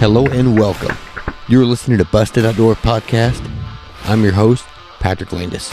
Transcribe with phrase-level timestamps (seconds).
[0.00, 0.96] Hello and welcome.
[1.46, 3.46] You're listening to Busted Outdoor Podcast.
[4.04, 4.64] I'm your host,
[4.98, 5.68] Patrick Landis.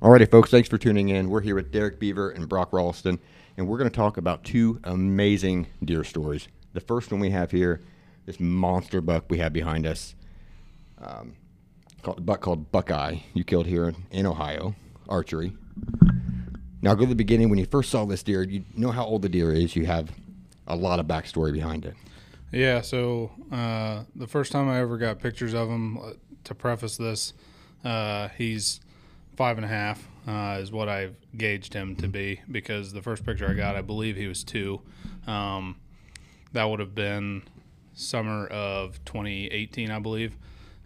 [0.00, 1.28] Alrighty, folks, thanks for tuning in.
[1.30, 3.18] We're here with Derek Beaver and Brock Rolsten,
[3.56, 6.46] and we're going to talk about two amazing deer stories.
[6.74, 7.82] The first one we have here,
[8.24, 10.14] this monster buck we have behind us,
[11.02, 11.34] um,
[12.02, 14.74] called, buck called Buckeye, you killed here in, Ohio,
[15.08, 15.52] archery.
[16.82, 17.50] Now, go to the beginning.
[17.50, 19.76] When you first saw this deer, you know how old the deer is.
[19.76, 20.10] You have
[20.66, 21.94] a lot of backstory behind it.
[22.52, 26.12] Yeah, so uh, the first time I ever got pictures of him, uh,
[26.44, 27.32] to preface this,
[27.84, 28.80] uh, he's
[29.36, 33.24] five and a half, uh, is what I've gauged him to be because the first
[33.24, 34.80] picture I got, I believe he was two.
[35.26, 35.76] Um,
[36.52, 37.42] that would have been
[37.94, 40.36] summer of 2018, I believe.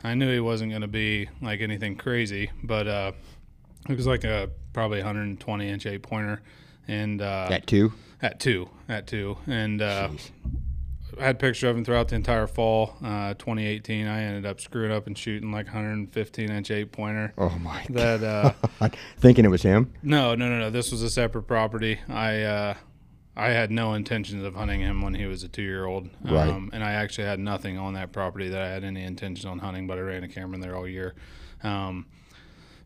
[0.05, 3.12] I knew he wasn't going to be like anything crazy, but uh,
[3.88, 6.42] it was like a probably 120 inch eight pointer,
[6.86, 7.92] and uh, At two?
[8.22, 10.11] at two, at two, and uh,
[11.19, 12.96] I had pictures of him throughout the entire fall.
[13.02, 17.33] Uh, 2018, I ended up screwing up and shooting like 115 inch eight pointer.
[17.39, 19.92] Oh, my That uh, Thinking it was him?
[20.02, 20.70] no, no, no, no.
[20.70, 21.98] This was a separate property.
[22.08, 22.74] I uh,
[23.36, 26.08] I had no intentions of hunting him when he was a two year old.
[26.22, 26.48] Right.
[26.48, 29.58] Um, and I actually had nothing on that property that I had any intention on
[29.58, 31.14] hunting, but I ran a camera in there all year.
[31.62, 32.06] Um,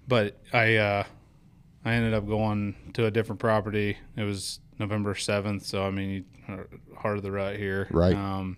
[0.07, 1.05] but I uh,
[1.85, 3.99] I ended up going to a different property.
[4.17, 6.25] It was November 7th, so I mean,
[6.97, 7.89] heart of the rut here.
[7.91, 8.15] Right.
[8.15, 8.57] Um,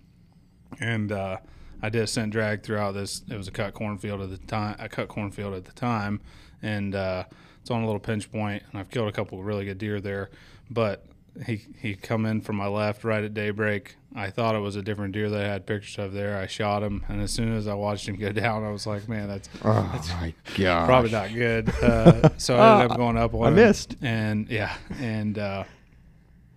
[0.79, 1.37] and uh,
[1.81, 3.23] I did a scent drag throughout this.
[3.29, 4.75] It was a cut cornfield at the time.
[4.79, 6.21] A cut cornfield at the time,
[6.61, 7.25] and uh,
[7.59, 9.99] it's on a little pinch point, and I've killed a couple of really good deer
[9.99, 10.29] there.
[10.69, 11.05] But
[11.45, 13.95] he he come in from my left right at daybreak.
[14.13, 16.37] I thought it was a different deer that I had pictures of there.
[16.37, 19.07] I shot him, and as soon as I watched him go down, I was like,
[19.07, 20.85] man, that's Oh, my God.
[20.85, 21.69] probably not good.
[21.81, 23.95] Uh, so I ended Ah, up going up on I missed.
[24.01, 25.63] and yeah, and uh,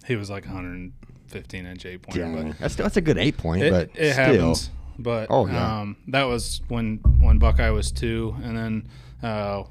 [0.05, 3.71] he was like 115 inch eight pointer, but That's, that's a good eight point, it,
[3.71, 4.25] but it still.
[4.25, 4.71] happens.
[4.99, 5.81] But Oh, yeah.
[5.81, 8.89] um, that was when when Buckeye was two, and then
[9.23, 9.63] uh,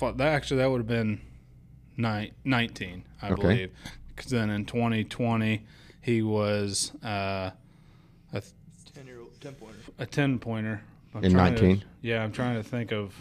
[0.00, 1.20] that actually that would have been
[1.96, 3.40] nine, 19, I Okay.
[3.42, 3.70] believe.
[4.22, 5.64] Because then in 2020
[6.00, 7.50] he was uh,
[8.32, 8.44] a th-
[8.94, 9.78] Ten year old, ten pointer.
[9.98, 10.80] a 10 pointer.
[11.12, 11.84] I'm In trying to- 19?
[12.02, 13.12] yeah, I'm trying to think of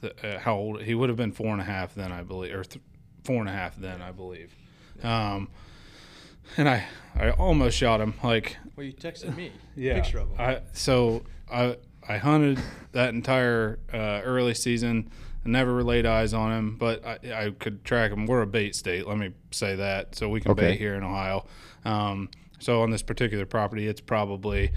[0.00, 2.54] the, uh, how old he would have been four and a half then, I believe,
[2.54, 2.84] or th-
[3.24, 4.54] four and a half then, I believe.
[5.02, 5.48] Um,
[6.56, 6.84] and I,
[7.16, 8.14] I almost shot him.
[8.22, 9.50] Like, Well, you texted me.
[9.76, 10.36] yeah, Picture of him.
[10.40, 12.60] I so I I hunted
[12.92, 15.10] that entire uh, early season.
[15.44, 18.26] I never laid eyes on him, but I, I could track him.
[18.26, 20.70] We're a bait state, let me say that, so we can Okay.
[20.70, 21.46] bait here in Ohio.
[21.84, 24.70] Um, so on this particular property, it's probably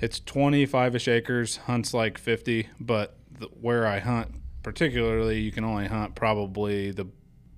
[0.00, 4.28] it's 25ish acres, hunts like 50, but the, where I hunt
[4.62, 7.06] particularly, you can only hunt probably the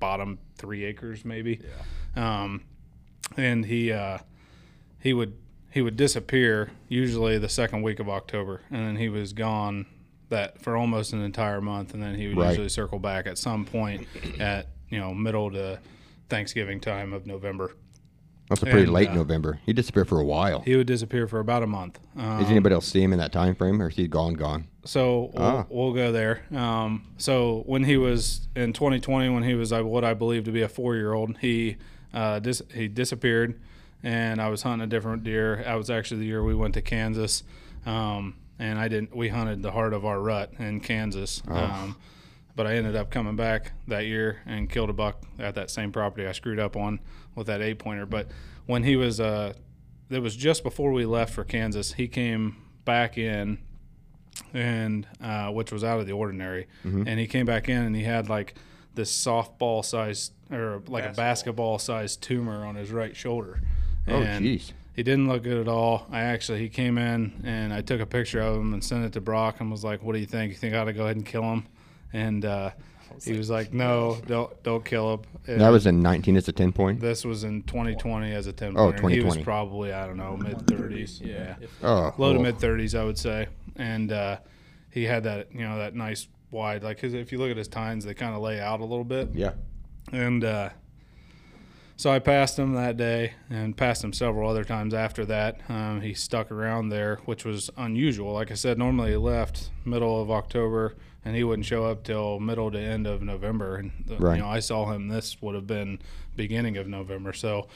[0.00, 1.60] bottom three acres, maybe.
[2.14, 2.64] Um,
[3.36, 4.18] and he uh,
[5.00, 5.34] he would
[5.70, 9.86] he would disappear usually the second week of October, and then he was gone
[10.28, 12.48] that for almost an entire month, and then he would Right.
[12.50, 14.06] usually circle back at some point
[14.40, 15.78] at you know middle to
[16.28, 17.72] Thanksgiving time of November.
[18.48, 19.58] That's a pretty and, late uh, November.
[19.66, 20.60] He disappeared for a while.
[20.60, 21.98] He would disappear for about a month.
[22.16, 24.68] Um, Does anybody else see him in that time frame, or is he gone, gone?
[24.84, 25.66] So we'll, Ah.
[25.68, 26.42] we'll go there.
[26.54, 30.52] Um, so when he was in 2020, when he was uh, what I believe to
[30.52, 31.76] be a four-year-old, he
[32.14, 33.60] uh, dis- he disappeared,
[34.04, 35.62] and I was hunting a different deer.
[35.64, 37.42] That was actually the year we went to Kansas,
[37.84, 39.14] um, and I didn't.
[39.16, 41.42] We hunted the heart of our rut in Kansas.
[41.48, 41.96] Um,
[42.54, 45.92] but I ended up coming back that year and killed a buck at that same
[45.92, 47.00] property I screwed up on
[47.34, 48.06] with that eight pointer.
[48.06, 48.28] But
[48.64, 49.52] when he was, uh,
[50.08, 51.92] it was just before we left for Kansas.
[51.94, 52.56] He came
[52.86, 53.58] back in
[54.54, 56.66] and uh, which was out of the ordinary.
[56.84, 58.54] And he came back in and he had like
[58.94, 63.60] this softball sized or like a basketball sized tumor on his right shoulder.
[64.08, 64.72] Oh, And jeez.
[64.96, 66.06] He didn't look good at all.
[66.10, 69.12] I actually he came in and I took a picture of him and sent it
[69.12, 70.50] to Brock and was like, "What do you think?
[70.52, 71.66] You think I ought to go ahead and kill him?"
[72.14, 72.70] And uh,
[73.22, 76.52] he was like, "No, don't don't kill him." And That was in 19 as a
[76.52, 77.00] 10 point?
[77.00, 79.08] this was in 2020 as a 10 Oh, pointer.
[79.10, 81.20] He was probably I don't know mid 30s.
[81.24, 82.42] Yeah Oh, low to oh.
[82.42, 83.48] mid thirties, I would say.
[83.76, 84.38] And uh,
[84.90, 87.68] he had that, you know, that nice wide, like, cause if you look at his
[87.68, 89.28] tines, they kind of lay out a little bit.
[89.34, 89.52] Yeah.
[90.12, 90.70] And uh,
[91.96, 95.60] so I passed him that day and passed him several other times after that.
[95.68, 98.32] Um, he stuck around there, which was unusual.
[98.32, 100.94] Like I said, normally he left middle of October
[101.24, 103.76] and he wouldn't show up till middle to end of November.
[103.76, 104.36] And uh, Right.
[104.36, 105.08] you know, I saw him.
[105.08, 105.98] This would have been
[106.36, 107.32] beginning of November.
[107.32, 107.66] So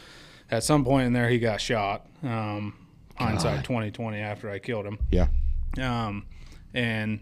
[0.50, 2.06] at some point in there, he got shot.
[2.22, 2.74] Um,
[3.16, 4.98] hindsight twenty twenty after I killed him.
[5.10, 5.28] Yeah.
[5.78, 6.26] Um,
[6.74, 7.20] and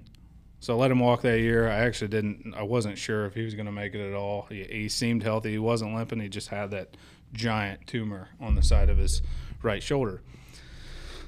[0.60, 1.69] so I let him walk that year.
[1.69, 2.55] I actually didn't.
[2.56, 4.46] I wasn't sure if he was going to make it at all.
[4.49, 5.52] He, he seemed healthy.
[5.52, 6.20] He wasn't limping.
[6.20, 6.96] He just had that
[7.32, 9.22] giant tumor on the side of his
[9.62, 10.22] right shoulder.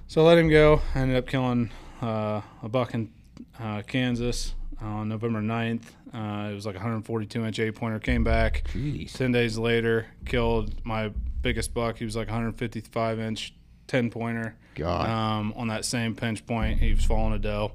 [0.08, 0.80] So I let him go.
[0.94, 1.70] I ended up killing
[2.02, 3.12] uh, a buck in
[3.60, 5.82] uh, Kansas on November 9th.
[6.12, 8.00] Uh, it was like 142 inch eight pointer.
[8.00, 8.64] Came back.
[8.72, 9.12] Jeez.
[9.12, 11.12] 10 days later, killed my
[11.42, 11.98] biggest buck.
[11.98, 13.54] He was like 155 inch
[13.86, 14.56] 10 pointer.
[14.74, 15.08] God.
[15.08, 17.72] Um, on that same pinch point, he was falling a doe.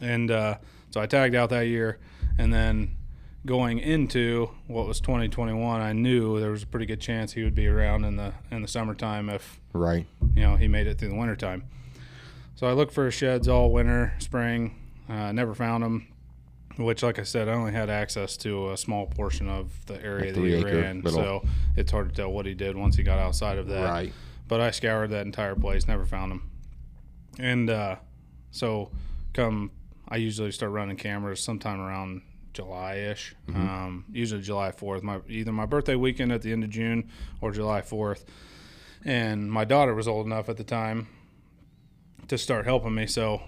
[0.00, 0.58] And uh,
[0.90, 1.98] so I tagged out that year.
[2.38, 2.96] And then
[3.46, 7.54] going into what was 2021, I knew there was a pretty good chance he would
[7.54, 10.06] be around in the in the summertime if Right.
[10.34, 11.64] you know he made it through the wintertime.
[12.56, 14.74] So I looked for sheds all winter, spring.
[15.08, 16.08] Uh, never found them.
[16.78, 20.30] Which, like I said, I only had access to a small portion of the area
[20.32, 21.44] that he acre ran, little- so
[21.74, 23.84] it's hard to tell what he did once he got outside of that.
[23.88, 24.12] Right.
[24.46, 26.42] But I scoured that entire place, never found him.
[27.38, 27.96] And uh,
[28.50, 28.90] so,
[29.32, 29.70] come,
[30.08, 32.22] I usually start running cameras sometime around
[32.52, 33.34] July ish.
[33.48, 37.10] Um, usually July 4th, my either my birthday weekend at the end of June
[37.40, 38.24] or July 4th.
[39.04, 41.08] And my daughter was old enough at the time
[42.28, 43.06] to start helping me.
[43.06, 43.42] So,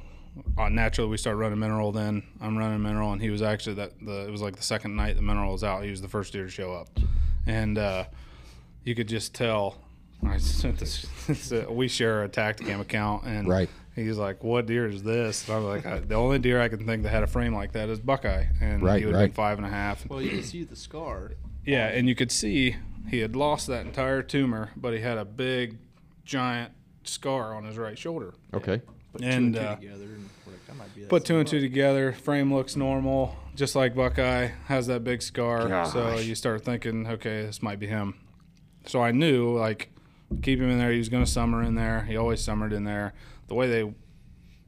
[0.57, 1.91] uh, naturally, we started running mineral.
[1.91, 4.95] Then I'm running mineral, and he was actually that the it was like the second
[4.95, 5.83] night the mineral was out.
[5.83, 6.89] He was the first deer to show up,
[7.47, 8.05] and uh,
[8.85, 9.79] you could just tell.
[10.25, 11.07] I sent this.
[11.71, 13.69] we share a Tactacam account, and Right.
[13.99, 16.87] He's like, "What deer is this?" And I'm like, I, "The only deer I can
[16.87, 19.27] think that had a frame like that is Buckeye," and Right, he would have right.
[19.29, 20.09] been five and a half.
[20.09, 21.33] Well, you can see the scar.
[21.65, 22.77] Yeah, and you could see
[23.09, 25.79] he had lost that entire tumor, but he had a big,
[26.25, 26.73] giant
[27.05, 28.35] scar on his right shoulder.
[28.55, 28.81] Okay.
[29.13, 31.49] Put And, two and two uh, together, and like, that might be Put two and
[31.49, 32.13] two together.
[32.13, 35.87] Frame looks normal, just like Buckeye has that big scar.
[35.87, 38.15] So you start thinking, okay, this might be him.
[38.87, 39.91] So I knew like
[40.43, 40.93] keep him in there.
[40.93, 42.03] He was going to summer in there.
[42.03, 43.15] He always summered in there.
[43.49, 43.93] The way they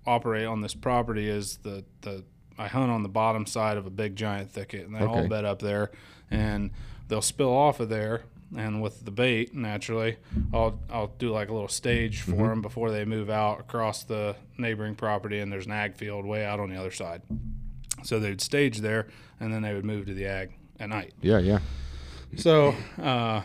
[0.06, 2.24] operate on this property is the the
[2.58, 5.46] I hunt on the bottom side of a big giant thicket, and they all bed
[5.46, 5.90] up there,
[6.30, 6.70] and
[7.08, 8.24] they'll spill off of there.
[8.56, 10.16] And with the bait, naturally,
[10.52, 14.36] I'll I'll do like a little stage for them before they move out across the
[14.58, 17.22] neighboring property, and there's an ag field way out on the other side.
[18.02, 19.06] So they'd stage there,
[19.38, 20.50] and then they would move to the ag
[20.80, 21.14] at night.
[21.22, 21.60] Yeah, yeah.
[22.36, 23.42] So uh,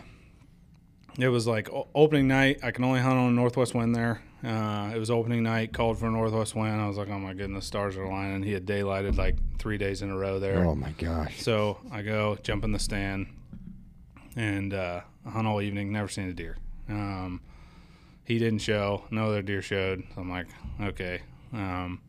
[1.19, 2.59] it was like opening night.
[2.63, 4.21] I can only hunt on a northwest wind there.
[4.45, 6.79] Uh, it was opening night, called for a northwest wind.
[6.79, 8.43] I was like, oh my goodness, stars are aligning.
[8.43, 10.63] He had daylighted like three days in a row there.
[10.65, 11.41] Oh my gosh.
[11.41, 13.27] So I go jump in the stand
[14.35, 15.91] and uh, hunt all evening.
[15.91, 16.57] Never seen a deer.
[16.89, 17.41] Um,
[18.23, 19.05] he didn't show.
[19.09, 20.03] No other deer showed.
[20.13, 20.47] So I'm like,
[20.81, 21.21] okay,
[21.53, 22.01] um,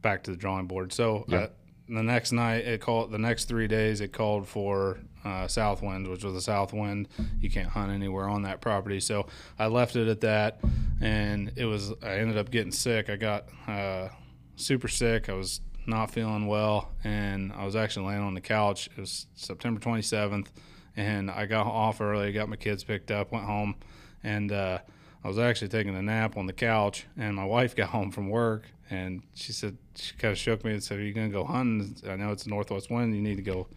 [0.00, 0.92] back to the drawing board.
[0.92, 1.38] So Yeah.
[1.38, 1.48] uh,
[1.88, 3.10] the next night, it called.
[3.10, 7.08] The next three days, it called for uh, south winds, which was a south wind.
[7.40, 9.00] You can't hunt anywhere on that property.
[9.00, 9.26] So
[9.58, 10.60] I left it at that,
[11.00, 11.92] and it was.
[12.02, 13.10] I ended up getting sick.
[13.10, 14.08] I got uh,
[14.56, 15.28] super sick.
[15.28, 18.88] I was not feeling well, and I was actually laying on the couch.
[18.96, 20.48] It was September 27th,
[20.96, 23.74] and I got off early, got my kids picked up, went home,
[24.22, 24.78] and uh,
[25.24, 27.06] I was actually taking a nap on the couch.
[27.16, 30.72] And my wife got home from work, and she said she kind of shook me
[30.72, 31.96] and said, "Are you gonna go hunting?
[32.08, 33.14] I know it's a northwest wind.
[33.14, 33.68] You need to go."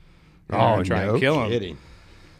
[0.49, 1.49] You know, Oh, and try no and kill him.
[1.49, 1.77] kidding.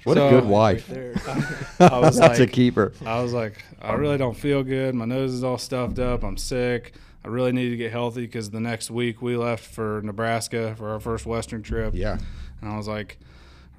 [0.04, 0.88] What So- a good wife.
[0.88, 1.14] There.
[1.80, 2.94] I was That's like, a keeper.
[3.06, 4.94] I was like, I really don't feel good.
[4.96, 6.24] My nose is all stuffed up.
[6.24, 6.94] I'm sick.
[7.24, 10.90] I really need to get healthy because the next week we left for Nebraska for
[10.92, 11.96] our first Western trip.
[11.96, 12.20] Yeah.
[12.62, 13.18] And I was like,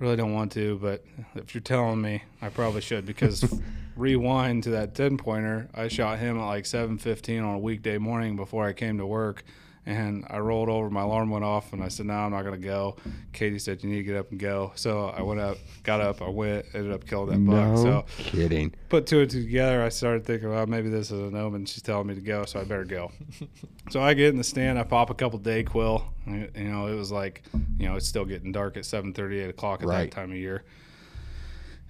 [0.01, 1.05] I really don't want to, but
[1.37, 3.45] if you're telling me, I probably should because
[3.97, 8.35] rewind to that 10 pointer, I shot him at like 7:15 on a weekday morning
[8.37, 9.45] before I came to work.
[9.89, 12.61] And I rolled over, my alarm went off, and I said, No, I'm not going
[12.61, 12.97] to go.
[13.33, 14.73] Katie said, You need to get up and go.
[14.75, 17.69] So I went up, got up, I went, ended up killing that buck.
[17.69, 18.75] No So kidding.
[18.89, 21.67] put two and two together, I started thinking, well, maybe this is an omen.
[21.67, 23.13] She's telling me to go, so I better go.
[23.91, 26.03] so I get in the stand, I pop a couple Dayquil.
[26.27, 27.45] You know, it was like,
[27.79, 30.11] you know, it's still getting dark at 7:30, 8 o'clock at Right.
[30.11, 30.65] that time of year.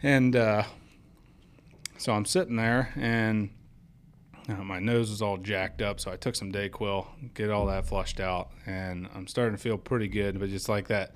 [0.03, 0.65] And uh,
[1.97, 3.49] so I'm sitting there, and
[4.49, 6.01] uh, my nose was all jacked up.
[6.01, 9.79] So I took some Dayquil, get all that flushed out, and I'm starting to feel
[9.79, 10.39] pretty good.
[10.39, 11.13] But just like that,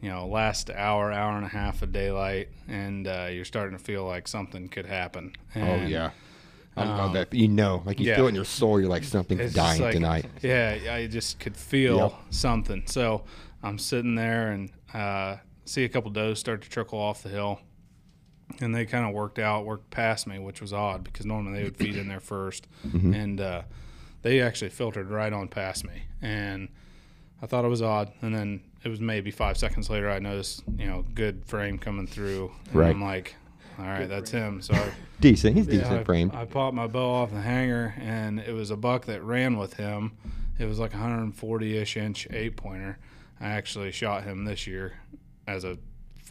[0.00, 3.82] you know, last hour, hour and a half of daylight, and uh, you're starting to
[3.84, 5.34] feel like something could happen.
[5.56, 6.10] Oh yeah.
[6.76, 8.16] I I um, bet you know, like you yeah.
[8.16, 8.80] feel it in your soul.
[8.80, 10.26] You're like something's dying like- tonight.
[10.40, 12.14] Yeah, I just could feel Yep.
[12.30, 12.82] something.
[12.86, 13.24] So
[13.62, 17.60] I'm sitting there and uh, see a couple does start to trickle off the hill.
[18.60, 21.64] And they kind of worked out, worked past me, which was odd because normally they
[21.64, 23.14] would feed in there 1st Mm-hmm.
[23.14, 23.62] And uh,
[24.22, 26.02] they actually filtered right on past me.
[26.20, 26.68] And
[27.42, 28.12] I thought it was odd.
[28.22, 32.06] And then it was maybe five seconds later, I noticed, you know, good frame coming
[32.06, 32.50] through.
[32.66, 32.90] And Right.
[32.90, 33.34] I'm like,
[33.78, 34.60] all right, that's him.
[34.62, 34.90] So I
[35.20, 35.54] Decent.
[35.56, 36.34] He's yeah, decent I, framed.
[36.34, 39.74] I popped my bow off the hanger, and it was a buck that ran with
[39.74, 40.12] him.
[40.58, 42.98] it was like 140 ish inch eight pointer.
[43.38, 44.94] I actually shot him this year
[45.46, 45.76] as a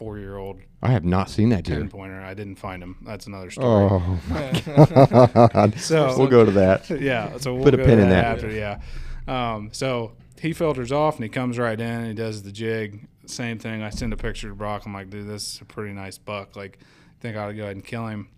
[0.00, 2.22] four year old I have not seen that ten pointer.
[2.22, 2.96] I didn't find him.
[3.02, 3.86] That's another story.
[3.92, 5.78] Oh my god!
[5.78, 6.88] So- we'll go to that.
[7.00, 7.36] yeah.
[7.36, 8.24] So we'll Put a go pin to in that.
[8.24, 8.50] after.
[8.50, 8.80] Yeah.
[9.28, 11.86] Um, so he filters off and he comes right in.
[11.86, 13.06] and He does the jig.
[13.26, 13.82] Same thing.
[13.82, 14.84] I send a picture to Brock.
[14.86, 16.56] I'm like, dude, this is a pretty nice buck.
[16.56, 16.78] Like,
[17.20, 18.28] think I ought to go ahead and kill him.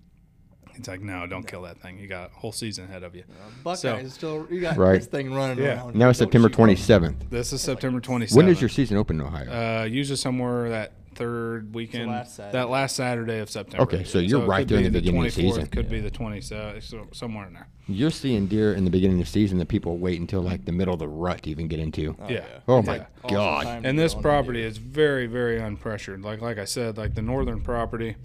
[0.76, 1.99] He's like, no, don't kill that thing.
[1.99, 3.23] You got a whole season ahead of you.
[3.62, 4.95] Buckeye So- is still you got Right.
[4.99, 5.75] this thing running Yeah.
[5.76, 5.95] around.
[5.95, 7.31] Now it's September twenty seventh.
[7.31, 8.35] This is September 27th.
[8.37, 9.50] When does your season open in Ohio?
[9.83, 12.52] Uh, usually somewhere that third weekend, last Saturday.
[12.59, 13.83] that last Saturday of September.
[13.83, 15.66] Okay, so you're it right could there in be the beginning of the 24th, season.
[15.69, 17.69] Could be the 27th, so somewhere in there.
[17.88, 20.73] You're seeing deer in the beginning of the season that people wait until like the
[20.73, 22.16] middle of the rut to even get into.
[22.21, 22.45] Oh, Yeah.
[22.69, 23.07] Oh my Yeah.
[23.25, 23.62] Awesome god!
[23.64, 26.25] time to And go this on property is very, very unpressured.
[26.25, 28.16] Like like I said, like the northern property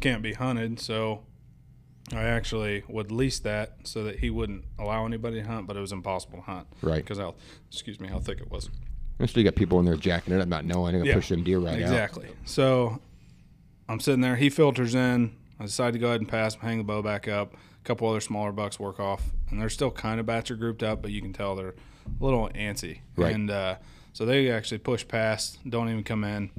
[0.00, 1.24] can't be hunted, so
[2.12, 5.80] I actually would lease that so that he wouldn't allow anybody to hunt, but it
[5.80, 6.66] was impossible to hunt.
[6.82, 6.96] Right.
[6.96, 7.34] Because how
[7.70, 8.70] excuse me, how thick it was.
[9.26, 11.14] So you got people in there jacking it up, not knowing, and Yeah.
[11.14, 11.80] push them deer right out.
[11.80, 12.28] Exactly.
[12.44, 13.00] So
[13.88, 14.36] I'm sitting there.
[14.36, 15.32] He filters in.
[15.58, 17.54] I decide to go ahead and pass hang the bow back up.
[17.54, 21.02] A couple other smaller bucks work off, and they're still kind of batcher grouped up,
[21.02, 21.70] but you can tell they're
[22.20, 23.00] a little antsy.
[23.16, 23.34] Right.
[23.34, 23.76] And uh,
[24.12, 26.50] so they actually push past, don't even come in,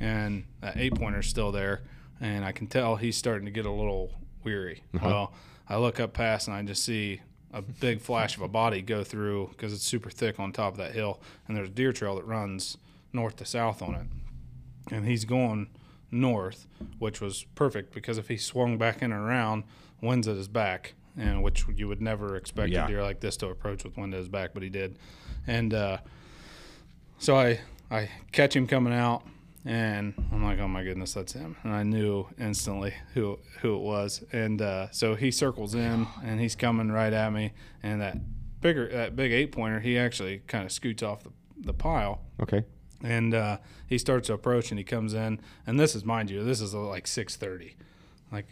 [0.00, 1.82] and that eight pointer's still there,
[2.20, 4.82] and I can tell he's starting to get a little weary.
[5.00, 5.32] Well,
[5.68, 7.20] I look up past and I just see
[7.52, 10.78] a big flash of a body go through because it's super thick on top of
[10.78, 12.76] that hill, and there's a deer trail that runs
[13.12, 14.06] north to south on it
[14.94, 15.68] and he's going
[16.10, 16.66] north,
[16.98, 19.64] which was perfect because if he swung back in and around,
[20.00, 22.84] wind's at his back, and which you would never expect Yeah.
[22.86, 24.98] a deer like this to approach with wind at his back, but he did,
[25.46, 25.98] and uh,
[27.18, 29.22] so I I catch him coming out,
[29.68, 33.82] and I'm like, oh my goodness, that's him, and I knew instantly who who it
[33.82, 38.16] was, and uh, so he circles in, and he's coming right at me, and that
[38.60, 42.22] bigger that big eight pointer, he actually kind of scoots off the the pile.
[42.40, 42.64] Okay.
[43.02, 45.40] and uh, he starts to approach and he comes in.
[45.66, 47.74] And this is mind you this is like 6.30
[48.32, 48.46] like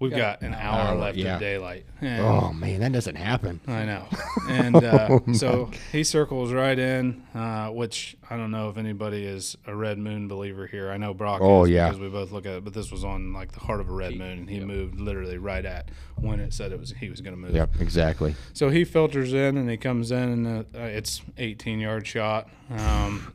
[0.00, 1.34] we've got an hour hour, left yeah.
[1.34, 3.60] of daylight and Oh man, that doesn't happen.
[3.68, 4.06] i know
[4.48, 8.76] and uh, Oh, my so he circles right in uh, which i don't know if
[8.78, 11.88] anybody is a red moon believer here i know brock Oh, is yeah.
[11.88, 13.92] because we both look at it but this was on like the heart of a
[13.92, 17.20] red moon and he moved literally right at when it said it was he was
[17.20, 18.34] going to move Yep, exactly.
[18.54, 23.34] so he filters in and he comes in and uh, it's 18 yard shot um,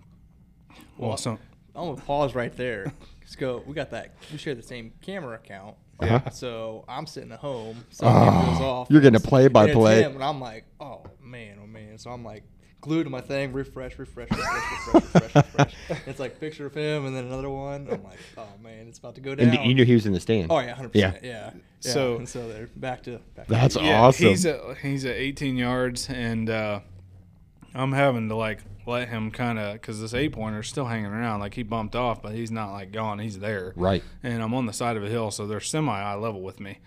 [0.98, 1.40] well, Well, some,
[1.76, 2.94] I'm gonna pause right there.
[3.20, 3.62] Let's go.
[3.68, 4.14] We got that.
[4.32, 5.76] We share the same camera account.
[6.00, 6.30] Uh-huh.
[6.30, 7.86] So I'm sitting at home.
[7.90, 8.88] Something goes off.
[8.90, 9.92] you're getting a play-by-play.
[9.94, 11.98] and it's him, And I'm like, oh man, oh man.
[11.98, 12.44] So I'm like
[12.82, 13.54] glued to my thing.
[13.54, 15.76] Refresh, refresh, refresh, refresh, refresh, refresh.
[16.08, 17.88] It's like picture of him and then another one.
[17.90, 19.50] I'm like, oh man, it's about to go down.
[19.50, 20.52] And you knew he was in the stand.
[20.52, 21.08] oh yeah, hundred Yeah.
[21.12, 21.26] percent.
[21.26, 21.52] Yeah.
[21.82, 21.92] yeah.
[21.92, 23.48] So- and so they're back to back.
[23.48, 24.28] That's to Yeah, awesome.
[24.28, 26.82] He's at he's at 18 yards, and uh,
[27.74, 31.40] I'm having to like let him kind of because this eight pointer's still hanging around.
[31.40, 33.20] Like he bumped off, but he's not like gone.
[33.20, 33.74] He's there.
[33.76, 34.04] Right.
[34.24, 36.80] And I'm on the side of a hill, so they're semi eye level with me.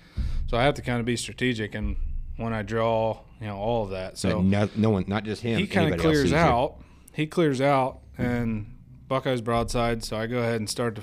[0.46, 1.96] So I have to kind of be strategic and
[2.36, 4.16] when I draw, you know, all of that.
[4.16, 5.58] So no, no one, not just him.
[5.58, 6.36] he kind of clears you.
[6.36, 6.76] out.
[7.12, 8.76] He clears out, and
[9.08, 10.04] Buckeye's broadside.
[10.04, 11.02] So I go ahead and start to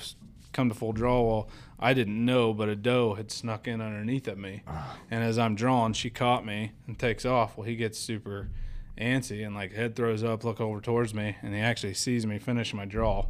[0.54, 1.22] come to full draw.
[1.22, 4.96] Well, I didn't know, but a doe had snuck in underneath at me, Ah.
[5.12, 7.58] and as I'm drawing, she caught me and takes off.
[7.58, 8.50] Well, he gets super
[8.98, 12.40] antsy and like head throws up, look over towards me, and he actually sees me
[12.40, 13.26] finish my draw,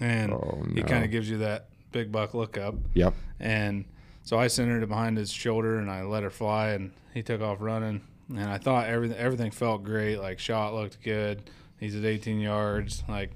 [0.00, 2.74] and Oh, he kind of gives you that big buck look up.
[2.94, 3.14] Yep.
[3.40, 3.84] And
[4.22, 7.40] so I centered it behind his shoulder and I let her fly and he took
[7.40, 8.02] off running.
[8.28, 10.18] And I thought everything everything felt great.
[10.18, 11.50] Like shot looked good.
[11.80, 13.02] He's at 18 yards.
[13.08, 13.30] Like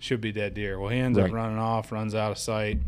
[0.00, 0.78] should be dead deer.
[0.80, 1.28] Well, he ends Right.
[1.28, 2.78] up running off, runs out of sight.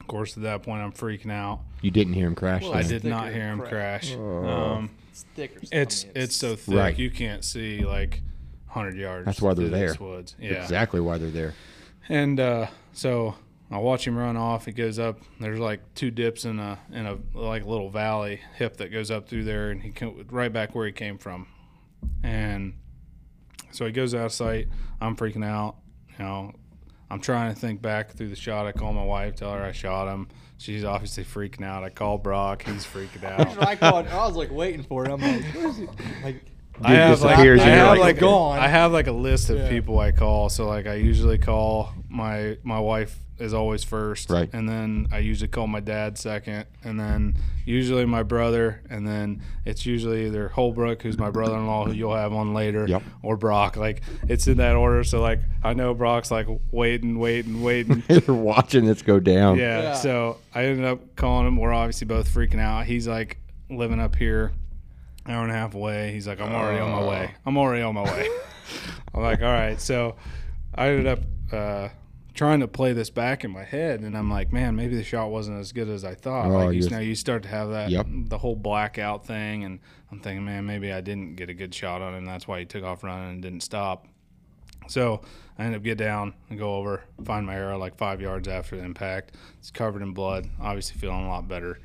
[0.00, 1.60] Of course, at that point, I'm freaking out.
[1.82, 2.62] You didn't hear him crash.
[2.62, 3.70] Well, I did not hear him crash.
[4.14, 4.16] crash.
[4.16, 4.44] Oh.
[4.46, 5.60] Um, It's thicker.
[5.70, 6.98] it's I mean, it's so thick Right.
[6.98, 8.20] you can't see like
[8.66, 9.26] 100 yards.
[9.26, 9.94] That's why they're there.
[10.00, 10.34] Woods.
[10.40, 10.54] Yeah.
[10.62, 11.54] Exactly why they're there.
[12.08, 13.36] And uh, so
[13.70, 14.66] I watch him run off.
[14.66, 15.20] He goes up.
[15.38, 19.28] There's like two dips in a in a like little valley hip that goes up
[19.28, 21.46] through there, and he come right back where he came from.
[22.24, 22.74] And
[23.70, 24.66] so he goes out of sight.
[25.00, 25.76] I'm freaking out.
[26.18, 26.52] You know,
[27.08, 28.66] I'm trying to think back through the shot.
[28.66, 30.26] I call my wife, tell her I shot him.
[30.58, 31.84] She's obviously freaking out.
[31.84, 32.62] I call Brock.
[32.62, 33.62] He's freaking out.
[33.62, 34.06] I called.
[34.06, 35.10] I was like waiting for it.
[35.12, 35.86] I'm like, where is he?
[36.22, 36.44] Like,
[36.82, 38.58] I have like, I disappears and have like, like gone.
[38.58, 39.68] I have like a list of Yeah.
[39.68, 40.48] people I call.
[40.48, 44.48] So like I usually call my my wife is always first, Right.
[44.52, 49.42] And then I usually call my dad second, and then usually my brother, and then
[49.64, 53.02] it's usually either Holbrook, who's my brother-in-law, who you'll have on later, Yep.
[53.22, 53.76] or Brock.
[53.76, 55.02] Like it's in that order.
[55.02, 58.02] So like I know Brock's like waiting, waiting, waiting.
[58.08, 59.58] You're watching this go down.
[59.58, 59.92] Yeah, Yeah.
[59.94, 61.56] So I ended up calling him.
[61.56, 62.86] We're obviously both freaking out.
[62.86, 63.38] He's like
[63.68, 64.52] living up here,
[65.26, 66.12] hour and a half away.
[66.12, 67.30] He's like, I'm already on my way.
[67.44, 68.28] I'm already on my way.
[69.14, 69.80] I'm like, all right.
[69.80, 70.14] So
[70.74, 71.18] I ended up
[71.52, 71.88] uh,
[72.34, 75.30] trying to play this back in my head, and I'm like, man, maybe the shot
[75.30, 76.46] wasn't as good as I thought.
[76.46, 78.06] Oh, like you know, you start to have that Yep.
[78.28, 79.78] the whole blackout thing, and
[80.10, 82.24] I'm thinking, man, maybe I didn't get a good shot on him.
[82.24, 84.06] That's why he took off running and didn't stop.
[84.88, 85.22] So
[85.58, 88.76] I end up get down and go over, find my arrow like five yards after
[88.76, 89.34] the impact.
[89.58, 91.78] It's covered in blood, obviously feeling a lot better.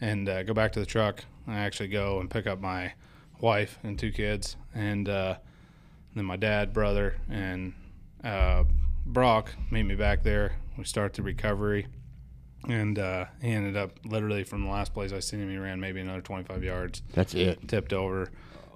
[0.00, 1.24] And uh, go back to the truck.
[1.48, 2.92] I actually go and pick up my
[3.40, 5.36] wife and two kids, and uh,
[6.14, 7.72] then my dad, brother, and
[8.22, 8.64] uh,
[9.06, 10.56] Brock meet me back there.
[10.76, 11.86] We start the recovery,
[12.68, 15.78] and uh, he ended up literally from the last place I seen him, he ran
[15.80, 17.68] maybe another 25 yards That's it.
[17.68, 18.30] tipped over,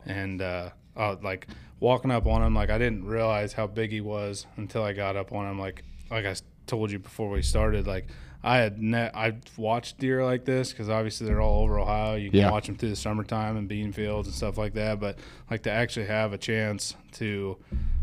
[0.06, 1.48] and uh, uh, like
[1.80, 5.16] walking up on him, like I didn't realize how big he was until I got
[5.16, 5.58] up on him.
[5.58, 6.34] Like like I
[6.66, 8.06] told you before we started, like
[8.44, 12.14] I had ne- I watched deer like this because obviously they're all over Ohio.
[12.16, 12.50] You can Yeah.
[12.50, 15.00] watch them through the summertime and bean fields and stuff like that.
[15.00, 15.18] But
[15.50, 17.56] like to actually have a chance to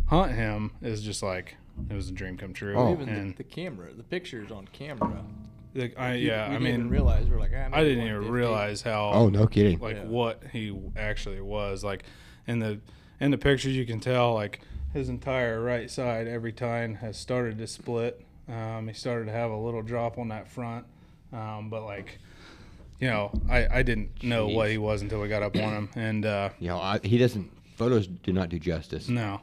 [0.08, 1.55] hunt him is just like
[1.89, 2.75] it was a dream come true.
[2.75, 2.91] Oh.
[2.94, 5.24] Even and the, the camera, the pictures on camera.
[5.74, 8.05] the, I, you- yeah, we I didn't even mean, realize we're like, ah, I didn't
[8.05, 9.79] even realize how Oh, no kidding.
[9.79, 10.03] like Yeah.
[10.05, 12.03] what he actually was like
[12.48, 12.79] in the
[13.20, 14.62] in the pictures you can tell like
[14.94, 19.51] his entire right side every time has started to split um, he started to have
[19.51, 20.86] a little drop on that front
[21.34, 22.20] um, but like
[23.00, 25.89] you know I, I didn't know what he was until we got up on him
[25.96, 27.51] and uh, You know, I, he doesn't.
[27.75, 29.41] Photos do not do justice no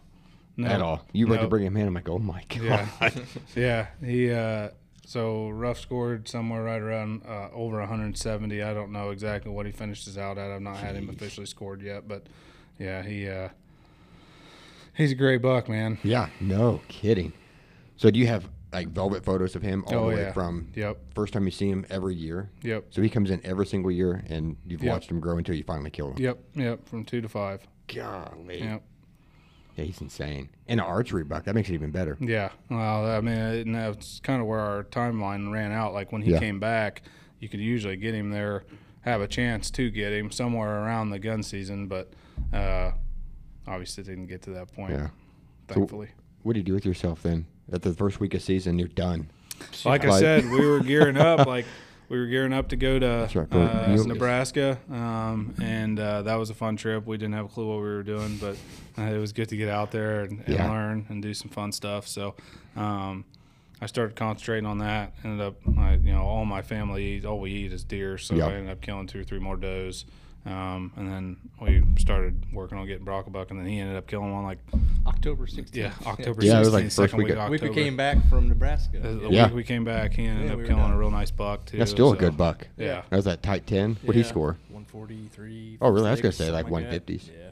[0.56, 1.04] no at all.
[1.12, 1.86] You went to bring him in.
[1.88, 2.60] I'm like, oh my god.
[3.00, 3.10] Yeah.
[3.56, 4.70] yeah, he uh,
[5.06, 8.62] so rough scored somewhere right around uh, over 170.
[8.62, 10.50] I don't know exactly what he finishes out at.
[10.50, 12.26] I've not had him officially scored yet, but
[12.78, 13.48] yeah, he uh,
[14.94, 15.98] he's a great buck, man.
[16.02, 17.32] Yeah, no kidding.
[17.96, 20.32] So do you have like velvet photos of him all Oh, the way yeah.
[20.32, 22.50] from Yep, first time you see him every year?
[22.62, 24.90] yep, So he comes in every single year, and you've Yep.
[24.92, 26.16] watched him grow until you finally kill him.
[26.18, 26.88] yep, yep.
[26.88, 27.66] From two to five.
[27.94, 28.82] Golly, Yep.
[29.76, 30.48] Yeah, he's insane.
[30.68, 32.16] And an archery buck that makes it even better.
[32.20, 32.50] Yeah.
[32.70, 35.92] Well, I mean, that's kind of where our timeline ran out.
[35.94, 36.38] Like when he Yeah.
[36.38, 37.02] came back,
[37.40, 38.64] you could usually get him there,
[39.02, 42.12] have a chance to get him somewhere around the gun season, but
[42.52, 42.92] uh,
[43.66, 44.92] obviously didn't get to that point.
[44.92, 45.06] Yeah.
[45.68, 46.08] So- Thankfully.
[46.42, 47.46] What do you do with yourself then?
[47.72, 49.28] At the first week of season, you're done.
[49.84, 51.46] like I said, we were gearing up.
[51.46, 51.64] Like
[52.12, 56.50] we were gearing up to go to right, uh, Nebraska, um, and uh, that was
[56.50, 57.06] a fun trip.
[57.06, 58.54] We didn't have a clue what we were doing, but
[58.98, 60.70] uh, it was good to get out there and, and Yeah.
[60.70, 62.06] learn and do some fun stuff.
[62.06, 62.34] So.
[62.76, 63.24] Um,
[63.80, 65.12] I started concentrating on that.
[65.24, 68.16] Ended up, I, you know, all my family all we eat is deer.
[68.16, 68.48] So Yep.
[68.48, 70.04] I ended up killing two or three more does.
[70.44, 73.96] Um, and then we started working on getting Brock a buck, and then he ended
[73.96, 74.58] up killing one like
[75.06, 75.74] October 16th.
[75.76, 78.18] yeah October Yeah, it was like first week week of- of Week we came back
[78.28, 78.98] from Nebraska.
[78.98, 79.46] The, the Yeah.
[79.46, 80.92] week we came back, he ended Yeah, up we killing done.
[80.92, 81.78] a real nice buck too.
[81.78, 82.66] That's still a good buck.
[82.76, 83.02] Yeah.
[83.10, 83.90] That was that tight ten.
[83.94, 84.58] What would he score?
[84.70, 85.78] 143.
[85.80, 86.08] Oh, really?
[86.08, 87.06] I was gonna say, like, something that.
[87.06, 87.30] 150s.
[87.30, 87.50] Yeah.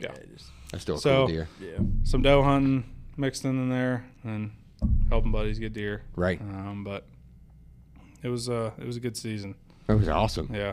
[0.00, 0.14] Yeah.
[0.32, 1.48] just, That's still a So- cool deer.
[1.60, 1.78] yeah.
[2.02, 2.84] some doe hunting
[3.16, 4.50] mixed in in there and
[5.10, 6.02] helping buddies get deer.
[6.16, 6.40] Right.
[6.40, 7.06] Um, but
[8.24, 9.54] it was uh it was a good season.
[9.86, 10.50] That was awesome.
[10.52, 10.72] Yeah,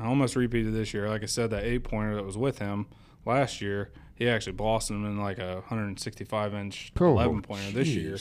[0.00, 1.08] I almost repeated this year.
[1.08, 2.86] Like I said, that eight pointer that was with him
[3.26, 8.16] last year, he actually blossomed in like a 165 inch Oh, 11 pointer this year,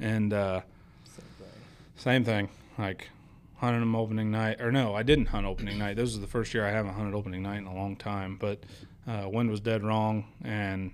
[0.00, 0.60] and uh,
[1.04, 1.48] Same thing.
[1.96, 2.48] same thing.
[2.78, 3.08] Like
[3.56, 5.96] hunting him opening night, or no, I didn't hunt opening night.
[5.96, 8.36] This was the first year I haven't hunted opening night in a long time.
[8.38, 8.60] But
[9.06, 10.92] uh, wind was dead wrong, and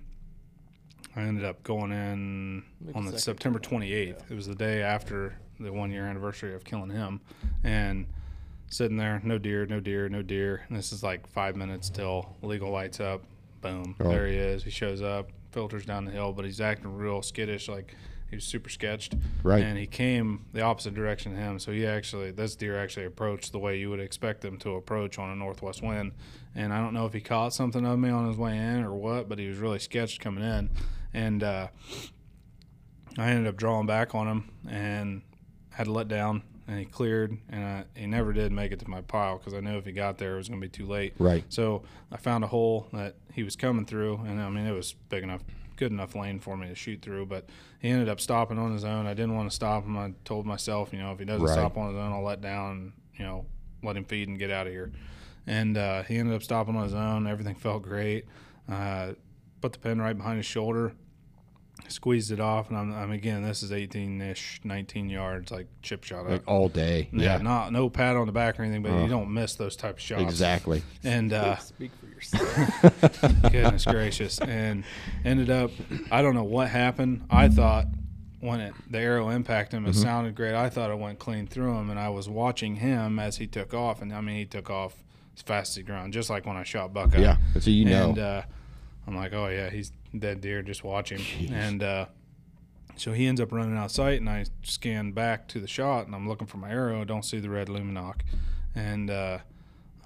[1.15, 4.07] I ended up going in Maybe on the September 28th.
[4.07, 4.13] yeah.
[4.29, 7.19] It was the day after the one year anniversary of killing him,
[7.63, 8.05] and
[8.71, 10.63] sitting there, no deer, no deer, no deer.
[10.67, 13.21] And this is like five minutes till legal lights up.
[13.61, 14.09] Boom, Oh.
[14.09, 14.63] there he is.
[14.63, 17.93] He shows up, filters down the hill, but he's acting real skittish, like
[18.29, 19.13] he was super sketched.
[19.43, 19.61] Right.
[19.63, 21.59] And he came the opposite direction to him.
[21.59, 25.19] So he actually, this deer actually approached the way you would expect them to approach
[25.19, 26.13] on a northwest wind.
[26.55, 28.93] And I don't know if he caught something of me on his way in or
[28.93, 30.69] what, but he was really sketched coming in.
[31.13, 31.67] And uh,
[33.17, 35.21] I ended up drawing back on him and
[35.71, 36.43] had to let down.
[36.71, 39.59] And he cleared, and I, he never did make it to my pile because I
[39.59, 41.13] knew if he got there, it was going to be too late.
[41.19, 41.43] Right.
[41.49, 44.93] So I found a hole that he was coming through, and I mean it was
[45.09, 45.41] big enough,
[45.75, 47.25] good enough lane for me to shoot through.
[47.25, 47.49] But
[47.81, 49.05] he ended up stopping on his own.
[49.05, 49.97] I didn't want to stop him.
[49.97, 51.51] I told myself, you know, if he doesn't Right.
[51.51, 52.71] stop on his own, I'll let down.
[52.71, 53.45] And, you know,
[53.83, 54.93] let him feed and get out of here.
[55.45, 57.27] And uh, he ended up stopping on his own.
[57.27, 58.27] Everything felt great.
[58.69, 59.11] Uh,
[59.59, 60.93] put the pin right behind his shoulder,
[61.87, 63.43] squeezed it off, and I'm, I'm again.
[63.43, 66.29] This is 18ish, 19 yards, like chip shot.
[66.29, 67.09] Like all day.
[67.11, 69.03] yeah, not no pat on the back or anything, but Oh.
[69.03, 70.21] you don't miss those type of shots.
[70.21, 70.83] Exactly.
[71.03, 73.41] And uh, Speak for yourself.
[73.51, 74.83] goodness gracious, and
[75.25, 75.71] ended up.
[76.11, 77.23] I don't know what happened.
[77.29, 77.85] I thought
[78.39, 80.01] when it the arrow impacted him, it Mm-hmm.
[80.01, 80.53] sounded great.
[80.55, 83.73] I thought it went clean through him, and I was watching him as he took
[83.73, 84.95] off, and I mean he took off
[85.35, 87.19] as fast as he ground, just like when I shot Buckeye.
[87.21, 88.09] Yeah, so you know.
[88.09, 88.41] And uh,
[89.07, 90.61] I'm like, oh yeah, he's dead deer.
[90.61, 91.19] Just watch him.
[91.19, 91.51] Jeez.
[91.51, 92.05] And uh,
[92.95, 96.05] so he ends up running out of sight, and I scan back to the shot,
[96.05, 97.03] and I'm looking for my arrow.
[97.03, 98.21] Don't see the red Lumenok,
[98.75, 99.39] and uh,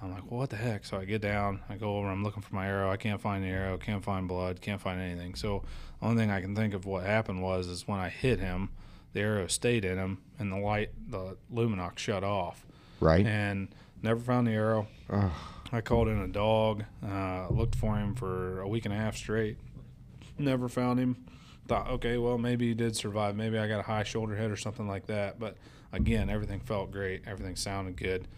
[0.02, 0.84] I'm like, well, what the heck?
[0.84, 2.90] So I get down, I go over, I'm looking for my arrow.
[2.90, 5.34] I can't find the arrow, can't find blood, can't find anything.
[5.34, 5.62] So
[6.00, 8.70] the only thing I can think of what happened was is when I hit him,
[9.12, 12.66] the arrow stayed in him, and the light, the Lumenok shut off,
[13.00, 13.26] right?
[13.26, 13.68] and
[14.02, 14.86] never found the arrow.
[15.10, 15.30] Ugh.
[15.72, 19.16] I called in a dog, uh, looked for him for a week and a half
[19.16, 19.58] straight,
[20.38, 21.16] never found him.
[21.66, 23.34] Thought, okay, well, maybe he did survive.
[23.34, 25.40] Maybe I got a high shoulder head or something like that.
[25.40, 25.56] But
[25.92, 27.22] again, everything felt great.
[27.26, 28.28] Everything sounded good.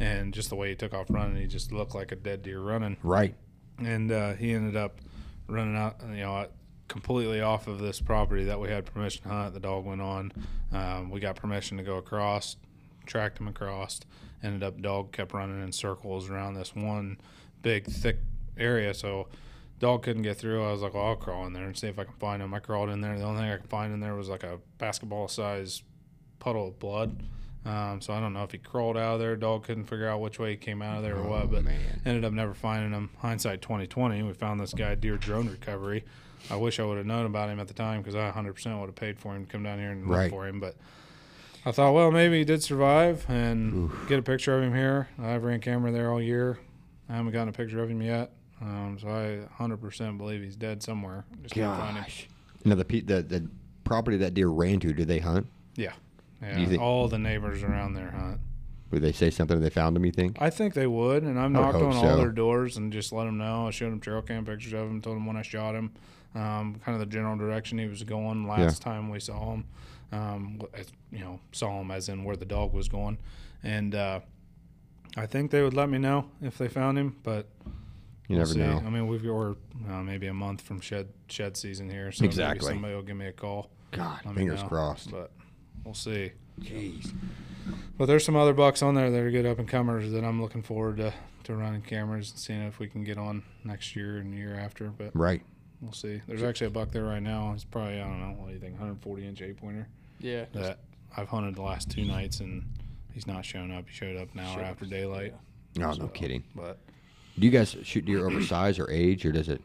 [0.00, 2.60] And just the way he took off running, he just looked like a dead deer
[2.60, 2.98] running.
[3.02, 3.34] right.
[3.78, 5.00] And uh, he ended up
[5.48, 6.46] running out, you know,
[6.88, 9.54] completely off of this property that we had permission to hunt.
[9.54, 10.32] The dog went on.
[10.72, 12.56] Um, we got permission to go across,
[13.06, 14.00] tracked him across.
[14.44, 17.18] Ended up, dog kept running in circles around this one
[17.62, 18.18] big, thick
[18.58, 18.92] area.
[18.92, 19.28] So,
[19.78, 20.64] dog couldn't get through.
[20.64, 22.52] I was like, well, I'll crawl in there and see if I can find him.
[22.54, 23.18] I crawled in there.
[23.18, 25.82] The only thing I could find in there was like a basketball size
[26.38, 27.22] puddle of blood.
[27.66, 29.36] Um, so I don't know if he crawled out of there.
[29.36, 31.50] Dog couldn't figure out which way he came out of there or what.
[31.50, 32.02] But man.
[32.04, 33.10] ended up never finding him.
[33.18, 36.04] Hindsight 2020, we found this guy deer drone recovery.
[36.50, 38.86] I wish I would have known about him at the time because I 100% would
[38.86, 40.60] have paid for him to come down here and look for him.
[40.60, 40.76] But
[41.66, 45.08] I thought, well, maybe he did survive and get a picture of him here.
[45.18, 46.58] I've ran camera there all year.
[47.08, 48.32] I haven't gotten a picture of him yet.
[48.60, 51.24] Um, so I 100% believe he's dead somewhere.
[51.42, 52.02] Just can't find him.
[52.02, 52.28] Gosh.
[52.64, 53.48] Now the, pe- the the
[53.84, 55.46] property that deer ran to, did they hunt?
[55.76, 55.92] Yeah.
[56.42, 56.64] Yeah.
[56.66, 58.40] think- all the neighbors around there hunt.
[58.90, 59.60] Would they say something?
[59.60, 60.04] They found him.
[60.06, 60.36] You think?
[60.40, 62.16] I think they would, and I've knocked on all so.
[62.16, 63.66] their doors and just let them know.
[63.66, 65.90] I showed them trail cam pictures of him, told them when I shot him,
[66.36, 69.64] um, kind of the general direction he was going last time we saw him.
[70.14, 73.18] Um, as- you know, saw him as in where the dog was going,
[73.62, 74.20] and uh,
[75.16, 77.48] I think they would let me know if they found him, but
[78.28, 78.58] You we'll never see.
[78.60, 78.82] know.
[78.84, 79.52] I mean, we've we're
[79.90, 82.66] uh, maybe a month from shed shed season here, so Exactly.
[82.68, 83.70] maybe somebody will give me a call.
[83.92, 85.10] God, fingers know, crossed.
[85.10, 85.30] but
[85.84, 86.32] we'll see.
[86.60, 87.12] Jeez.
[87.96, 90.40] But there's some other bucks on there that are good up and comers that I'm
[90.42, 91.12] looking forward to,
[91.44, 94.88] to running cameras and seeing if we can get on next year and year after.
[94.88, 95.42] But Right.
[95.80, 96.20] we'll see.
[96.26, 97.52] There's actually a buck there right now.
[97.54, 99.88] It's probably I don't know what do you think, 140 inch eight pointer
[100.20, 100.44] Yeah.
[100.52, 100.78] that
[101.16, 102.64] I've hunted the last two nights and
[103.12, 103.88] he's not showing up.
[103.88, 105.34] He showed up an hour Shows, after daylight.
[105.76, 106.44] No, So, no kidding.
[106.54, 106.78] But
[107.38, 109.60] Do you guys shoot deer over size or age, or does it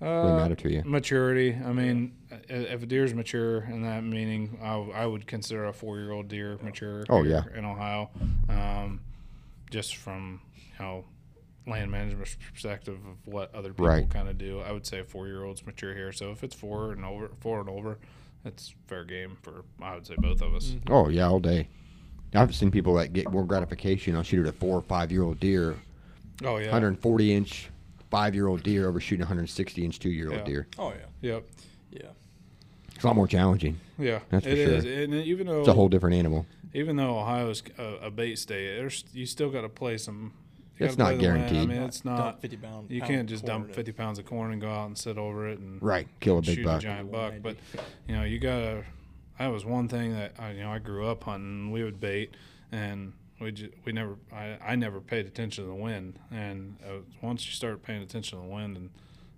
[0.00, 0.82] really uh, matter to you?
[0.84, 1.54] maturity.
[1.54, 2.12] I mean,
[2.48, 6.58] if a deer's mature, and that meaning I would consider a four year old deer
[6.62, 7.04] mature.
[7.08, 7.58] Oh, here yeah.
[7.58, 8.10] in Ohio,
[8.48, 9.00] um,
[9.70, 11.04] just from you know
[11.66, 14.08] land management perspective of what other people Right.
[14.08, 16.12] kind of do, I would say a four year old's mature here.
[16.12, 17.98] So if it's four and over, four and over,
[18.44, 20.66] it's fair game for I would say both of us.
[20.70, 20.92] Mm-hmm.
[20.92, 21.68] Oh yeah, all day.
[22.34, 25.40] I've seen people that get more gratification on shooting a four or five year old
[25.40, 25.76] deer,
[26.44, 26.66] Oh yeah.
[26.66, 27.70] 140 inch
[28.10, 30.44] five year old deer over shooting a 160 inch two year old Yeah.
[30.44, 30.66] deer.
[30.78, 31.30] Oh yeah.
[31.32, 31.44] Yep.
[31.90, 32.02] Yeah.
[32.94, 33.78] It's a lot more challenging.
[33.98, 34.20] Yeah.
[34.30, 34.74] That's for it sure.
[34.74, 34.84] is.
[34.84, 36.46] And even though It's a whole different animal.
[36.74, 40.32] even though Ohio's a, a bait state, there's you still got to play some.
[40.78, 41.34] You It's not play the land.
[41.34, 41.68] I guaranteed.
[41.68, 42.40] mean, it's Dump not.
[42.40, 42.90] 50 pound.
[42.90, 45.58] You can't just dump 50 pounds of corn and go out and sit over it
[45.58, 46.08] and Right.
[46.20, 46.78] Kill a big shoot buck.
[46.80, 47.34] a giant buck.
[47.42, 47.56] But
[48.06, 48.84] you know, you gotta.
[49.38, 51.70] That was one thing that I, you know I grew up hunting.
[51.70, 52.34] We would bait,
[52.72, 54.16] and we just, we never.
[54.32, 58.38] I, I never paid attention to the wind, and uh, once you start paying attention
[58.38, 58.90] to the wind and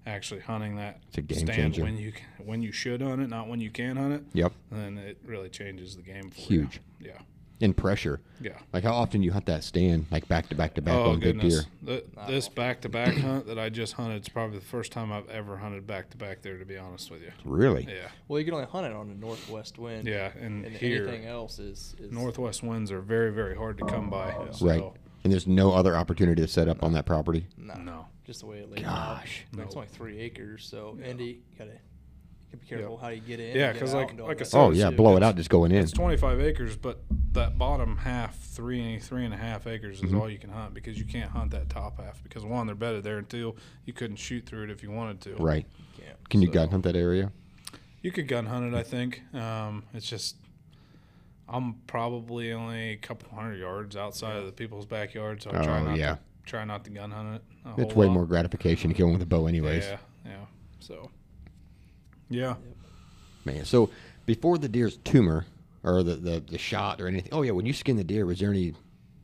[0.06, 1.82] actually hunting that It's a game stand changer.
[1.82, 4.52] when you when you should hunt it, not when you can hunt it, Yep.
[4.72, 6.80] then it really changes the game for Huge.
[6.98, 7.08] you.
[7.08, 7.18] Yeah,
[7.62, 8.20] And pressure.
[8.40, 8.52] yeah.
[8.72, 11.20] Like how often you hunt that stand, like back to back to back Oh on
[11.20, 11.64] big goodness!
[11.64, 11.64] deer.
[11.82, 15.58] The, this back-to-back hunt that I just hunted is probably the first time I've ever
[15.58, 16.56] hunted back-to-back there.
[16.56, 17.84] To be honest with you, Really?
[17.88, 20.08] yeah, Well, you can only hunt it on a northwest wind.
[20.08, 20.30] yeah.
[20.40, 24.08] And, And here, anything else is, is northwest winds are very, very hard to come
[24.08, 24.34] by.
[24.52, 24.84] So, Right.
[25.22, 27.46] And there's no other opportunity to set up on that property.
[27.58, 28.06] No, No.
[28.24, 29.18] just the way it laid out.
[29.18, 29.44] Gosh.
[29.52, 29.82] I mean, it's No.
[29.82, 31.80] only three acres, so Andy, you gotta, you gotta
[32.58, 33.56] be careful how you get in.
[33.56, 34.96] Yeah, and get 'cause out like- like I said, Oh yeah, too.
[34.96, 35.78] blow it out just going in.
[35.82, 37.00] It's 25 acres, but
[37.32, 40.20] that bottom half, three, three and a half acres, is Mhm.
[40.20, 43.04] all you can hunt because you can't hunt that top half because one, they're bedded
[43.04, 45.34] there, and two, you couldn't shoot through it if you wanted to.
[45.36, 45.66] Right.
[45.98, 46.12] Yeah.
[46.28, 47.32] Can you So- gun hunt that area?
[48.02, 49.22] You could gun hunt it, I think.
[49.34, 50.36] Um, it's just
[51.52, 55.80] I'm probably only a couple hundred yards outside of the people's backyard, so I try
[55.80, 56.14] Oh, not yeah.
[56.14, 57.42] to try not to gun hunt it.
[57.64, 58.12] a It's whole way lot.
[58.14, 59.84] more gratification to killing with a bow, anyways.
[59.84, 60.44] Yeah, yeah.
[60.78, 61.10] So,
[62.30, 62.54] yeah.
[63.44, 63.90] Man, so
[64.26, 65.46] before the deer's tumor
[65.82, 68.38] or the, the, the shot or anything, oh yeah, when you skin the deer, was
[68.38, 68.74] there any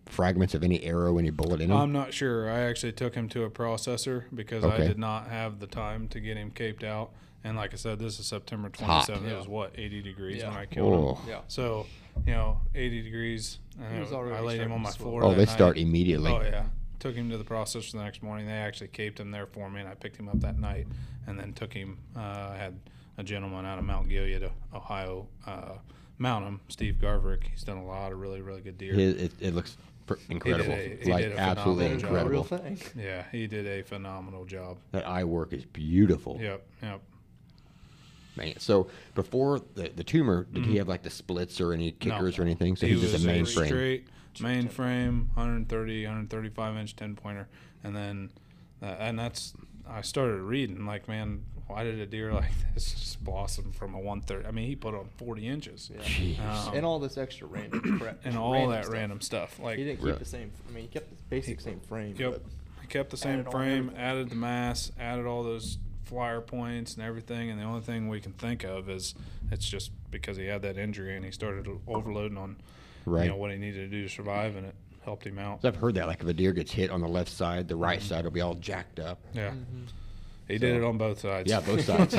[0.06, 1.76] fragments of any arrow, any bullet in them?
[1.78, 2.50] I'm not sure.
[2.50, 6.20] I actually took him to a processor because I did not have the time to
[6.20, 7.10] get him caped out.
[7.44, 9.06] And like I said, this is September hot.
[9.06, 9.24] 27th.
[9.26, 9.38] It Yeah.
[9.38, 10.58] was what 80 degrees when Yeah.
[10.58, 11.00] I killed him.
[11.00, 11.40] oh, Yeah.
[11.48, 11.86] So,
[12.26, 13.58] you know, 80 degrees.
[13.80, 15.22] And He was I laid him on my floor.
[15.22, 15.52] oh that they night.
[15.52, 16.32] start immediately.
[16.32, 16.64] Oh yeah,
[16.98, 18.46] took him to the processor the next morning.
[18.46, 20.86] They actually caped him there for me, and I picked him up that night,
[21.26, 21.98] and then took him.
[22.16, 22.20] Uh,
[22.52, 22.80] I had
[23.18, 25.72] a gentleman out of Mount Gilead, Ohio, uh,
[26.18, 27.44] mount him, Steve Garverick.
[27.44, 28.94] He's done a lot of really, really good deer.
[28.94, 29.76] It, it, it looks
[30.06, 30.72] pr- incredible.
[30.72, 32.30] a- he like did a absolutely phenomenal job.
[32.30, 32.76] Real incredible.
[32.76, 33.02] thing.
[33.04, 34.78] yeah, he did a phenomenal job.
[34.92, 36.38] That eye work is beautiful.
[36.40, 37.00] Yep, yep.
[38.36, 38.54] Man.
[38.58, 42.08] So before the, the tumor, did he have like the splits or any Mm-hmm.
[42.08, 42.14] No.
[42.16, 42.76] kickers or anything?
[42.76, 43.66] So he he's just was a a mainframe.
[43.66, 47.48] straight mainframe, 130, 135 inch 10 pointer,
[47.82, 48.30] and then
[48.82, 49.54] uh, and that's
[49.88, 53.98] I started reading like, man, why did a deer like this just blossom from a
[53.98, 54.46] 130?
[54.46, 56.66] I mean, he put on 40 inches, Yeah.
[56.68, 58.18] Um, and all this extra random crap.
[58.24, 58.92] and all random that stuff.
[58.94, 59.58] random stuff.
[59.58, 60.18] Like, He didn't keep Right.
[60.18, 60.50] the same.
[60.68, 62.14] I mean, he kept the basic same frame.
[62.18, 62.30] Yep.
[62.32, 62.42] But
[62.82, 67.02] He kept the same Added frame, added the mass, added all those flyer points and
[67.02, 67.50] everything.
[67.50, 69.14] And the only thing we can think of is
[69.50, 72.56] it's just because he had that injury and he started overloading on
[73.04, 73.24] Right.
[73.24, 74.74] you know what he needed to do to survive, and it
[75.04, 75.62] helped him out.
[75.62, 77.76] So I've heard that like if a deer gets hit on the left side, the
[77.76, 78.08] right Mm-hmm.
[78.08, 79.18] side will be all jacked up.
[79.32, 79.84] Yeah, Mm-hmm.
[80.48, 81.50] He did it on both sides.
[81.50, 82.14] Yeah, both sides.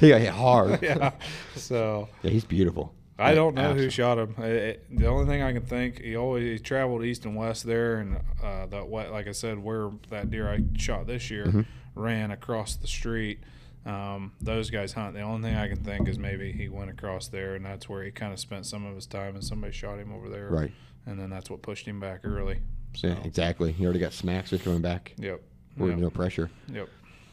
[0.00, 0.82] he got hit hard.
[0.82, 1.12] yeah.
[1.54, 2.92] So Yeah, he's beautiful.
[3.18, 4.34] I don't know who shot him.
[4.38, 7.64] I- I- the only thing I can think, he always he traveled east and west
[7.64, 11.46] there, and uh, that what, like I said, where that deer I shot this year
[11.46, 11.60] Mm-hmm.
[11.94, 13.40] ran across the street.
[13.86, 15.14] Um, those guys hunt.
[15.14, 18.02] The only thing I can think is maybe he went across there, and that's where
[18.02, 20.48] he kind of spent some of his time, and somebody shot him over there.
[20.50, 20.72] Right.
[21.06, 22.58] And then that's what pushed him back early.
[22.96, 23.70] So, Yeah, exactly.
[23.72, 25.14] He already got smacks for coming back.
[25.18, 25.40] Yep.
[25.76, 25.98] With Yep.
[25.98, 26.50] no pressure.
[26.72, 26.88] Yep.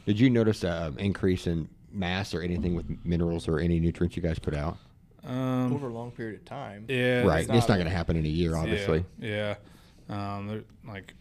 [0.05, 4.21] Did you notice an increase in mass or anything with minerals or any nutrients you
[4.23, 4.77] guys put out?
[5.23, 6.85] Um, over a long period of time.
[6.89, 7.21] yeah.
[7.21, 7.41] right.
[7.45, 9.05] it's It's not, not- going to happen in a year, obviously.
[9.19, 9.55] Yeah.
[10.09, 10.37] yeah.
[10.37, 11.13] Um, like,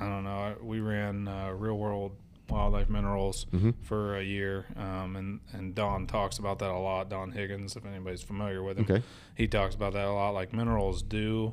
[0.00, 0.54] I don't know.
[0.62, 2.12] We ran uh, real world
[2.48, 3.74] wildlife minerals Mhm.
[3.82, 7.08] for a year, um, and and Don talks about that a lot.
[7.08, 9.02] Don Higgins, if anybody's familiar with him, Okay.
[9.34, 10.30] he talks about that a lot.
[10.30, 11.52] Like minerals do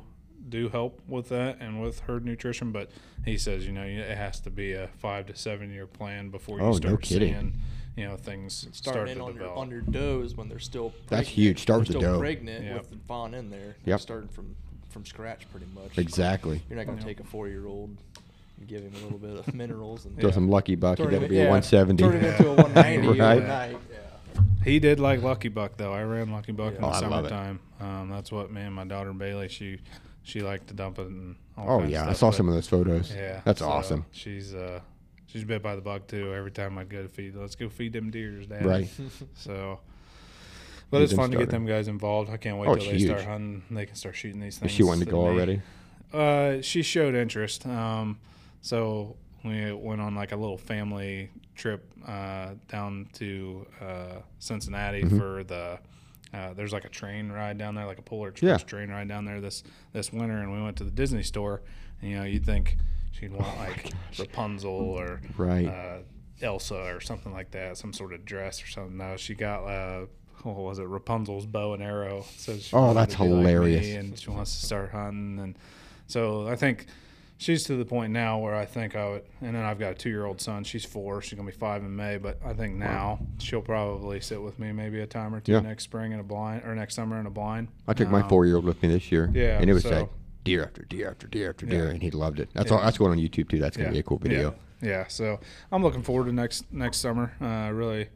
[0.50, 2.90] do help with that and with herd nutrition, but
[3.24, 6.58] he says you know it has to be a five to seven year plan before
[6.58, 7.32] you Oh, no start kidding.
[7.32, 7.60] seeing
[7.96, 9.58] you know things start Starting to in on your, develop.
[9.58, 10.92] on your does when they're still.
[11.08, 11.60] That's huge.
[11.60, 12.18] Start with the still doe.
[12.18, 12.78] Pregnant Yep.
[12.78, 13.76] with the fawn in there.
[13.84, 14.00] Yep.
[14.00, 14.56] Starting from
[14.90, 15.96] from scratch, pretty much.
[15.98, 16.62] Exactly.
[16.68, 17.06] You're not gonna Yep.
[17.06, 17.96] take a four year old
[18.66, 20.34] give him a little bit of minerals and Throw Yeah.
[20.34, 20.98] some lucky buck.
[20.98, 22.02] You turn got to him- be yeah, a 170.
[22.02, 23.38] Turn him into a 190 Right.
[23.38, 23.76] overnight.
[23.90, 23.96] Yeah.
[24.64, 25.92] He did like Lucky Buck though.
[25.94, 27.60] I ran Lucky Buck in Oh, the I summertime.
[27.80, 29.78] Um, that's what me and my daughter Bailey she
[30.22, 32.08] she liked to dump it and all Oh, yeah.
[32.08, 33.12] I saw but- some of those photos.
[33.14, 34.04] Yeah, That's so awesome.
[34.12, 34.80] She's uh
[35.26, 36.34] she's bit by the bug too.
[36.34, 38.64] Every time I'd go to feed, let's go feed them deers, Dad.
[38.64, 38.88] Right.
[39.34, 39.80] So,
[40.90, 42.30] but Get it's fun to get them guys involved.
[42.30, 43.62] I can't wait Oh, till they start hunting.
[43.70, 44.72] They can start shooting these things.
[44.72, 45.62] Is she wanting to go already?
[46.12, 47.64] Uh, she showed interest.
[47.66, 48.18] Um,
[48.60, 55.18] so we went on like a little family trip uh, down to uh, Cincinnati Mm-hmm.
[55.18, 55.78] for the.
[56.32, 58.56] Uh, there's like a train ride down there, like a Polar Yeah.
[58.58, 59.62] Train ride down there this
[59.92, 61.62] this winter, and we went to the Disney store.
[62.00, 62.76] And, you know, you'd think
[63.12, 65.66] she'd want like Rapunzel or Right.
[65.66, 65.98] uh,
[66.42, 68.96] Elsa or something like that, some sort of dress or something.
[68.96, 70.06] No, she got uh,
[70.44, 72.24] what was it, Rapunzel's bow and arrow.
[72.36, 73.88] So Oh, that's be like hilarious.
[73.96, 75.58] and she wants to start hunting, and
[76.06, 76.86] so I think
[77.40, 79.22] she's to the point now where I think I would.
[79.40, 80.62] And then I've got a two-year-old son.
[80.62, 81.22] She's four.
[81.22, 82.18] She's gonna be five in May.
[82.18, 85.60] But I think now she'll probably sit with me maybe a time or two Yeah.
[85.60, 87.68] next spring in a blind or next summer in a blind.
[87.88, 89.30] I took my Um, four year old with me this year.
[89.32, 90.08] yeah, And it was so- like
[90.44, 91.90] deer after deer after deer after deer, Yeah.
[91.90, 92.50] and he loved it.
[92.52, 92.76] That's Yeah.
[92.76, 92.82] all.
[92.84, 93.58] That's going on YouTube too.
[93.58, 93.94] That's gonna Yeah.
[93.94, 94.54] be a cool video.
[94.82, 95.06] Yeah.
[95.08, 95.40] So
[95.72, 97.32] I'm looking forward to next next summer.
[97.40, 98.08] Uh, really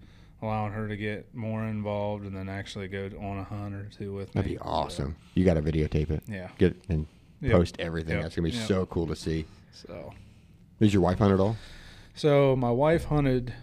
[0.42, 4.12] allowing her to get more involved and then actually go on a hunt or two
[4.12, 4.42] with me.
[4.42, 5.16] That'd be awesome.
[5.34, 6.22] You got to videotape it.
[6.28, 6.48] Yeah.
[6.58, 7.06] Get it and
[7.44, 7.52] Yep.
[7.52, 8.14] post everything.
[8.14, 8.22] Yep.
[8.22, 8.66] That's gonna be Yep.
[8.68, 9.44] so cool to see.
[9.72, 10.12] So
[10.80, 11.56] Does your wife hunt at all?
[12.14, 13.54] So my wife hunted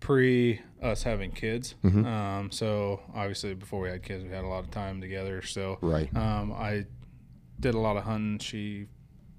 [0.00, 1.74] pre us having kids.
[1.84, 2.06] Mhm.
[2.06, 5.42] Um, so obviously before we had kids, we had a lot of time together.
[5.42, 6.14] So Right.
[6.16, 6.84] um, I
[7.60, 8.38] did a lot of hunting.
[8.38, 8.86] She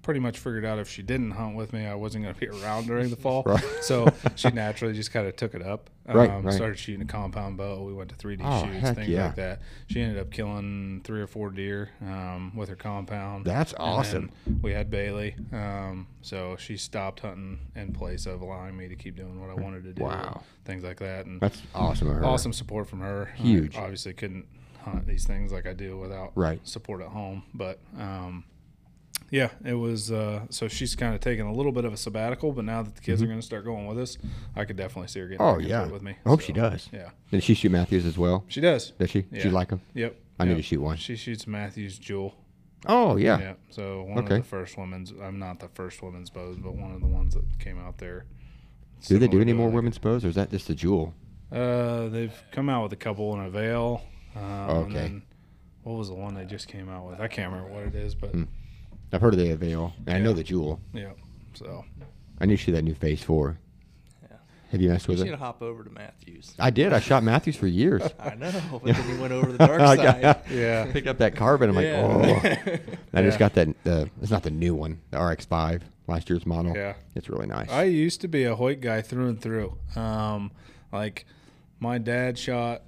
[0.10, 2.48] pretty much figured out if she didn't hunt with me, I wasn't going to be
[2.48, 3.44] around during the fall.
[3.46, 3.64] Right.
[3.82, 5.92] So she naturally just kind of took it up.
[6.10, 6.56] Right, Um, right.
[6.56, 7.84] Started shooting a compound bow.
[7.84, 9.28] We went to 3D Oh, shoots, things yeah.
[9.28, 9.62] like that.
[9.86, 13.46] She ended up killing three or four deer um, with her compound.
[13.46, 14.32] That's awesome.
[14.64, 19.18] we had Bailey, um, so she stopped hunting in place of allowing me to keep
[19.18, 20.02] doing what I wanted to do.
[20.04, 20.42] Wow.
[20.66, 22.26] things like that, and That's awesome.
[22.26, 23.30] awesome support from her.
[23.32, 23.76] I Huge.
[23.78, 24.48] obviously, couldn't
[24.84, 26.60] hunt these things like I do without Right.
[26.68, 28.46] support at home, but um,
[29.32, 30.12] yeah, it was.
[30.12, 32.96] Uh, so she's kind of taking a little bit of a sabbatical, but now that
[32.96, 34.18] the kids are going to start going with us,
[34.56, 35.56] I could definitely see her getting Mm-hmm.
[35.58, 35.86] Oh yeah.
[35.88, 36.16] with me.
[36.26, 36.90] I hope So, she does.
[36.92, 38.44] Yeah, Did she shoot Mathews as well?
[38.48, 38.92] she does.
[38.92, 39.22] Does she?
[39.24, 39.82] Does she like him?
[39.94, 40.16] Yep.
[40.40, 40.58] I need yep.
[40.58, 40.98] to shoot one.
[40.98, 42.34] She shoots Mathews Jewel.
[42.88, 43.40] Oh yeah.
[43.40, 43.54] Yeah.
[43.70, 44.36] So one Okay.
[44.38, 45.12] of the first women's.
[45.22, 48.26] I'm not the first women's bows, but one of the ones that came out there.
[49.06, 49.74] Do they do any more it.
[49.74, 51.14] women's bows, or is that just the jewel?
[51.52, 54.02] Uh, they've come out with a couple in Avail.
[54.36, 54.84] Um, Okay.
[54.86, 55.22] And then
[55.84, 57.20] what was the one they just came out with?
[57.20, 58.44] I can't remember what it is, but Hmm.
[59.12, 60.80] I've heard of the Avail, and I know the Jewel.
[60.94, 61.12] Yeah.
[61.54, 61.84] So
[62.40, 63.58] I need to see that new Phase Four.
[64.22, 64.38] Yeah.
[64.72, 65.40] Have you messed You with should it?
[65.40, 66.54] hop over to Mathews.
[66.60, 66.94] I did.
[66.94, 68.04] I shot Mathews for years.
[68.20, 70.22] I know, but then he went over the dark I side.
[70.22, 70.92] got- Yeah.
[70.92, 71.70] Picked up that carbon.
[71.70, 72.62] I'm like, Yeah.
[72.64, 72.78] oh.
[73.14, 73.68] I just got that.
[73.84, 76.74] The it's not the new one, the RX5, last year's model.
[76.76, 76.94] Yeah.
[77.16, 77.70] it's really nice.
[77.70, 79.78] I used to be a Hoyt guy through and through.
[79.96, 80.52] Um,
[80.92, 81.26] like
[81.80, 82.84] my dad shot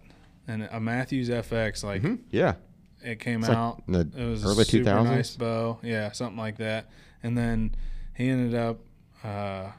[0.48, 1.84] an, a Mathews FX.
[1.84, 2.20] Like Mhm.
[2.30, 2.56] Yeah,
[3.04, 3.82] it came like out.
[3.88, 5.80] the it was early two thousand nice bow.
[5.84, 6.90] Yeah, something like that.
[7.24, 7.76] And then
[8.16, 8.80] he ended up
[9.24, 9.72] uh,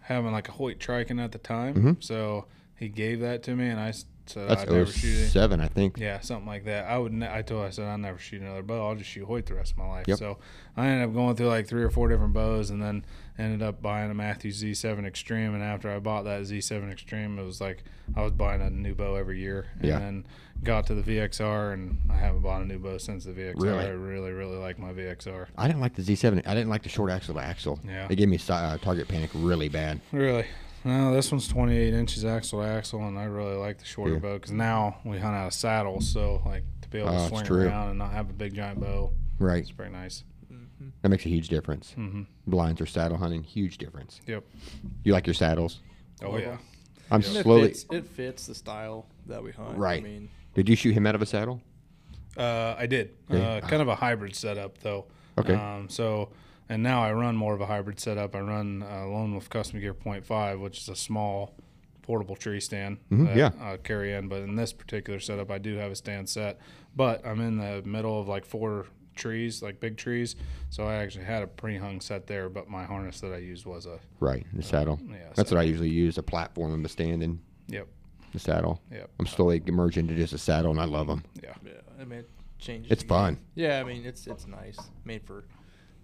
[0.00, 1.74] having like a Hoyt Triton at the time.
[1.74, 2.04] Mhm.
[2.04, 5.28] So he gave that to me, and I said that's I'd never shoot it.
[5.30, 5.98] 07, I think.
[5.98, 6.86] Yeah, something like that.
[6.86, 7.12] I would.
[7.12, 7.64] Ne- I told.
[7.66, 8.88] I said I'll never shoot another bow.
[8.88, 10.06] I'll just shoot Hoyt the rest of my life.
[10.08, 10.18] Yep.
[10.18, 10.38] So
[10.76, 13.04] I ended up going through like three or four different bows, and then
[13.38, 15.54] ended up buying a Mathews Z7 Extreme.
[15.54, 17.84] And after I bought that Z7 Extreme, it was like
[18.16, 19.66] I was buying a new bow every year.
[19.80, 19.98] And Yeah.
[19.98, 20.26] then
[20.64, 23.54] got to the VXR, and I haven't bought a new bow since the VXR.
[23.62, 23.84] Really?
[23.84, 25.46] I really, really like my VXR.
[25.56, 26.46] I didn't like the Z7.
[26.46, 27.78] I didn't like the short axle to axle.
[27.86, 28.06] Yeah.
[28.10, 30.00] It gave me uh, target panic really bad.
[30.12, 30.46] Really.
[30.84, 34.18] No, this one's 28 inches axle to axle, and I really like the shorter Yeah.
[34.20, 37.18] bow because now we hunt out of saddles, so like to be able Oh, to
[37.20, 37.66] it's swing true.
[37.66, 39.62] around and not have a big giant bow, Right.
[39.62, 40.24] it's pretty nice.
[40.52, 40.90] Mhm.
[41.00, 41.92] That makes a huge difference.
[41.92, 44.20] hmm Blinds or saddle hunting, huge difference.
[44.26, 44.44] Yep.
[45.04, 45.80] You like your saddles?
[46.22, 46.44] Oh yeah.
[46.44, 46.50] yeah.
[46.52, 46.58] 'em.
[47.10, 47.28] I'm Yeah.
[47.28, 47.68] And It slowly.
[47.68, 49.78] fits, it fits the style that we hunt.
[49.78, 50.00] Right.
[50.02, 51.60] I mean, Did you shoot him out of a saddle?
[52.36, 53.10] Uh, I did.
[53.28, 53.38] Yeah.
[53.38, 55.06] Uh, kind of a hybrid setup though.
[55.38, 55.54] Okay.
[55.54, 56.30] Um, so,
[56.68, 58.34] and now I run more of a hybrid setup.
[58.34, 61.54] I run uh, Lone Wolf Custom Gear .5, which is a small
[62.02, 63.50] portable tree stand Mhm, that yeah.
[63.60, 64.28] I carry in.
[64.28, 66.58] But in this particular setup, I do have a stand set.
[66.96, 68.86] But I'm in the middle of like four
[69.16, 70.36] trees, like big trees.
[70.70, 73.86] So I actually had a pre-hung set there, but my harness that I used was
[73.86, 74.98] a Right, the saddle.
[75.08, 75.16] yeah.
[75.34, 77.38] That's so- what I usually use, a platform and the stand and
[77.68, 77.86] Yep.
[78.34, 78.82] The saddle.
[78.92, 81.24] Yeah, I'm slowly emerging into just a saddle, and I love them.
[81.42, 81.54] Yeah.
[81.64, 82.92] yeah, I mean, it changes.
[82.92, 83.38] It's fun.
[83.54, 84.78] Yeah, I mean, it's it's nice.
[85.06, 85.44] Made for.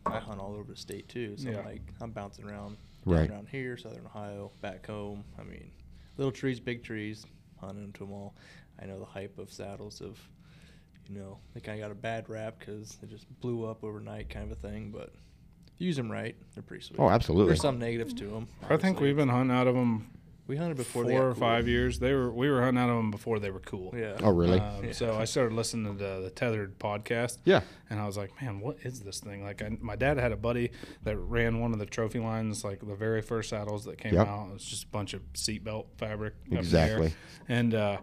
[0.07, 1.61] I hunt all over the state too, so Yeah.
[1.61, 3.29] like I'm bouncing around, Right.
[3.31, 5.25] around here, Southern Ohio, back home.
[5.38, 5.71] I mean,
[6.16, 7.27] little trees, big trees,
[7.61, 8.35] hunting into them all.
[8.81, 10.19] I know the hype of saddles of,
[11.07, 14.31] you know, they kind of got a bad rap because they just blew up overnight,
[14.31, 14.90] kind of a thing.
[14.90, 15.12] But
[15.77, 16.99] use them right, they're pretty sweet.
[16.99, 17.49] Oh, absolutely.
[17.49, 18.49] There's some negatives to them.
[18.71, 20.11] I think we've been hunting out of them
[20.50, 21.40] we hunted before four they or cool.
[21.40, 21.98] five years.
[22.00, 23.94] They were we were hunting out of them before they were cool.
[23.96, 24.16] Yeah.
[24.22, 24.58] Oh, really?
[24.58, 24.92] Um, Yeah.
[24.92, 27.38] So I started listening to the, the Tethered podcast.
[27.44, 27.60] yeah.
[27.88, 29.44] And I was like, man, what is this thing?
[29.44, 30.70] Like, I, my dad had a buddy
[31.04, 34.26] that ran one of the trophy lines, like the very first saddles that came Yep.
[34.26, 34.48] out.
[34.50, 36.34] It was just a bunch of seatbelt fabric.
[36.46, 36.58] up there.
[36.58, 37.12] Exactly.
[37.48, 37.98] And uh,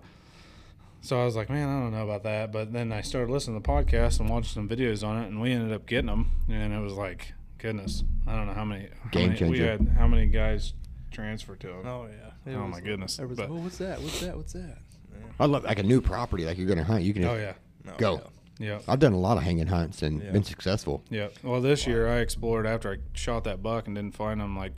[1.01, 2.51] so I was like, man, I don't know about that.
[2.51, 5.39] But then I started listening to the podcast and watching some videos on it, and
[5.41, 6.31] we ended up getting them.
[6.49, 8.89] And it was like, goodness, I don't know how many.
[9.03, 10.73] how Game many- We had how many guys
[11.11, 11.85] transfer to them?
[11.85, 12.51] Oh yeah.
[12.51, 13.19] It Oh, my goodness.
[13.19, 14.01] Everyone's like, But- oh, what's that?
[14.01, 14.37] What's that?
[14.37, 14.77] What's that?
[15.13, 15.25] Yeah.
[15.39, 17.03] I love like a new property, like you're going to hunt.
[17.03, 17.53] You can Oh yeah,
[17.85, 18.21] No, Go.
[18.59, 18.67] yeah.
[18.67, 18.79] yeah.
[18.87, 20.31] I've done a lot of hanging hunts and Yeah.
[20.31, 21.03] been successful.
[21.09, 21.29] Yeah.
[21.43, 24.55] Well, this year I explored after I shot that buck and didn't find him.
[24.57, 24.73] Like,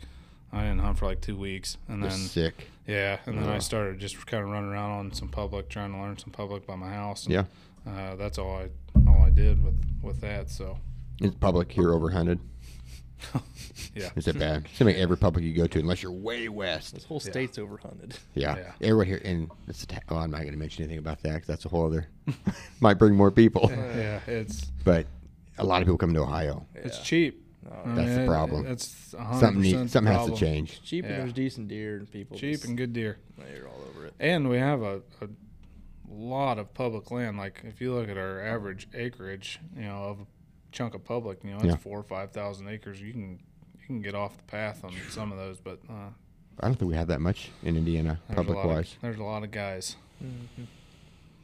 [0.52, 2.68] I didn't hunt for like two weeks, and then sick.
[2.88, 6.00] yeah, and then I started just kind of running around on some public, trying to
[6.00, 7.26] learn some public by my house.
[7.26, 7.44] And, Yeah.
[7.88, 8.70] Uh, that's all I
[9.08, 10.50] all I did with with that.
[10.50, 10.80] So
[11.22, 12.40] It's public here over overhunted.
[13.96, 14.10] yeah.
[14.16, 14.68] Is it bad?
[14.74, 16.94] Seems like every public you go to, unless you're way west.
[16.94, 17.32] This whole Yeah.
[17.32, 18.18] state's overhunted.
[18.34, 18.56] Yeah.
[18.58, 18.72] Yeah.
[18.82, 21.40] Everyone here, and it's a ta- oh, I'm not going to mention anything about that
[21.40, 22.08] 'cause that's a whole other.
[22.80, 25.06] might bring more people, yeah, it's but
[25.58, 26.66] a lot of people come to Ohio.
[26.76, 27.46] it's cheap.
[27.64, 28.66] No, I That's the problem.
[28.68, 30.38] It's Something need, 100% something has to problem.
[30.38, 30.82] change.
[30.84, 33.18] cheap and there's decent deer and people Cheap just- and good deer.
[33.38, 34.14] they're all over it.
[34.20, 35.28] And we have a, a
[36.10, 37.38] lot of public land.
[37.38, 40.26] Like if you look at our average acreage, you know, of a
[40.72, 41.76] chunk of public, you know, it's Yeah.
[41.78, 43.02] four or five thousand acres.
[43.02, 43.40] You can
[43.80, 46.10] you can get off the path on some of those, but uh,
[46.60, 48.94] I don't think we have that much in Indiana, public wise.
[48.96, 49.96] Of, there's a lot of guys.
[50.24, 50.66] Mhm.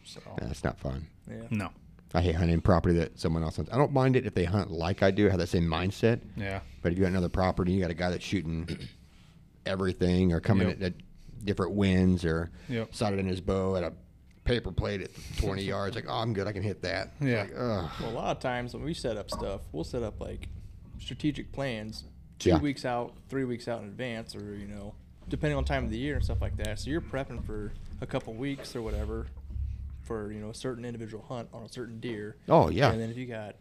[0.03, 1.07] So That's not fun.
[1.27, 1.41] Yeah.
[1.49, 1.69] no,
[2.13, 3.71] I hate hunting property that someone else hunts.
[3.73, 6.19] I don't mind it if they hunt like I do, have that same mindset.
[6.37, 8.67] yeah, But if you got another property, you got a guy that's shooting
[9.65, 10.77] everything or coming Yep.
[10.77, 10.93] at, at
[11.43, 12.93] different winds or Yep.
[12.93, 13.93] sighted in his bow at a
[14.45, 15.95] paper plate at 20 yards.
[15.95, 16.47] Like, oh, I'm good.
[16.47, 17.11] I can hit that.
[17.19, 17.41] Yeah.
[17.41, 17.53] Like.
[17.99, 20.47] Well, a lot of times when we set up stuff, we'll set up like
[20.99, 22.05] strategic plans
[22.39, 22.59] two Yeah.
[22.59, 24.93] weeks out, three weeks out in advance, or you know,
[25.27, 26.79] depending on time of the year and stuff like that.
[26.79, 29.27] So you're prepping for a couple weeks or whatever
[30.03, 32.37] for you know a certain individual hunt on a certain deer.
[32.47, 32.91] Oh, yeah.
[32.91, 33.55] And then if you got,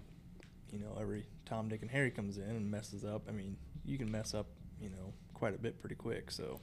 [0.72, 3.56] you know, every Tom, Dick, and Harry comes in and messes up, I mean,
[3.86, 4.46] you can mess up,
[4.80, 6.30] you know, quite a bit pretty quick.
[6.30, 6.60] So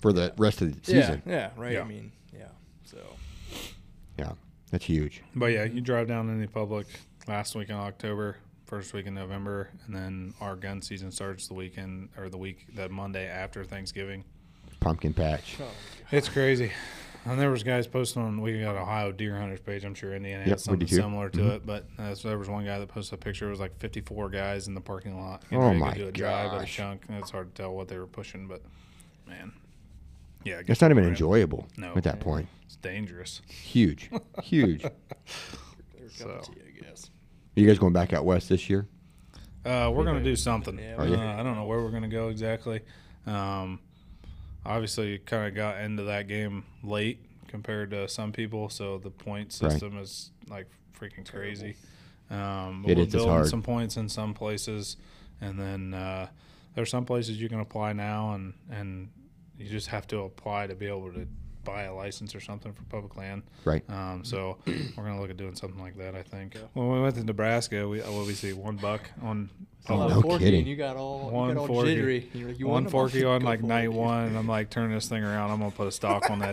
[0.00, 1.22] For the rest of the season.
[1.24, 1.72] yeah, yeah, right.
[1.74, 1.80] Yeah.
[1.80, 2.48] I mean, yeah.
[2.84, 2.98] So
[4.18, 4.32] Yeah.
[4.70, 5.22] That's huge.
[5.34, 6.86] but yeah, you drive down any public
[7.26, 8.36] last week in October,
[8.66, 12.66] first week in November, and then our gun season starts the weekend or the week
[12.74, 14.24] the Monday after Thanksgiving.
[14.78, 15.56] Pumpkin patch.
[15.60, 15.64] oh,
[16.12, 16.70] It's crazy.
[17.26, 19.84] And there was guys posting on we got Ohio Deer Hunters page.
[19.84, 21.50] I'm sure Indiana Yep, we has something similar to Mhm.
[21.56, 23.48] it, but uh, so there was one guy that posted a picture.
[23.48, 25.42] It was like 54 guys in the parking lot.
[25.52, 26.76] Oh ready to my do a drive at a gosh.
[26.76, 27.04] chunk.
[27.08, 28.62] And it's hard to tell what they were pushing, but
[29.28, 29.52] man,
[30.44, 31.10] yeah, it It's not even boring.
[31.14, 31.94] enjoyable No.
[31.96, 32.48] at that point.
[32.66, 33.42] It's dangerous.
[33.48, 34.10] Huge,
[34.42, 34.84] huge.
[34.84, 34.90] Are
[36.10, 36.40] So.
[36.44, 37.10] tea, I guess.
[37.56, 38.86] you guys going back out west this year?
[39.64, 40.78] Uh, we're gonna do something.
[40.78, 41.04] Yeah, Uh,
[41.38, 42.80] I don't know where we're gonna go exactly.
[43.26, 43.80] Um,
[44.64, 47.18] obviously, kind of got into that game late
[47.48, 49.70] compared to some people, so the point Right.
[49.72, 50.66] system is like
[50.98, 51.76] freaking crazy.
[52.30, 53.46] Um, It we're is, building hard.
[53.48, 54.96] some points in some places,
[55.40, 56.28] and then uh,
[56.74, 59.08] there's some places you can apply now, and and
[59.60, 61.26] you just have to apply to be able to
[61.62, 63.42] buy a license or something for public land.
[63.66, 63.82] Right.
[63.90, 66.14] Um, so we're gonna look at doing something like that.
[66.14, 66.56] I think.
[66.72, 69.50] When we went to Nebraska, we what we see one buck on
[69.88, 70.58] Oh, no Forky, kidding.
[70.60, 71.94] And you got all, you One got all Forky.
[71.94, 72.30] jittery.
[72.34, 73.94] You're like, you one forky on like for it, night dude.
[73.94, 75.50] one, and I'm like turning this thing around.
[75.50, 76.52] I'm gonna put a stock on that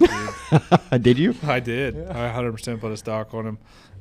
[0.91, 1.01] dude.
[1.03, 1.35] Did you?
[1.43, 1.95] I did.
[1.95, 2.17] Yeah.
[2.17, 3.57] I 100 percent put a stock on him.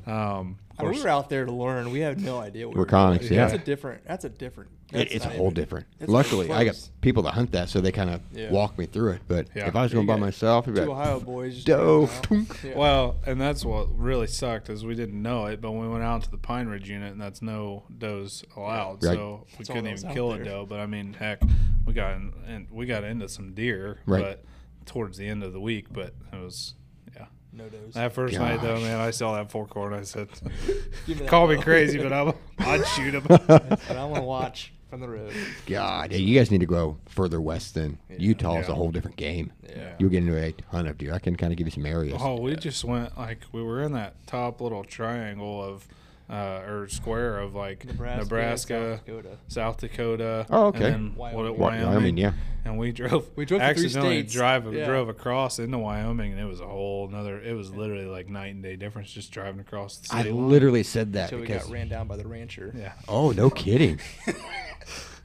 [0.06, 1.90] Um, I mean, we were out there to learn.
[1.90, 2.68] We had no idea.
[2.68, 3.32] What We're we were doing.
[3.32, 3.46] yeah.
[3.48, 4.04] That's a different.
[4.06, 4.70] That's a different.
[4.92, 5.86] It, it's a whole different.
[5.98, 6.90] it's Luckily, I got close.
[7.00, 8.50] people to hunt that, so they kind of Yeah.
[8.52, 9.22] walk me through it.
[9.26, 9.66] But Yeah.
[9.66, 11.54] if I was going by myself, it'd be Two like, Ohio boys.
[11.56, 12.24] just Dove.
[12.26, 12.64] hanging out.
[12.64, 12.76] Yeah.
[12.76, 16.22] well, and that's what really sucked is we didn't know it, but we went out
[16.22, 19.14] to the Pine Ridge unit, and that's no does allowed, Right.
[19.16, 20.66] so we That's all couldn't that was even out kill a doe.
[20.66, 21.42] But I mean, heck,
[21.84, 24.22] we got in, and we got into some deer, Right.
[24.22, 24.44] but
[24.84, 26.74] towards the end of the week, but it was.
[27.16, 27.94] Yeah, no dose.
[27.94, 28.82] that first night though, Gosh.
[28.82, 29.96] man, I saw that four corner.
[29.96, 30.28] I said,
[31.06, 33.50] Give me that "Call me doe." crazy, but I'm, I'd shoot him." But
[33.90, 35.32] I want to watch from the road.
[35.66, 37.98] God, yeah, you guys need to go further west then.
[38.08, 38.16] Yeah.
[38.18, 39.52] Utah is a whole different game.
[39.68, 39.94] Yeah.
[39.98, 41.14] You'll get into a ton of deer.
[41.14, 42.20] I can kind of give you some areas.
[42.20, 45.86] Oh, we just went like we were in that top little triangle of
[46.28, 49.36] uh, or square of like Nebraska, Nebraska, South Dakota.
[49.48, 50.46] South Dakota.
[50.50, 50.84] Oh, okay.
[50.84, 51.42] And then Wyoming.
[51.44, 51.58] Wyoming.
[51.60, 51.86] Wyoming.
[51.88, 52.32] Wyoming, yeah.
[52.64, 53.28] And we drove.
[53.36, 54.86] We drove to three accidentally drive Yeah.
[54.86, 57.40] drove across into Wyoming, and it was a whole another.
[57.40, 60.48] It was literally like night and day difference just driving across the I line.
[60.48, 62.72] literally said that So we got ran down by the rancher.
[62.76, 64.00] Yeah, Oh, no kidding.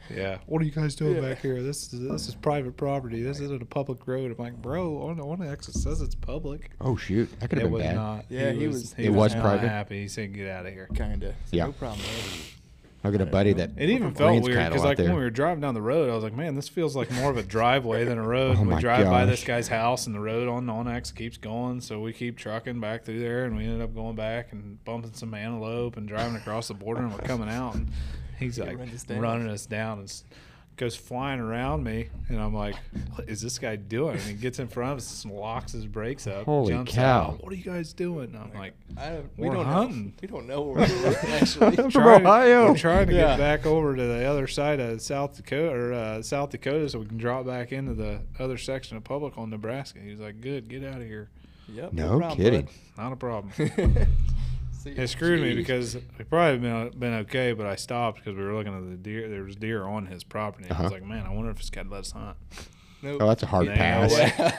[0.10, 0.38] yeah.
[0.46, 1.30] What are you guys doing Yeah.
[1.30, 1.62] back here?
[1.62, 3.22] This is this is private property.
[3.24, 4.32] This isn't a public road.
[4.32, 6.72] I'm like, bro, on on the exit says it's public.
[6.82, 7.96] Oh shoot, that could have been was bad.
[7.96, 8.26] not.
[8.30, 9.68] Yeah, he was- He It was, was private?
[9.68, 10.02] happy.
[10.02, 11.34] He said, "Get out of here." Kinda.
[11.46, 11.66] So Yeah.
[11.66, 12.02] No problem.
[12.02, 12.42] there.
[13.04, 15.08] I got a buddy that It even felt weird because, like, there.
[15.08, 17.32] when we were driving down the road, I was like, "Man, this feels like more
[17.32, 20.14] of a driveway than a road." Oh we my drive by this guy's house, and
[20.16, 23.64] the road on onX keeps going, so we keep trucking back through there, and we
[23.64, 27.18] ended up going back and bumping some antelope and driving across the border, and we're
[27.26, 27.88] coming out, and
[28.42, 30.24] he's like run running us down and
[30.78, 32.76] goes flying around me, and I'm like,
[33.14, 35.86] "What is this guy doing?" And he gets in front of us and locks his
[35.86, 36.46] brakes up.
[36.46, 37.22] Holy jumps cow.
[37.34, 37.44] Out.
[37.44, 38.34] What are you guys doing?
[38.34, 38.74] And I'm like.
[38.98, 40.06] I don't, we We're don't hunting.
[40.08, 40.12] know.
[40.22, 41.76] We don't know where we're actually.
[41.78, 42.70] From trying, Ohio.
[42.72, 43.22] We're trying to Yeah.
[43.22, 47.00] get back over to the other side of South Dakota or uh, South Dakota so
[47.00, 50.00] we can drop back into the other section of public on Nebraska.
[50.00, 51.30] He was like, "Good, get out of here."
[51.70, 51.94] Yep.
[51.94, 52.68] No problem, kidding.
[52.98, 53.54] Not a problem.
[54.84, 54.96] bud.
[54.96, 58.44] See, It screwed me because we probably been been okay, but I stopped because we
[58.44, 59.30] were looking at the deer.
[59.30, 60.68] There was deer on his property.
[60.70, 60.84] I Uh-huh.
[60.84, 62.38] was like, "Man, I wonder if this guy let us hunt."
[63.04, 63.22] Nope.
[63.22, 64.14] Oh, that's a hard Ain't no pass.
[64.14, 64.52] way.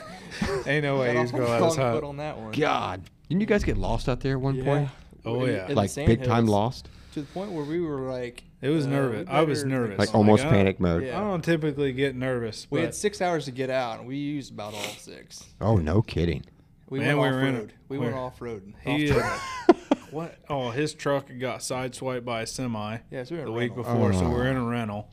[0.74, 2.04] Ain't no way he's gonna on let the us hunt.
[2.04, 2.50] on that one.
[2.52, 4.64] God, didn't you guys get lost out there at one Yeah.
[4.64, 4.88] point?
[5.24, 5.68] Oh, In- yeah.
[5.68, 6.88] in Like sand big time lost?
[7.14, 8.44] To the point where we were like.
[8.60, 9.26] It was uh, nervous.
[9.28, 9.98] we I was nervous.
[9.98, 11.04] Like almost oh, panic mode.
[11.04, 11.18] Yeah.
[11.18, 14.52] I don't typically get nervous, We had six hours to get out, and we used
[14.52, 15.44] about all six.
[15.60, 16.44] Oh, no kidding.
[16.88, 17.72] We Man, went we off road.
[17.88, 18.74] We we went off road.
[18.84, 19.72] he off uh,
[20.12, 20.36] what?
[20.48, 22.98] Oh, his truck got sideswiped by a semi.
[23.10, 23.94] Yeah, so we were in the a week rental.
[23.94, 24.28] before, so Oh.
[24.30, 25.08] we are in a rental.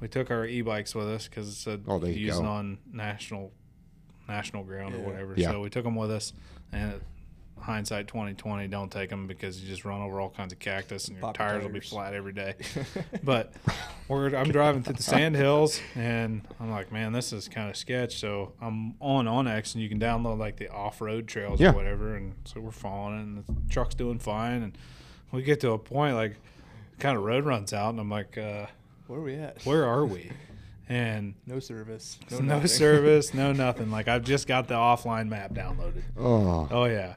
[0.00, 2.48] We took our e-bikes with us because it said Oh, there you using go.
[2.50, 3.52] on national
[4.28, 5.34] national ground or whatever.
[5.36, 5.50] Yeah.
[5.50, 6.32] So we took them with us,
[6.72, 7.00] and
[7.62, 11.16] hindsight 2020, don't take them because you just run over all kinds of cactus and
[11.16, 12.54] your Pop your tires will be flat every day.
[13.22, 13.52] but
[14.08, 17.76] we're I'm driving through the sand hills and I'm like, man, this is kind of
[17.76, 18.18] sketch.
[18.18, 21.70] So I'm on onX and you can download like the off-road trails Yeah.
[21.70, 22.14] or whatever.
[22.16, 24.62] And so we're following it and the truck's doing fine.
[24.62, 24.78] And
[25.30, 26.36] we get to a point like
[26.98, 28.66] kind of road runs out and I'm like, uh,
[29.06, 29.64] Where are we at?
[29.64, 30.30] where are we?
[30.88, 32.18] And No service.
[32.30, 32.66] no, nothing.
[32.66, 33.90] service, no nothing.
[33.90, 36.02] Like I've just got the offline map downloaded.
[36.18, 37.14] Oh, Oh yeah.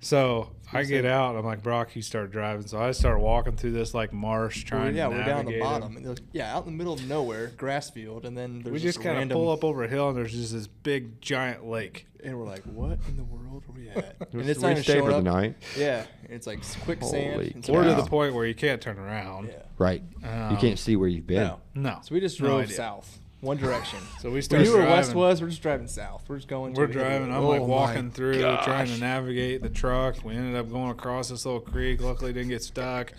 [0.00, 1.34] So I get out.
[1.36, 1.96] I'm like Brock.
[1.96, 2.66] You start driving.
[2.66, 5.50] So I start walking through this like marsh, Well, trying yeah, to we're down the
[5.52, 5.66] navigate 'em.
[5.66, 5.96] bottom.
[5.96, 8.78] And there's- yeah, out in the middle of nowhere, grass field, and then there's We
[8.80, 11.20] just a kind of random, pull up over a hill, and there's just this big
[11.20, 12.06] giant lake.
[12.24, 14.82] and we're like, "What in the world are we at?" we and it's not even
[14.82, 15.54] stayed showing for the night.
[15.76, 17.32] Yeah, it's like quicksand.
[17.34, 19.46] Holy and Or to the point where you can't turn around.
[19.48, 19.62] Yeah.
[19.78, 20.02] Right.
[20.24, 21.44] Um, you can't see where you've been.
[21.44, 21.60] No.
[21.76, 21.98] No.
[22.02, 22.74] So we just drove idea.
[22.74, 23.98] south, one direction.
[24.20, 25.20] So we We start knew where west driving.
[25.22, 25.42] was.
[25.42, 26.24] We're just driving south.
[26.28, 26.74] We're just going.
[26.74, 27.28] We're the driving.
[27.32, 27.48] I'm hill.
[27.48, 30.24] like Oh walking my through, trying to navigate the truck.
[30.24, 32.00] We ended up going across this little creek.
[32.02, 33.12] Luckily, didn't get stuck.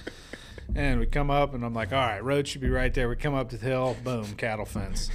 [0.75, 3.15] And we come up, and I'm like, "All right, road should be right there." We
[3.15, 3.95] come up to the hill.
[4.03, 5.09] Boom, cattle fence.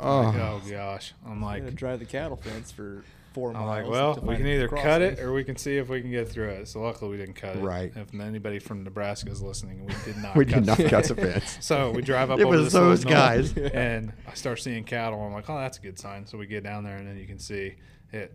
[0.00, 1.14] Oh, Like, oh gosh.
[1.24, 3.66] I'm I'm like, gonna drive the cattle fence for 4 I'm miles.
[3.68, 6.10] like, well, we can the either cut it or we can see if we can
[6.10, 6.68] get through it.
[6.68, 7.60] So luckily we didn't cut it.
[7.60, 7.92] Right.
[7.94, 10.36] If anybody from Nebraska is listening, we did not.
[10.42, 11.58] We cut did not the cut the fence.
[11.60, 12.38] So we drive up.
[12.38, 13.56] It over was those guys.
[13.56, 15.20] and I start seeing cattle.
[15.22, 16.26] I'm like, oh, that's a good sign.
[16.26, 17.74] So we get down there, and then you can see
[18.12, 18.34] it.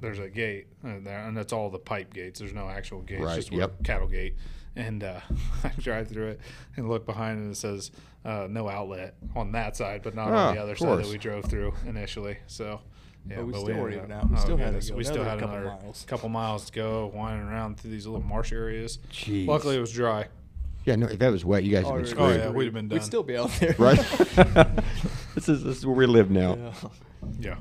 [0.00, 2.38] There's a gate uh, there, and that's all the pipe gates.
[2.40, 3.74] There's no actual gates, Right, just yep.
[3.80, 4.36] a cattle gate.
[4.76, 5.20] And uh,
[5.64, 6.40] I drive through it
[6.76, 7.90] and look behind, and it says
[8.24, 11.16] uh, no outlet on that side, but not Ah, on the other side that we
[11.16, 12.36] drove through initially.
[12.46, 12.80] So.
[13.28, 14.30] Yeah, But we still ended weren't even out.
[14.30, 16.04] We oh, still had to goodness, go we still another had couple another miles.
[16.06, 18.98] couple miles to go, winding around through these little marsh areas.
[19.12, 19.46] Jeez.
[19.46, 20.28] Luckily, it was dry.
[20.84, 22.64] Yeah, no, if that was wet, you guys would have been Already- Oh, yeah, we'd
[22.66, 22.96] have been done.
[22.98, 23.74] We'd still be out there.
[23.78, 23.98] Right?
[25.34, 26.54] this is this is where we live now.
[26.56, 26.88] Yeah.
[27.40, 27.56] Yeah,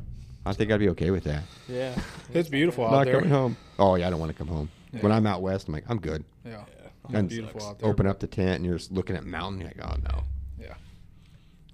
[0.45, 1.43] I think I'd be okay with that.
[1.67, 1.97] yeah.
[2.31, 3.15] it's beautiful out Not there.
[3.15, 3.57] coming home.
[3.79, 4.69] Oh yeah, I don't want to come home.
[4.93, 4.99] Yeah.
[5.01, 6.23] When I'm out west, I'm like, I'm good.
[6.45, 6.59] Yeah, Yeah.
[7.05, 7.89] it's And beautiful out there.
[7.89, 9.61] Open up the tent and you're just looking at mountain.
[9.61, 10.23] You're like, oh no.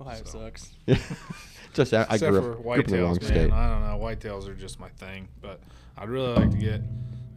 [0.06, 0.40] Yeah, Ohio So.
[0.40, 0.72] sucks.
[1.74, 3.30] just I, I except grew for up, grew up in the wrong whitetails, man.
[3.30, 3.52] state.
[3.52, 4.00] I don't know.
[4.06, 5.60] Whitetails are just my thing, but
[5.98, 6.82] I'd really like to get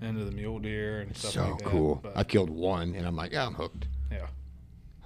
[0.03, 1.65] into the mule deer and stuff So like that.
[1.65, 1.95] So cool.
[2.03, 3.87] but- I killed one and I'm like, yeah, I'm hooked.
[4.11, 4.27] yeah,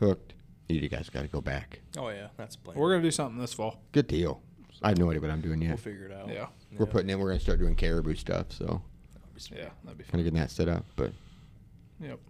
[0.00, 0.34] Hooked.
[0.68, 1.80] You guys got to go back.
[1.96, 2.76] Oh yeah, that's a plan.
[2.76, 3.80] we're gonna do something this fall.
[3.92, 4.42] Good deal.
[4.82, 5.68] I have no idea what I'm doing yet.
[5.70, 6.28] We'll figure it out.
[6.28, 6.46] Yeah.
[6.76, 7.18] We're putting in.
[7.18, 8.52] We're gonna start doing caribou stuff.
[8.52, 8.82] So
[9.14, 9.56] That'll.
[9.56, 10.84] Yeah, that'd be kind of getting that set up.
[10.94, 11.12] But
[12.00, 12.20] Yep.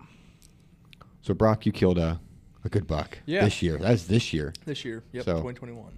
[1.22, 2.20] so Brock, you killed a
[2.68, 3.44] a good buck Yeah.
[3.44, 3.78] this year.
[3.78, 4.52] That's this year.
[4.64, 5.92] This year, yep, So- 2021.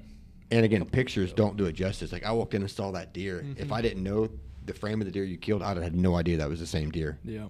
[0.52, 2.10] And again, pictures don't do it justice.
[2.12, 3.44] Like I walked in and saw that deer.
[3.56, 3.72] If Mhm.
[3.72, 4.28] I didn't know
[4.66, 6.66] the frame of the deer you killed, I'd have had no idea that was the
[6.66, 7.18] same deer.
[7.24, 7.48] Yeah.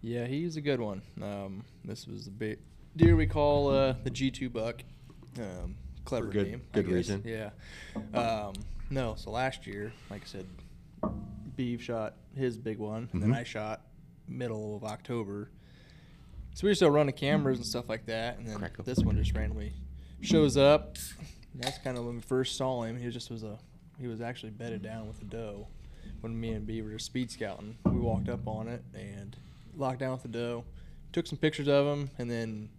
[0.00, 1.02] Yeah, he's a good one.
[1.22, 2.58] Um, this was the big
[2.96, 4.82] deer we call uh, the G2 buck.
[5.38, 6.62] Um, clever good- name.
[6.72, 6.94] I good guess.
[6.94, 7.22] reason.
[7.24, 7.50] Yeah.
[8.18, 8.54] Um,
[8.90, 10.46] no, so last year, like I said,
[11.56, 13.36] Beeve shot his big one, and then Mhm.
[13.36, 13.86] I shot
[14.28, 15.50] middle of October.
[16.56, 18.82] So we were still running cameras and stuff like that, and then Crackle.
[18.82, 19.74] this one just randomly
[20.22, 20.96] shows up.
[21.52, 22.98] And that's kind of when we first saw him.
[22.98, 23.58] He was just was a
[24.00, 25.68] he was actually bedded down with a doe.
[26.22, 29.36] When me and B were just speed scouting, we walked up on it and
[29.76, 30.64] locked down with the doe.
[31.12, 32.70] Took some pictures of him, and then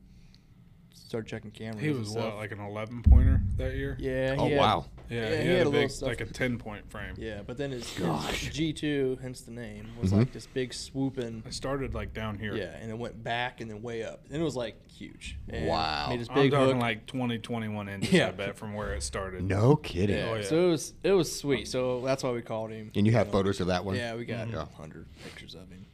[0.96, 1.84] started checking cameras.
[1.84, 2.34] He and was stuff.
[2.34, 3.96] what, like an 11 pointer that year?
[4.00, 4.38] Yeah.
[4.40, 4.86] Oh had- wow.
[5.10, 6.90] Yeah, Yeah, he, he had, had a a big, little stuff- like a 10 point
[6.92, 7.14] frame.
[7.18, 10.18] Yeah, but then his, his G2, hence the name, was Mhm.
[10.18, 11.44] like this big swooping.
[11.46, 12.56] I started like down here.
[12.56, 14.26] Yeah, and it went back and then way up.
[14.30, 15.38] And it was like huge.
[15.50, 16.08] And Wow.
[16.10, 16.82] Made this I'm big talking hook.
[16.82, 18.28] like 20, 21 inches, Yeah.
[18.28, 19.44] I bet, from where it started.
[19.44, 20.18] No kidding.
[20.18, 20.44] yeah, Oh, yeah.
[20.44, 21.68] So it was it was sweet.
[21.68, 22.92] So that's why we called him.
[22.96, 23.34] And you have know.
[23.34, 23.96] photos of that one?
[23.96, 24.64] Yeah, we got Yeah.
[24.64, 25.86] a hundred pictures of him.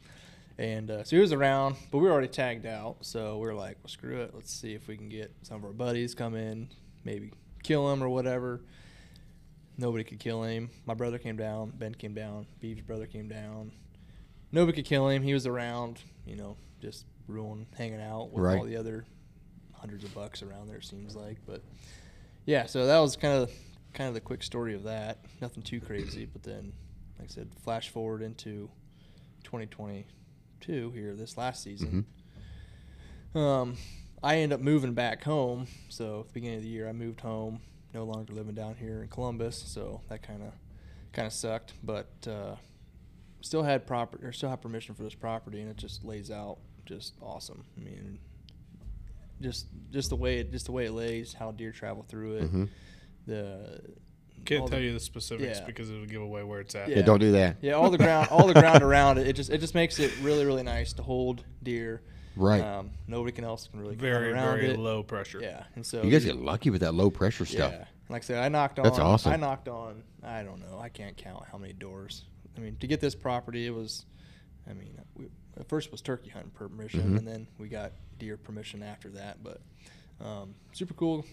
[0.58, 2.98] And uh, so he was around, but we were already tagged out.
[3.00, 4.32] So we were like, well, screw it.
[4.34, 6.68] Let's see if we can get some of our buddies come in,
[7.04, 7.32] maybe
[7.64, 8.60] kill him or whatever.
[9.76, 10.70] Nobody could kill him.
[10.86, 11.72] My brother came down.
[11.76, 12.46] Ben came down.
[12.60, 13.72] Beeve's brother came down.
[14.52, 15.22] Nobody could kill him.
[15.22, 18.58] He was around, you know, just ruin, hanging out with Right.
[18.58, 19.04] all the other
[19.72, 20.76] hundreds of bucks around there.
[20.76, 21.62] It seems like, but
[22.46, 22.66] yeah.
[22.66, 23.50] So that was kind of
[23.94, 25.18] kind of the quick story of that.
[25.40, 26.72] Nothing too crazy, but then,
[27.18, 28.70] like I said, flash forward into
[29.42, 32.06] 2022 here this last season.
[33.34, 33.76] Um,
[34.22, 35.66] I end up moving back home.
[35.88, 37.60] So at the beginning of the year, I moved home.
[37.94, 40.52] No longer living down here in Columbus, so that kind of
[41.12, 41.74] kind of sucked.
[41.84, 42.56] But uh,
[43.40, 46.58] still had property, or still have permission for this property, and it just lays out
[46.86, 47.64] just awesome.
[47.78, 48.18] I mean,
[49.40, 52.52] just just the way it just the way it lays, how deer travel through it.
[52.52, 52.68] Mhm.
[53.26, 53.80] The
[54.44, 55.64] Can't tell the- you the specifics Yeah.
[55.64, 56.88] because it'll give away where it's at.
[56.88, 57.00] Yeah.
[57.02, 57.58] don't do that.
[57.62, 59.28] yeah, all the ground, all the ground around it.
[59.28, 62.02] It just it just makes it really really nice to hold deer.
[62.36, 62.60] Right.
[62.62, 64.78] Um, nobody can else can really come Very, around very it.
[64.78, 65.40] low pressure.
[65.40, 67.72] Yeah, and so you guys get lucky with that low pressure stuff.
[67.72, 68.84] Yeah, like I said, I knocked on.
[68.84, 69.32] That's awesome.
[69.32, 70.02] I knocked on.
[70.22, 70.78] I don't know.
[70.78, 72.24] I can't count how many doors.
[72.56, 74.06] I mean, to get this property, it was.
[74.68, 75.26] I mean, we,
[75.58, 77.18] at first it was turkey hunting permission, Mhm.
[77.18, 79.42] and then we got deer permission after that.
[79.44, 79.60] But
[80.24, 81.24] um, super cool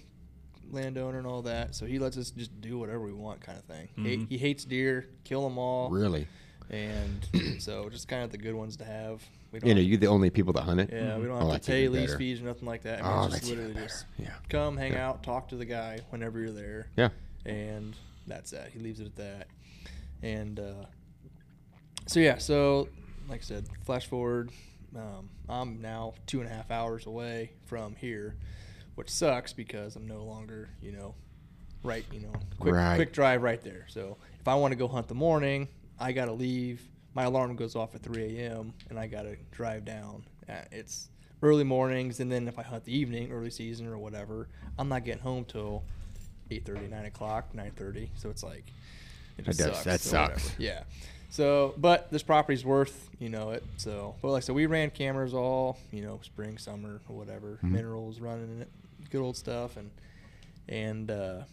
[0.71, 1.75] landowner and all that.
[1.75, 3.89] So he lets us just do whatever we want, kind of thing.
[3.95, 4.29] He, Mhm.
[4.29, 6.27] he hates deer, kill them all, Really.
[6.69, 7.27] and
[7.59, 9.21] so just kind of the good ones to have.
[9.63, 10.89] You know, you're the only people that hunt it.
[10.91, 12.17] yeah, we don't Oh, have that's to pay lease better.
[12.17, 12.99] fees or nothing like that.
[12.99, 13.85] I mean, Oh, it's just that's literally better.
[13.87, 14.29] just Yeah.
[14.49, 15.09] come, hang Yeah.
[15.09, 17.09] out, talk to the guy whenever you're there Yeah.
[17.45, 17.95] and
[18.27, 18.69] that's that.
[18.69, 19.47] He leaves it at that.
[20.23, 20.85] And uh,
[22.07, 22.87] so yeah, so
[23.27, 24.51] like I said, flash forward.
[24.95, 28.35] Um, I'm now two and a half hours away from here,
[28.95, 31.15] which sucks because I'm no longer, you know,
[31.83, 32.95] right, you know, quick Right.
[32.95, 33.85] quick drive right there.
[33.89, 35.67] So if I want to go hunt the morning,
[35.99, 36.81] I gotta leave.
[37.13, 38.73] My alarm goes off at 3 a.m.
[38.89, 40.23] and I gotta drive down.
[40.47, 41.09] Uh, It's
[41.43, 44.47] early mornings, and then if I hunt the evening, early season or whatever,
[44.77, 45.83] I'm not getting home till
[46.49, 48.09] 8:30, 9 o'clock, 9:30.
[48.15, 48.65] So it's like
[49.37, 49.83] it That just does- sucks.
[50.11, 50.39] that whatever.
[50.39, 50.59] sucks.
[50.59, 50.83] Yeah.
[51.29, 53.63] So, but this property's worth, you know, it.
[53.77, 57.57] So, but like I said, we ran cameras all, you know, spring, summer, or whatever,
[57.63, 57.71] Mhm.
[57.71, 58.69] minerals running in it,
[59.09, 59.91] good old stuff, and
[60.69, 61.43] and uh,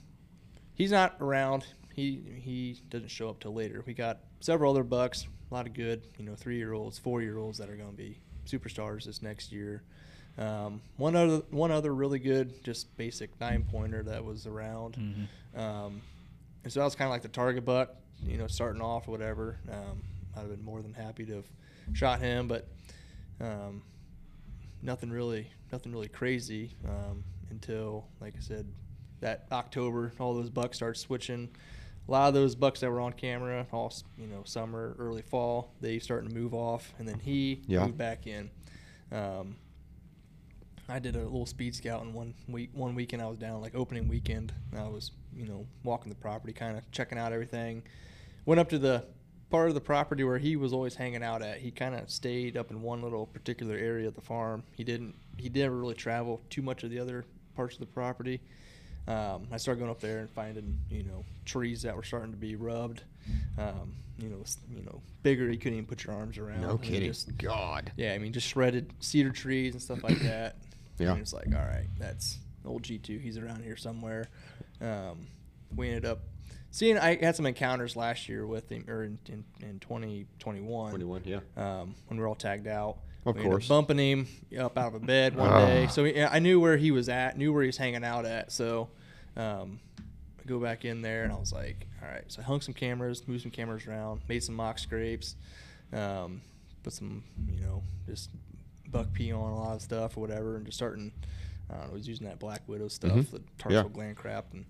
[0.75, 1.65] he's not around.
[1.95, 3.83] he he doesn't show up till later.
[3.87, 7.23] We got several other bucks, a lot of good, you know, three year olds, four
[7.23, 9.83] year olds that are going to be superstars this next year.
[10.39, 14.95] Um, one other one other really good, just basic nine pointer that was around.
[14.95, 15.61] Mm-hmm.
[15.61, 16.01] Um,
[16.63, 17.95] and so that was kind of like the target buck,
[18.25, 19.59] you know, starting off or whatever.
[19.71, 20.03] Um,
[20.37, 21.47] I'd have been more than happy to have
[21.93, 22.69] shot him, but
[23.41, 23.83] um,
[24.83, 28.67] nothing really, nothing really crazy um, until, like I said,
[29.21, 31.49] that October, all those bucks start switching.
[32.09, 35.75] A lot of those bucks that were on camera, all you know, summer, early fall,
[35.83, 37.85] they starting to move off, and then he Yeah.
[37.85, 38.51] moved back in.
[39.13, 39.57] Um,
[40.89, 42.71] I did a little speed scout in one week.
[42.73, 44.55] One weekend I was down, like opening weekend.
[44.75, 47.83] I was, you know, walking the property, kind of checking out everything.
[48.47, 49.05] Went up to the
[49.51, 51.59] part of the property where he was always hanging out at.
[51.59, 54.63] He kind of stayed up in one little particular area of the farm.
[54.75, 55.15] He didn't.
[55.37, 58.41] He didn't really travel too much of the other parts of the property.
[59.09, 62.37] Um, I started going up there and finding, you know, trees that were starting to
[62.37, 63.03] be rubbed.
[63.59, 65.51] Um, you know, you know, bigger.
[65.51, 66.61] You couldn't even put your arms around.
[66.61, 67.09] No kidding.
[67.09, 67.91] just- God.
[67.97, 70.57] yeah, I mean, just shredded cedar trees and stuff like that.
[71.01, 71.13] Yeah.
[71.13, 73.21] And it's like, all right, that's old G2.
[73.21, 74.29] He's around here somewhere.
[74.81, 75.29] Um,
[75.77, 76.23] we ended up
[76.73, 80.91] seeing, I had some encounters last year with him, or in, in, in 2021.
[80.91, 81.37] 21, yeah.
[81.57, 82.99] Um, when we were all tagged out.
[83.29, 83.69] Of we ended up course.
[83.69, 84.27] bumping him
[84.59, 85.67] up out of a bed one Ah.
[85.67, 85.87] day.
[85.89, 88.51] So I knew where he was at, knew where he was hanging out at.
[88.53, 88.89] So
[89.37, 89.81] um,
[90.41, 92.25] I go back in there and I was like, all right.
[92.29, 95.37] So I hung some cameras, moved some cameras around, made some mock scrapes,
[95.93, 96.41] um,
[96.83, 98.31] put some, you know, just
[98.91, 101.13] buck pee on a lot of stuff or whatever, and just starting.
[101.71, 103.31] I don't know, I was using that Black Widow stuff, Mhm.
[103.31, 103.43] the Yeah.
[103.59, 104.65] tarsal gland crap, and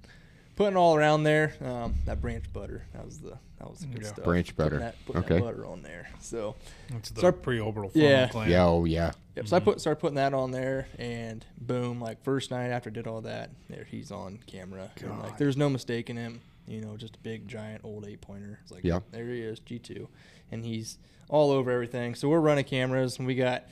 [0.58, 1.54] putting all around there.
[1.64, 4.08] Um, that branch butter, that was the that was the good Yeah.
[4.08, 4.24] stuff.
[4.24, 4.78] Branch Putting butter.
[4.84, 5.34] that- putting Okay.
[5.36, 6.08] that butter on there.
[6.20, 6.54] So
[6.90, 8.28] That's the Start- preorbital Yeah.
[8.28, 8.48] funnel.
[8.48, 9.12] Yeah, oh, yeah.
[9.36, 9.48] Yep.
[9.48, 12.00] So I put started putting that on there, and boom!
[12.00, 14.90] Like first night after I did all that, there he's on camera.
[15.00, 16.40] And like there's no mistaking him.
[16.66, 18.58] You know, just a big giant old eight pointer.
[18.62, 19.00] It's like Yeah.
[19.10, 20.08] there he is, G two,
[20.52, 20.98] and he's
[21.28, 22.14] all over everything.
[22.14, 23.64] So we're running cameras, and we got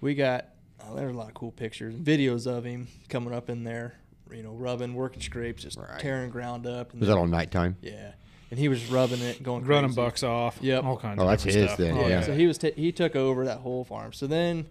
[0.00, 0.48] we got
[0.80, 3.94] uh, there's a lot of cool pictures, and videos of him coming up in there.
[4.30, 5.98] You know, rubbing, working scrapes, just Right.
[5.98, 6.92] tearing ground up.
[6.92, 7.76] And Was that all nighttime?
[7.82, 8.12] Yeah,
[8.50, 9.96] and he was rubbing it, going Running crazy.
[10.00, 10.58] bucks off.
[10.62, 10.84] Yep.
[10.84, 11.78] All kinds Oh, of that's different his stuff.
[11.78, 12.20] then, Oh, yeah.
[12.22, 14.12] So he was ta he took over that whole farm.
[14.12, 14.66] So then,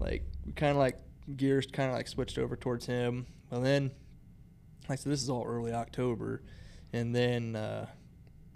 [0.00, 0.98] like, we kind of like
[1.36, 3.26] gears kind of like switched over towards him.
[3.50, 3.92] Well, then,
[4.88, 6.42] like, so this is all early October,
[6.92, 7.86] and then uh,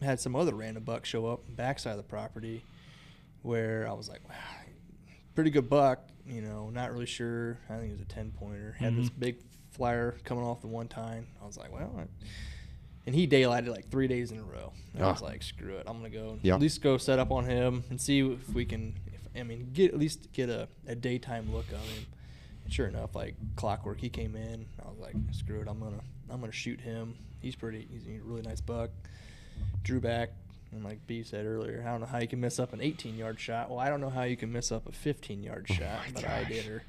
[0.02, 2.64] had some other random buck show up backside of the property,
[3.42, 4.34] where I was like, wow,
[5.34, 6.00] pretty good buck.
[6.26, 7.58] You know, not really sure.
[7.70, 8.76] I think it was a ten pointer.
[8.78, 9.18] Had this Mhm.
[9.18, 9.47] big
[9.78, 11.26] flyer coming off the one time.
[11.42, 11.90] I was like, well.
[13.06, 14.72] And he daylighted like three days in a row.
[14.92, 15.26] And I was Ah.
[15.26, 16.56] like, screw it, I'm gonna go Yeah.
[16.56, 18.94] at least go set up on him and see if we can.
[19.06, 22.06] If, I mean, get at least get a, a daytime look on him.
[22.64, 24.66] And sure enough, like clockwork, he came in.
[24.84, 27.14] I was like, screw it, I'm gonna I'm gonna shoot him.
[27.40, 27.88] He's pretty.
[27.90, 28.90] He's a really nice buck.
[29.84, 30.30] Drew back.
[30.70, 33.16] And like B said earlier, I don't know how you can miss up an 18
[33.16, 33.70] yard shot.
[33.70, 36.10] Well, I don't know how you can miss up a 15 yard Oh shot, my
[36.12, 36.82] but I did her.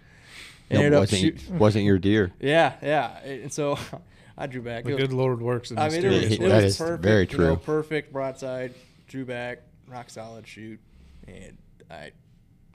[0.71, 2.31] No, Ended up wasn't, shoot- wasn't your deer.
[2.39, 3.19] Yeah, yeah.
[3.23, 3.77] And so
[4.37, 4.83] I drew back.
[4.83, 6.63] The It was- good Lord works in I mean, it was, mysterious it Yeah, that
[6.63, 7.03] was is perfect.
[7.03, 7.63] very you know, true.
[7.65, 8.73] perfect broadside,
[9.07, 10.79] drew back, rock solid shoot,
[11.27, 11.57] and
[11.89, 12.11] I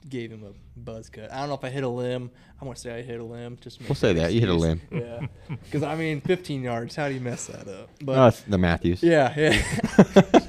[0.09, 1.31] gave him a buzz cut.
[1.31, 2.29] I don't know if I hit a limb.
[2.61, 3.57] I'm gonna say I hit a limb.
[3.61, 4.33] Just to make We'll say that.
[4.33, 4.77] You hit a excuse.
[4.91, 5.29] limb.
[5.49, 6.95] Yeah, because I mean, 15 yards.
[6.95, 7.89] How do you mess that up?
[8.01, 9.01] But Oh, the Mathews.
[9.01, 10.41] yeah, yeah,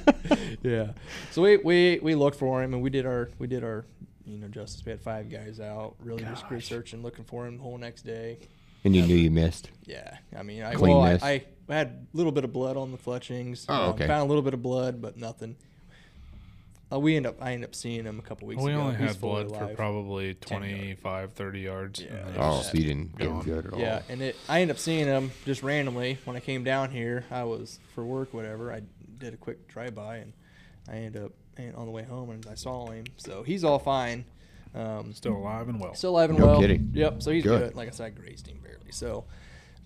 [0.61, 0.91] yeah.
[1.31, 3.85] So we, we we looked for him and we did our we did our
[4.27, 4.83] you know justice.
[4.85, 8.39] We had five guys out, really just researching, looking for him the whole next day.
[8.83, 9.69] And you knew you missed.
[9.85, 11.13] Yeah, I mean, I Clean well, I.
[11.27, 13.65] I, I had a little bit of blood on the fletchings.
[13.67, 14.07] Oh, um, okay.
[14.07, 15.55] Found a little bit of blood, but nothing.
[16.89, 18.79] Uh, we end up, I end up seeing him a couple weeks we ago.
[18.81, 21.99] only He's had fully blood for probably 10 25, 30 yards.
[21.99, 23.73] Yeah, and then it it Oh, was was so you didn't get him good at
[23.73, 23.79] all.
[23.79, 27.25] Yeah, and it, I end up seeing him just randomly when I came down here.
[27.29, 28.71] I was for work, whatever.
[28.71, 28.83] I
[29.17, 30.31] did a quick drive by, and
[30.89, 33.05] I ended up and on the way home, and I saw him.
[33.17, 34.25] So he's all fine.
[34.75, 35.95] Um, Still alive and well.
[35.95, 36.59] Still alive and No well.
[36.59, 36.91] kidding.
[36.93, 37.23] Yep.
[37.23, 37.61] So he's Good.
[37.69, 37.75] good.
[37.75, 38.91] Like I said, I grazed him barely.
[38.91, 39.25] So,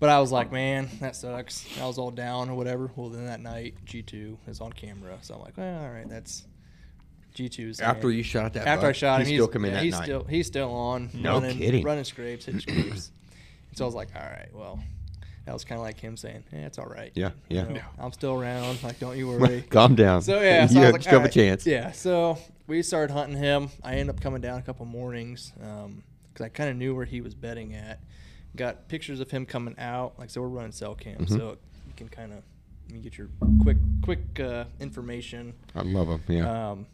[0.00, 1.66] but I was like, man, that sucks.
[1.80, 2.90] I was all down or whatever.
[2.94, 5.18] Well, then that night, G two is on camera.
[5.22, 6.44] So I'm like, well, all right, that's
[7.34, 9.76] G 2s After you shot that after I shot him, he's he's still coming yeah,
[9.78, 10.04] that he's night.
[10.04, 11.08] still he's still on.
[11.14, 11.82] No running, kidding.
[11.84, 13.10] Running scrapes, hitting scrapes.
[13.70, 14.78] and so I was like, all right, well,
[15.44, 17.10] that was kind of like him saying, yeah, it's all right.
[17.14, 17.66] Yeah, yeah.
[17.68, 18.82] You know, I'm still around.
[18.82, 19.62] Like, don't you worry.
[19.70, 20.22] Calm down.
[20.22, 21.66] So yeah, so you I was have, like, still have a chance.
[21.66, 23.68] Yeah, so we started hunting him.
[23.82, 27.20] I ended up coming down a couple mornings because I kind of knew where he
[27.20, 28.00] was betting at.
[28.54, 30.18] Got pictures of him coming out.
[30.18, 31.28] Like so, we're running cell cam, Mhm.
[31.28, 32.42] so you can kind of
[32.92, 33.28] you get your
[33.62, 35.54] quick quick uh, information.
[35.74, 36.20] I love him.
[36.28, 36.70] Yeah.
[36.72, 36.86] Um,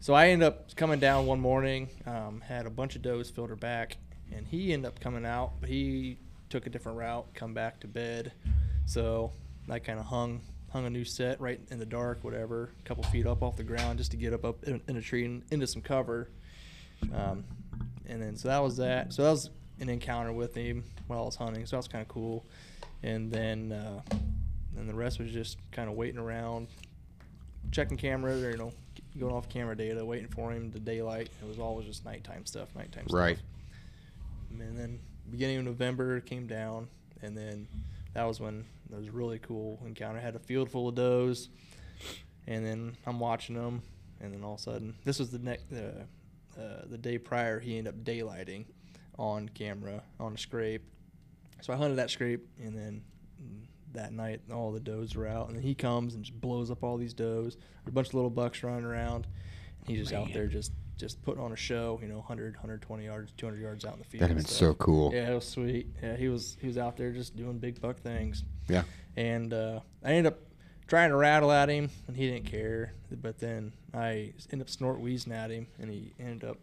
[0.00, 3.56] so I ended up coming down one morning, um, had a bunch of does filter
[3.56, 3.96] back,
[4.32, 6.18] and he ended up coming out, but he
[6.54, 8.30] took a different route, come back to bed.
[8.86, 9.32] So
[9.68, 10.40] I kind of hung
[10.70, 13.62] hung a new set right in the dark, whatever, a couple feet up off the
[13.64, 16.28] ground just to get up up in, in a tree and into some cover.
[17.12, 17.42] Um,
[18.06, 19.12] and then so that was that.
[19.12, 19.50] So that was
[19.80, 21.66] an encounter with him while I was hunting.
[21.66, 22.44] So that was kind of cool.
[23.02, 24.00] And then uh,
[24.78, 26.68] and the rest was just kind of waiting around,
[27.72, 28.72] checking cameras or you know
[29.18, 31.30] going off camera data, waiting for him to daylight.
[31.42, 33.38] It was always just nighttime stuff, nighttime Right.
[33.38, 33.46] stuff.
[34.52, 34.60] Right.
[34.68, 35.00] And then
[35.30, 36.88] beginning of November came down,
[37.22, 37.68] and then
[38.14, 40.18] that was when it was really cool encounter.
[40.18, 41.48] I had a field full of does,
[42.46, 43.82] and then I'm watching them,
[44.20, 46.04] and then all of a sudden this was the next uh,
[46.60, 48.66] uh, the day prior he ended up daylighting
[49.18, 50.84] on camera on a scrape.
[51.62, 53.02] So I hunted that scrape, and then
[53.92, 56.82] that night all the does were out, and then he comes and just blows up
[56.82, 57.56] all these does.
[57.56, 59.26] There's a bunch of little bucks running around,
[59.80, 61.98] and he's just out there just just putting on a show.
[62.02, 64.22] You know, 100, 120 yards, 200 yards out in the field.
[64.22, 64.58] That'd have been stuff.
[64.68, 65.12] so cool.
[65.14, 65.88] Yeah, it was sweet.
[66.02, 68.82] Yeah, he was he was out there just doing big buck things, Yeah.
[69.16, 70.38] and uh, I ended up
[70.86, 72.92] trying to rattle at him, and he didn't care.
[73.10, 76.58] But then I ended up snort wheezing at him, and he ended up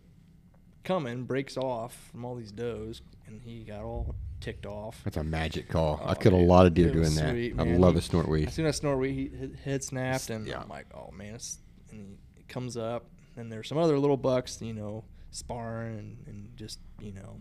[0.84, 5.02] coming, breaks off from all these does, and he got all ticked off.
[5.04, 6.00] That's a magic call.
[6.04, 7.30] Oh, I've killed a lot of deer It doing that.
[7.32, 8.48] sweet, I love He- a snort wheeze.
[8.48, 10.62] As soon as snort wheeze, his head snapped, and Yeah.
[10.62, 11.60] I'm like, oh man, it's,
[11.92, 13.06] and he comes up,
[13.42, 17.38] and there's some other little bucks, you know, sparring and, and just you know,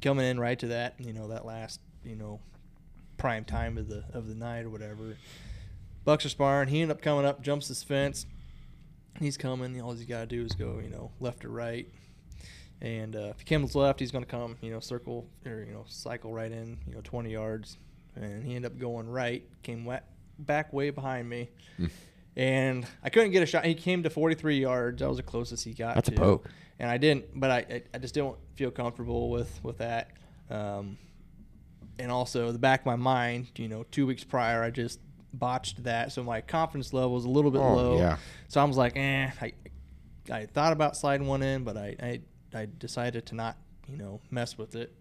[0.00, 2.40] coming in right to that, you know, that last, you know,
[3.16, 5.16] prime time of the of the night or whatever.
[6.04, 6.68] Bucks are sparring.
[6.68, 8.26] He ended up coming up, jumps this fence.
[9.18, 9.78] He's coming.
[9.80, 11.86] All he's got to do is go, you know, left or right.
[12.80, 15.72] And uh, if he comes left, he's going to come, you know, circle or you
[15.72, 17.76] know, cycle right in, you know, 20 yards.
[18.16, 19.86] And he ended up going right, came
[20.38, 21.90] back way behind me, Mm.
[22.36, 23.64] And I couldn't get a shot.
[23.64, 25.00] He came to 43 yards.
[25.00, 25.94] That was the closest he got.
[25.94, 26.16] That's a to.
[26.20, 26.48] poke.
[26.78, 30.12] And I didn't, but I, I, just didn't feel comfortable with with that.
[30.48, 30.96] Um,
[31.98, 34.98] and also the back of my mind, you know, two weeks prior, I just
[35.34, 37.98] botched that, so my confidence level was a little bit Oh, low.
[37.98, 38.16] yeah.
[38.48, 39.30] So I was like, eh.
[39.40, 39.52] I,
[40.32, 42.20] I thought about sliding one in, but I, I,
[42.58, 43.56] I decided to not,
[43.86, 44.92] you know, mess with it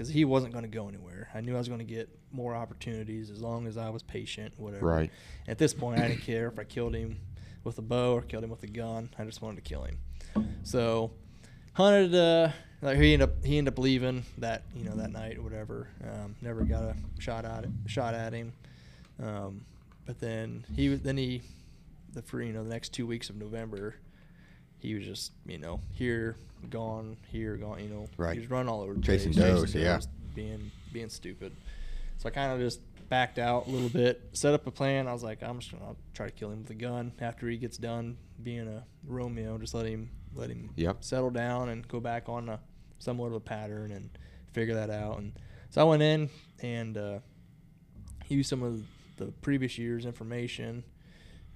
[0.00, 1.28] because he wasn't going to go anywhere.
[1.34, 4.54] I knew I was going to get more opportunities as long as I was patient,
[4.56, 4.86] whatever.
[4.86, 5.10] Right.
[5.46, 7.20] At this point, I didn't care if I killed him
[7.64, 9.10] with a bow or killed him with a gun.
[9.18, 9.98] I just wanted to kill him.
[10.62, 11.10] So
[11.74, 12.14] hunted.
[12.14, 12.48] Uh,
[12.80, 15.88] like he ended up he ended up leaving that you know that night or whatever.
[16.02, 18.54] Um, never got a shot at it, shot at him.
[19.22, 19.66] Um,
[20.06, 21.42] but then he then he
[22.14, 23.96] the for you know the next two weeks of November,
[24.80, 26.36] he was just you know here
[26.68, 28.34] gone here gone you know Right.
[28.34, 30.00] he was running all over the Chasing place, does, yeah.
[30.34, 31.52] being being stupid.
[32.18, 35.08] So I kind of just backed out a little bit, set up a plan.
[35.08, 37.56] I was like, I'm just gonna try to kill him with a gun after he
[37.56, 39.56] gets done being a Romeo.
[39.58, 41.02] Just let him let him Yep.
[41.02, 42.60] settle down and go back on a
[42.98, 44.10] somewhat of a pattern and
[44.52, 45.18] figure that out.
[45.18, 45.32] And
[45.70, 46.28] so I went in
[46.62, 47.18] and uh,
[48.28, 48.82] used some of
[49.16, 50.84] the previous year's information,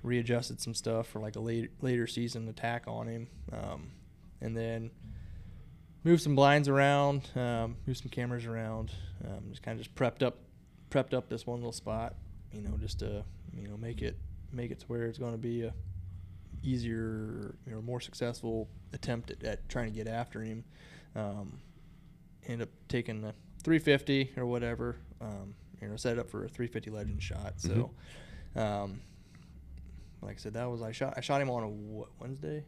[0.04, 3.90] readjusted some stuff for like a later later season attack on him, um,
[4.40, 4.90] and then
[6.04, 8.92] moved some blinds around, um, moved some cameras around,
[9.24, 10.38] um, just kind of just prepped up
[10.90, 12.14] prepped up this one little spot,
[12.52, 14.16] you know, just to you know make it
[14.52, 15.74] make it to where it's going to be a
[16.62, 20.64] easier, you know, more successful attempt at, at trying to get after him.
[21.14, 21.60] Um,
[22.46, 26.48] end up taking the 350 or whatever, um, you know, set it up for a
[26.48, 27.54] 350 Legend shot.
[27.58, 27.90] So,
[28.56, 29.00] um,
[30.24, 32.64] like I said, that was I shot I shot him on a what, Wednesday.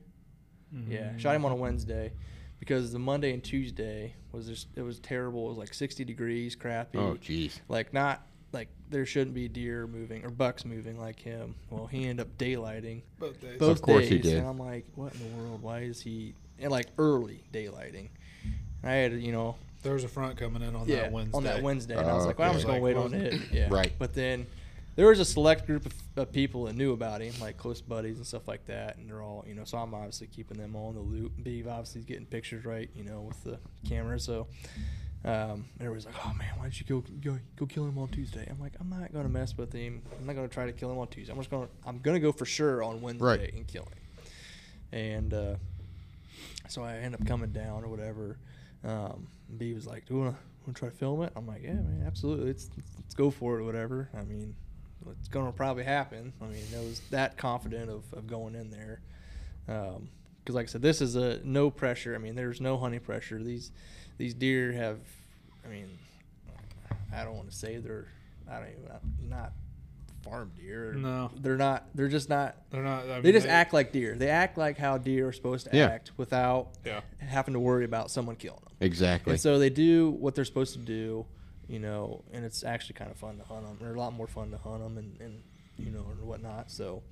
[0.88, 1.46] Yeah, shot him mm.
[1.46, 2.12] on a Wednesday
[2.58, 5.46] because the Monday and Tuesday was just it was terrible.
[5.46, 6.98] It was like 60 degrees, crappy.
[6.98, 7.60] Oh, jeez.
[7.68, 11.54] Like not like there shouldn't be deer moving or bucks moving like him.
[11.70, 13.58] Well, he ended up daylighting Both days.
[13.58, 14.38] both Of course days, he did.
[14.38, 15.62] and I'm like, what in the world?
[15.62, 18.08] Why is he and like early daylighting?
[18.82, 21.36] I had you know There was a front coming in on yeah, that Wednesday.
[21.36, 23.14] on that Wednesday, and I was Oh, like, well, I'm just gonna Like, wait on
[23.14, 23.40] it.
[23.52, 23.92] Yeah, Right.
[23.98, 24.46] But then
[24.96, 28.16] there was a select group of, of people that knew about him, like close buddies
[28.16, 30.88] and stuff like that, and they're all, you know, so I'm obviously keeping them all
[30.90, 31.32] in the loop.
[31.42, 34.48] Beeve obviously getting pictures right, you know, with the camera, so.
[35.24, 38.46] Um, everybody's like, "Oh man, why don't you go, go go kill him on Tuesday?"
[38.48, 40.00] I'm like, "I'm not gonna mess with him.
[40.20, 41.32] I'm not gonna try to kill him on Tuesday.
[41.32, 43.52] I'm just gonna I'm gonna go for sure on Wednesday Right.
[43.52, 43.98] and kill him."
[44.92, 45.54] And uh,
[46.68, 48.38] so I end up coming down or whatever.
[48.84, 49.26] Um,
[49.58, 50.36] B was like, "Do you want
[50.66, 52.46] to try to film it?" I'm like, "Yeah, man, absolutely.
[52.46, 54.54] Let's let's go for it, or whatever." I mean,
[55.10, 56.32] it's gonna probably happen.
[56.40, 59.00] I mean, I was that confident of, of going in there.
[59.68, 60.08] Um,
[60.40, 62.14] because, like I said, this is a no pressure.
[62.14, 63.42] I mean, there's no honey pressure.
[63.42, 63.72] These
[64.16, 64.98] these deer have.
[65.64, 65.88] I mean,
[67.12, 68.06] I don't want to say they're.
[68.48, 68.98] I don't even uh,
[69.28, 69.52] not
[70.22, 70.92] farm deer.
[70.92, 71.30] No.
[71.40, 71.86] they're not.
[71.96, 72.56] They're just not.
[72.70, 73.04] They're not.
[73.04, 74.14] I mean, They just act like deer.
[74.14, 75.86] They act like how deer are supposed to Yeah.
[75.86, 77.00] act without Yeah.
[77.18, 78.74] having to worry about someone killing them.
[78.80, 79.32] Exactly.
[79.32, 81.26] And so they do what they're supposed to do,
[81.68, 83.76] you know, and it's actually kind of fun to hunt them.
[83.80, 85.42] They're a lot more fun to hunt them, and, and
[85.76, 86.70] you know, or whatnot.
[86.70, 87.02] So,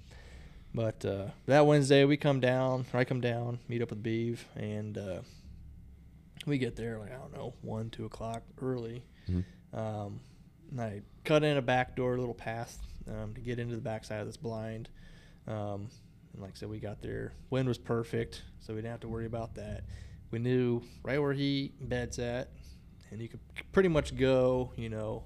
[0.75, 4.97] but uh, that Wednesday we come down, I come down, meet up with Beeve, and
[4.99, 5.21] uh,
[6.47, 9.03] we get there like I don't know one, two o'clock early.
[9.29, 9.45] Mhm.
[9.73, 10.21] Um,
[10.71, 12.79] and I cut in a back door, a little path
[13.09, 14.89] um, to get into the backside of this blind.
[15.47, 15.89] Um,
[16.33, 17.33] and like I said, we got there.
[17.51, 19.85] Wind was perfect, so we didn't have to worry about that.
[20.31, 22.51] We knew right where he beds at,
[23.11, 23.41] and you could
[23.73, 25.25] pretty much go, you know,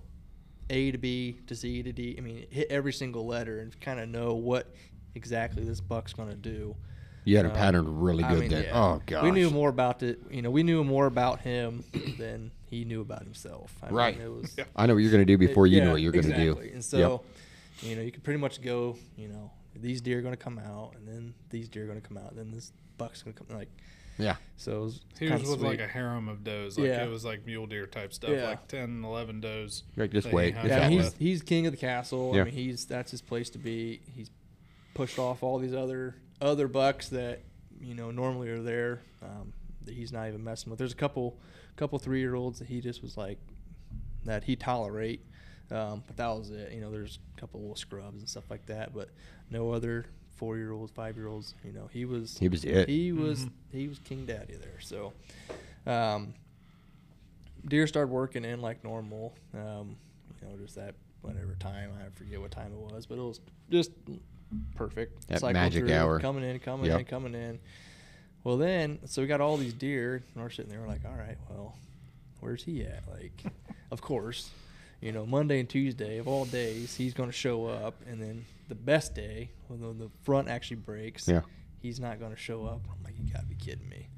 [0.71, 2.15] A to B to C to D.
[2.19, 4.75] I mean, hit every single letter and kind of know what
[5.15, 6.77] exactly this buck's going to do.
[7.25, 8.63] You had a Um, pattern really I good mean, then.
[8.65, 8.81] yeah.
[8.81, 9.23] Oh gosh.
[9.23, 10.21] We knew more about it.
[10.31, 11.85] You know, we knew more about him
[12.19, 13.75] than he knew about himself.
[13.83, 14.17] I Right.
[14.17, 14.65] Mean, it was Yeah.
[14.77, 16.31] I know what you're going to do before you yeah, know what you're going to
[16.31, 16.69] exactly.
[16.69, 16.75] do.
[16.75, 17.23] And so,
[17.83, 20.59] you know, you could pretty much go, you know, these deer are going to come
[20.59, 23.35] out, and then these deer are going to come out, and then this buck's going
[23.35, 23.57] to come.
[23.57, 23.69] Like,
[24.19, 24.37] yeah.
[24.57, 26.79] so it was He was with like a harem of does.
[26.79, 27.05] Like Yeah.
[27.05, 28.49] it was like mule deer type stuff, Yeah.
[28.49, 29.85] like 10, 11 does.
[29.97, 30.55] Like, just that he wait.
[30.55, 31.19] yeah, out out he's with.
[31.19, 32.33] he's king of the castle.
[32.35, 32.43] Yeah.
[32.43, 34.01] I mean, he's that's his place to be.
[34.15, 34.31] He's
[34.95, 37.41] pushed off all these other other bucks that
[37.81, 39.53] you know normally are there um,
[39.85, 40.79] that he's not even messing with.
[40.79, 41.39] There's a couple
[41.77, 43.39] couple three year olds that he just was like
[44.25, 45.25] that he tolerate,
[45.71, 46.73] um, but that was it.
[46.73, 49.11] You know, there's a couple little scrubs and stuff like that, but
[49.51, 50.07] no other
[50.39, 51.55] four year olds, five year olds.
[51.65, 52.89] You know, he was He was it.
[52.89, 53.51] he was Mhm.
[53.73, 54.81] he was king daddy there.
[54.81, 55.13] So.
[55.87, 56.35] Um,
[57.67, 59.35] deer started working in like normal.
[59.55, 59.97] Um,
[60.41, 63.41] you know, just that whatever time I forget what time it was, but it was
[63.71, 63.91] just
[64.77, 65.27] perfect.
[65.29, 66.21] That Cycled magic through, hour.
[66.21, 67.01] coming in, coming Yep.
[67.01, 67.59] in, coming in.
[68.45, 70.81] Well, then so we got all these deer, and we're sitting there.
[70.81, 71.77] We're like, all right, well,
[72.41, 73.03] where's he at?
[73.11, 73.43] Like,
[73.91, 74.51] of course,
[75.01, 78.45] you know, Monday and Tuesday of all days, he's going to show up, and then
[78.69, 81.43] the best day when the, the front actually breaks, Yeah.
[81.81, 82.81] he's not going to show up.
[82.91, 84.09] I'm like, you got to be kidding me.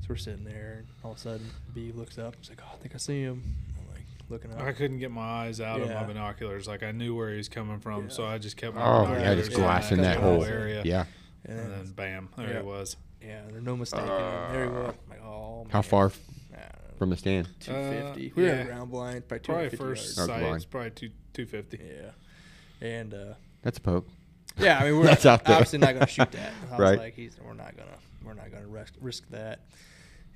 [0.00, 2.34] So we're sitting there, and all of a sudden, B looks up.
[2.40, 3.42] He's like, oh, I think I see him.
[3.78, 4.60] I'm like, looking up.
[4.60, 6.66] I couldn't get my eyes out of my binoculars.
[6.66, 8.08] Like I knew where he was coming from, Yeah.
[8.10, 10.82] so I just kept my Oh, yeah, binoculars just on glassing that that whole area.
[10.84, 11.04] Yeah.
[11.44, 12.60] and And then, then bam, there Yeah.
[12.60, 12.96] he was.
[13.22, 14.00] yeah, there's no mistake.
[14.00, 14.08] him.
[14.08, 14.94] There he uh, was.
[15.08, 15.82] Like, oh, How man.
[15.84, 16.12] far
[16.98, 17.48] from the stand?
[17.60, 18.26] 250.
[18.30, 18.54] Uh, we were yeah.
[18.60, 20.30] at ground blind, probably Probably first yards.
[20.32, 20.42] Sight.
[20.56, 21.78] It's probably two two fifty.
[21.78, 24.08] Yeah, and uh, That's a poke.
[24.58, 25.54] yeah, I mean, we're That's out there.
[25.54, 26.52] obviously not going to shoot that.
[26.68, 26.98] I was Right.
[26.98, 29.60] like, he's, we're not gonna, we're not gonna risk, risk that.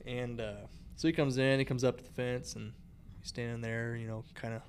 [0.07, 0.55] And uh,
[0.97, 2.73] so he comes in, he comes up to the fence, and
[3.19, 4.63] he's standing there, you know, kind of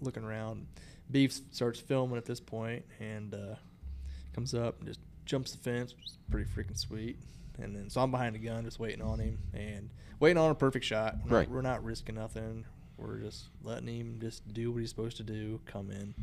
[0.00, 0.66] looking around.
[1.10, 3.54] Beeve starts filming at this point, and uh,
[4.34, 7.16] comes up and just jumps the fence, which is pretty freaking sweet.
[7.62, 9.90] And then so I'm behind the gun, just waiting on him and
[10.20, 11.16] waiting on a perfect shot.
[11.24, 11.48] We're Right.
[11.48, 12.64] Not, we're not risking nothing.
[12.98, 15.60] We're just letting him just do what he's supposed to do.
[15.66, 16.14] Come in,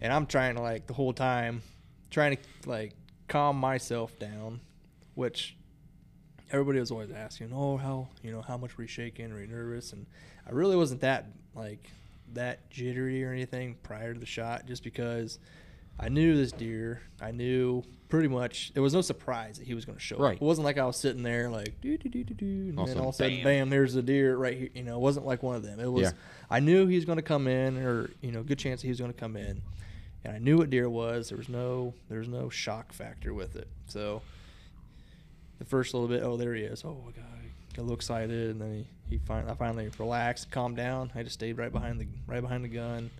[0.00, 1.62] and I'm trying to like the whole time,
[2.10, 2.94] trying to like
[3.28, 4.60] calm myself down,
[5.14, 5.56] which
[6.50, 9.32] everybody was always asking, oh, how you know how much were you shaking?
[9.32, 9.92] Were you nervous?
[9.92, 10.06] And
[10.46, 11.90] I really wasn't that like
[12.34, 15.38] that jittery or anything prior to the shot, just because
[15.98, 17.02] I knew this deer.
[17.20, 20.36] I knew pretty much there was no surprise that he was going to show Right.
[20.36, 20.42] up.
[20.42, 22.86] It wasn't like I was sitting there like do do do do do, and All
[22.86, 23.60] then of a all of a sudden, sudden, bam.
[23.66, 24.68] bam, there's a deer right here.
[24.74, 25.80] You know, it wasn't like one of them.
[25.80, 26.02] It was.
[26.04, 26.10] Yeah.
[26.50, 28.90] I knew he was going to come in, or you know, good chance that he
[28.90, 29.60] was going to come in,
[30.24, 31.28] and I knew what deer was.
[31.28, 33.68] There was no, there was no shock factor with it.
[33.88, 34.22] So
[35.58, 36.84] the first little bit, oh, there he is.
[36.84, 39.90] Oh my god, I got a little excited, and then he, he finally, I finally
[39.98, 41.10] relaxed, calmed down.
[41.14, 43.10] I just stayed right behind the, right behind the gun,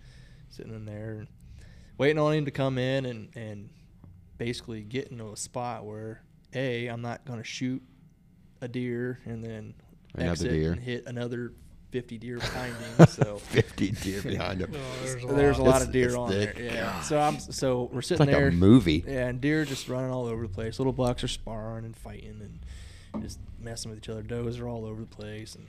[0.49, 1.27] sitting in there, and
[1.99, 3.69] waiting on him to come in and and
[4.39, 6.23] basically get into a spot where
[6.55, 7.83] a, I'm not going to shoot
[8.63, 9.75] a deer and then
[10.15, 10.73] Another exit deer.
[10.73, 11.53] and hit another
[11.91, 13.05] 50 deer behind me.
[13.09, 14.73] So 50 deer behind him.
[14.77, 15.69] Oh, there's a there's a lot.
[15.71, 16.55] lot It's- of deer on thick.
[16.57, 16.65] there.
[16.65, 16.93] Yeah.
[16.93, 17.05] God.
[17.05, 18.49] So I'm so we're It's sitting like there.
[18.49, 19.05] a movie.
[19.07, 20.79] Yeah, and deer just running all over the place.
[20.79, 22.41] Little bucks are sparring and fighting
[23.13, 24.23] and just messing with each other.
[24.23, 25.55] Does are all over the place.
[25.57, 25.67] And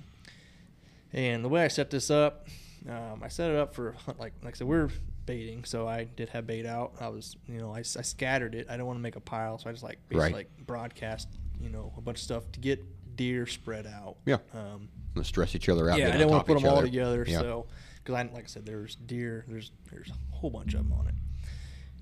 [1.12, 2.48] and the way I set this up,
[2.88, 4.90] um, I set it up for like like I said, we're
[5.30, 6.94] baiting, so I did have bait out.
[7.00, 8.66] I was you know I scattered it.
[8.68, 10.34] I didn't want to make a pile, so I just like basically Right.
[10.34, 11.28] like broadcast
[11.62, 12.84] you know a bunch of stuff to get
[13.16, 14.16] deer spread out.
[14.26, 14.38] Yeah.
[14.54, 16.00] Um, Let's stress each other out.
[16.00, 17.26] yeah, I on didn't want to put them each all together.
[17.28, 17.40] Yeah.
[17.40, 17.68] So,
[17.98, 19.46] because I like I said, there's deer.
[19.48, 21.14] There's there's a whole bunch of them on it,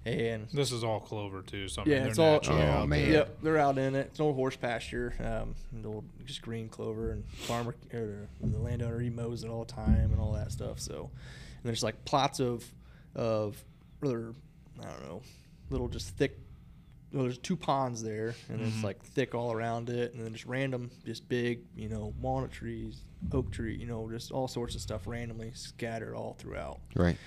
[0.05, 1.67] and This is all clover too.
[1.67, 2.39] So I mean, yeah, they're it's all.
[2.47, 3.11] Oh, out man.
[3.11, 4.07] Yep, they're out in it.
[4.07, 5.13] It's an old horse pasture.
[5.19, 9.65] Um, an old just green clover and farmer or the landowner he mows it all
[9.65, 10.79] the time and all that stuff.
[10.79, 12.63] So, and there's like plots of
[13.17, 13.61] of
[13.99, 14.33] rather
[14.79, 15.21] I don't know,
[15.69, 16.37] little just thick.
[17.11, 18.83] Well, there's two ponds there, and it's Mhm.
[18.83, 23.01] like thick all around it, and then just random, just big, you know, walnut trees,
[23.31, 27.17] oak tree, you know, just all sorts of stuff randomly scattered all throughout Right.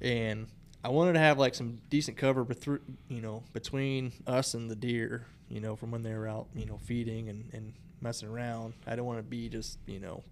[0.00, 0.46] and
[0.84, 4.76] I wanted to have like some decent cover, bethr- you know, between us and the
[4.76, 8.74] deer, you know, from when they were out, you know, feeding and, and messing around.
[8.86, 10.22] I don't want to be just, you know,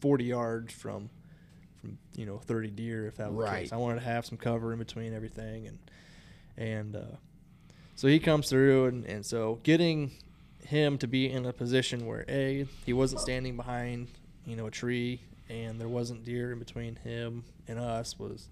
[0.00, 1.10] 40 yards from,
[1.88, 3.62] from you know, 30 deer if that was the Right.
[3.64, 3.72] case.
[3.72, 5.78] I wanted to have some cover in between everything, and
[6.56, 7.02] and uh,
[7.94, 10.10] so he comes through, and, and so getting
[10.64, 14.08] him to be in a position where a he wasn't standing behind
[14.44, 18.48] you know a tree, and there wasn't deer in between him and us was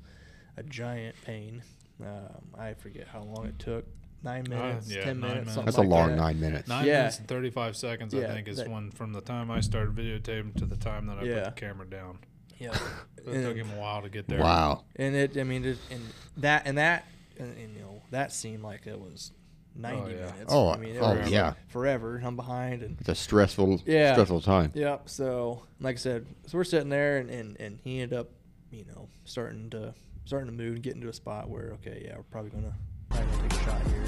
[0.56, 1.62] a giant pain.
[2.00, 3.84] Um, I forget how long it took.
[4.22, 5.34] Nine Uh, minutes, yeah, ten nine minutes.
[5.34, 5.54] minutes.
[5.54, 6.16] something That's a like long that.
[6.16, 6.68] nine minutes.
[6.68, 6.98] Nine Yeah.
[6.98, 9.94] minutes and 35 seconds, Yeah, I think, is that- when from the time I started
[9.94, 11.44] videotaping to the time that I Yeah.
[11.44, 12.18] put the camera down.
[12.58, 12.76] Yeah,
[13.18, 14.40] It took and, him a while to get there.
[14.40, 14.84] Wow.
[14.94, 15.36] and it.
[15.36, 16.00] I mean, it, and
[16.38, 17.06] that and that,
[17.38, 19.32] and, and, you know, that seemed like it was
[19.74, 20.32] ninety yeah.
[20.32, 20.44] minutes.
[20.48, 21.54] Oh, I mean, it oh was yeah.
[21.68, 22.20] forever.
[22.24, 24.12] I'm behind, and It's a stressful, Yeah.
[24.12, 24.70] stressful time.
[24.74, 25.08] Yep.
[25.08, 28.30] So, like I said, so we're sitting there, and, and, and he ended up,
[28.70, 29.92] you know, starting to
[30.24, 32.74] starting to move and get into a spot where, okay, yeah, we're probably gonna
[33.10, 34.04] probably gonna take a shot here.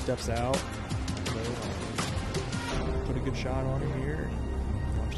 [0.00, 0.56] Steps out,
[1.26, 4.30] so, uh, put a good shot on him here.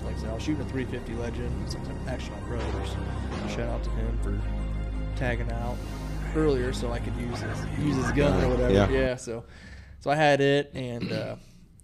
[0.07, 1.63] And, I'm just like I said, I was shooting a 350 Legend.
[1.65, 1.77] It's
[2.09, 2.89] actually my brother's.
[3.53, 4.41] Shout out to him for
[5.17, 5.77] tagging out
[6.35, 8.73] earlier, so I could use his use his gun or whatever.
[8.73, 8.89] Yeah.
[8.89, 9.45] yeah so
[10.01, 11.37] so I had it and uh,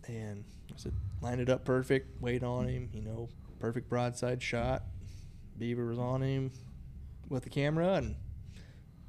[0.06, 4.84] and I said lined it up perfect, weight on him, you know, perfect broadside shot.
[5.58, 6.52] Beaver was on him
[7.28, 8.16] with the camera and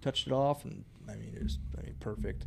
[0.02, 2.46] touched it off and I mean it was I mean perfect.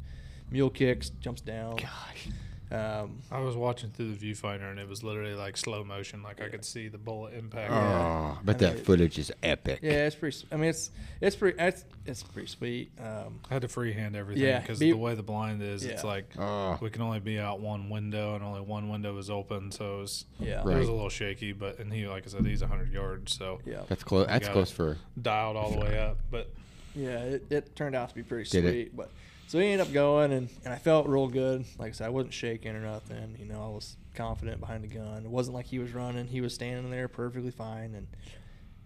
[0.51, 1.77] Mule kicks, jumps down.
[1.77, 2.29] Gosh.
[2.73, 6.23] Um, I was watching through the viewfinder and it was literally like slow motion.
[6.23, 7.71] Like I could see the bullet impact.
[7.73, 9.81] Oh, but I that mean, footage is epic.
[9.83, 10.39] yeah, it's pretty.
[10.51, 11.59] I mean, it's it's pretty.
[11.61, 12.91] It's, it's pretty sweet.
[12.99, 16.03] Um, I had to freehand everything Yeah, because be- the way the blind is, it's
[16.03, 19.71] like Oh, we can only be out one window and only one window is open.
[19.71, 21.53] So it was, yeah, it was a little shaky.
[21.53, 24.27] But and he, like I said, he's 100 yards, so yeah, that's close.
[24.29, 24.97] That's close for.
[25.21, 26.19] dialed all the way up.
[26.31, 26.51] But
[26.95, 27.19] yeah.
[27.21, 28.71] It, it turned out to be pretty Did it?
[28.71, 28.97] sweet.
[28.97, 29.11] But
[29.53, 31.67] so we ended up going, and, and I felt real good.
[31.79, 33.37] Like I said, I wasn't shaking or nothing.
[33.39, 35.27] You know, I was confident behind the gun.
[35.27, 36.27] It wasn't like he was running.
[36.27, 38.07] He was standing there perfectly fine, and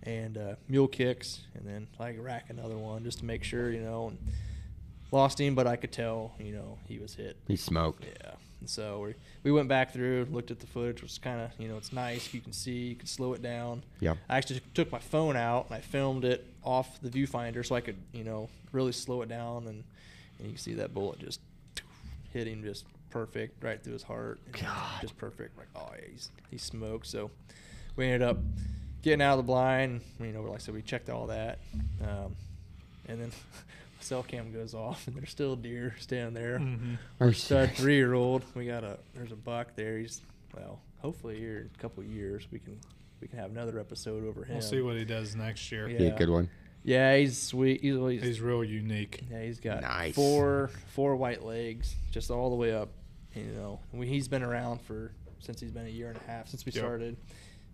[0.02, 3.70] and uh, mule kicks, and then like rack another one just to make sure.
[3.70, 4.18] You know, and
[5.12, 6.34] lost him, but I could tell.
[6.40, 7.36] You know, he was hit.
[7.46, 8.04] He smoked.
[8.04, 8.32] Yeah.
[8.58, 9.14] And so we
[9.44, 11.92] we went back through, looked at the footage, which is kind of you know it's
[11.92, 12.34] nice.
[12.34, 13.84] You can see, you can slow it down.
[14.00, 14.14] Yeah.
[14.28, 17.80] I actually took my phone out and I filmed it off the viewfinder so I
[17.80, 19.84] could you know really slow it down and,
[20.39, 21.41] and you can see that bullet just
[22.32, 24.41] hit him just perfect right through his heart.
[24.53, 25.01] God.
[25.01, 25.57] Just perfect.
[25.57, 27.07] Like oh yeah, he's he smoked.
[27.07, 27.30] So
[27.97, 28.39] we ended up
[29.03, 30.03] getting out of the blind.
[30.20, 31.59] You know, like I said, we checked all that,
[32.03, 32.37] um,
[33.09, 33.32] and then.
[33.99, 36.97] Cell cam goes off, and there's still a deer standing there mhm.
[37.18, 38.45] Are you stud three year old.
[38.55, 39.99] We got a there's a buck there.
[39.99, 40.20] He's
[40.55, 42.78] well, hopefully here in a couple of years we can
[43.20, 44.55] we can have another episode over him.
[44.57, 45.89] we'll see what he does next year.
[45.89, 45.99] Yeah.
[45.99, 46.49] Be a good one.
[46.87, 47.80] Yeah, he's sweet.
[47.82, 49.24] He's, he's, He's real unique.
[49.30, 50.14] yeah, he's got Nice.
[50.14, 52.91] four four white legs, just all the way up.
[53.34, 55.11] You know, I mean, he's been around for
[55.41, 56.80] since he's been a year and a half since we Yep.
[56.84, 57.16] started.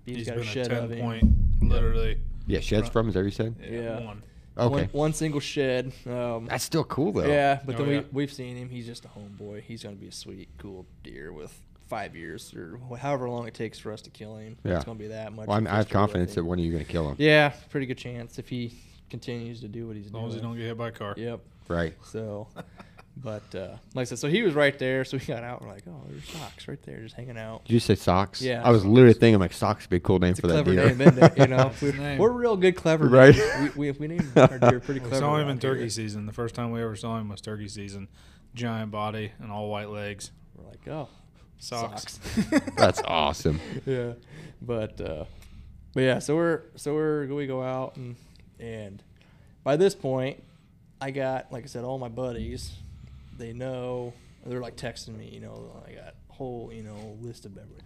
[0.07, 1.01] He's he's got been a a shed 10 of him.
[1.01, 1.25] point,
[1.63, 2.19] literally.
[2.47, 2.93] Yeah, sheds Right.
[2.93, 3.09] from.
[3.09, 3.55] Is that what you said?
[3.71, 4.01] Yeah.
[4.01, 4.23] One.
[4.59, 4.75] Okay.
[4.75, 5.93] One, one single shed.
[6.07, 7.27] Um, That's still cool though.
[7.27, 8.03] Yeah, but Oh, then we yeah.
[8.13, 8.69] we've seen him.
[8.71, 9.63] He's just a homeboy.
[9.63, 11.55] He's gonna be a sweet, cool deer with
[11.89, 14.57] five years or wh- however long it takes for us to kill him.
[14.65, 14.77] Yeah.
[14.77, 15.47] It's gonna be that much.
[15.49, 16.47] Well, I'm, I have it's true, I confidence that think.
[16.49, 17.17] one of you are going to kill him.
[17.19, 18.73] Yeah, pretty good chance if he
[19.13, 20.31] continues to do what he's As long doing.
[20.31, 21.15] as he don't get hit by a car.
[21.17, 21.41] Yep.
[21.69, 21.95] Right.
[22.05, 22.49] So,
[23.17, 25.05] but uh, like I said, so he was right there.
[25.05, 25.63] So we got out.
[25.63, 27.65] We're like, oh, there's socks right there, just hanging out.
[27.65, 28.43] Did you say socks?
[28.43, 28.91] Yeah, I was socks.
[28.93, 30.87] literally thinking like socks would be a cool name It's a for that clever deer.
[30.89, 31.39] name, isn't it?
[31.39, 32.19] You know, we're, name.
[32.19, 33.07] we're real good clever.
[33.07, 33.37] Right.
[33.77, 35.17] We, we, we named our deer pretty We clever.
[35.21, 35.91] saw him in turkey here.
[35.91, 36.27] season.
[36.27, 38.09] The first time we ever saw him was turkey season.
[38.55, 40.31] Giant body and all white legs.
[40.57, 41.09] We're like, oh,
[41.59, 42.19] Socks.
[42.77, 43.61] That's awesome.
[43.87, 44.15] yeah,
[44.61, 45.25] but uh,
[45.95, 48.17] but yeah, so we're so we're we go out and
[48.63, 49.03] and
[49.65, 50.43] by this point,
[51.01, 52.73] I got like I said, all my buddies,
[53.37, 54.13] they know
[54.47, 57.83] they're like texting me, you know, I got a whole you know list of everybody.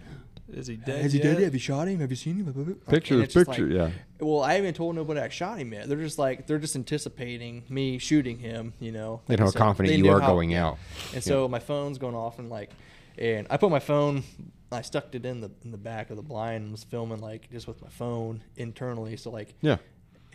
[0.49, 1.03] Is he dead?
[1.03, 1.43] Has he dead yet?
[1.47, 1.99] Have you shot him?
[1.99, 2.79] Have you seen him?
[2.89, 3.91] Picture, and picture, like- yeah.
[4.21, 5.89] Well, I haven't told nobody I shot him yet.
[5.89, 8.73] They're just like they're just anticipating me shooting him.
[8.79, 10.79] You know, They know I how said, confident you are how- going out.
[11.15, 12.71] And so my phone's going off and like,
[13.19, 14.23] and I put my phone,
[14.71, 17.51] I stuck it in the in the back of the blind and was filming like
[17.51, 19.17] just with my phone internally.
[19.17, 19.79] So like, Yeah.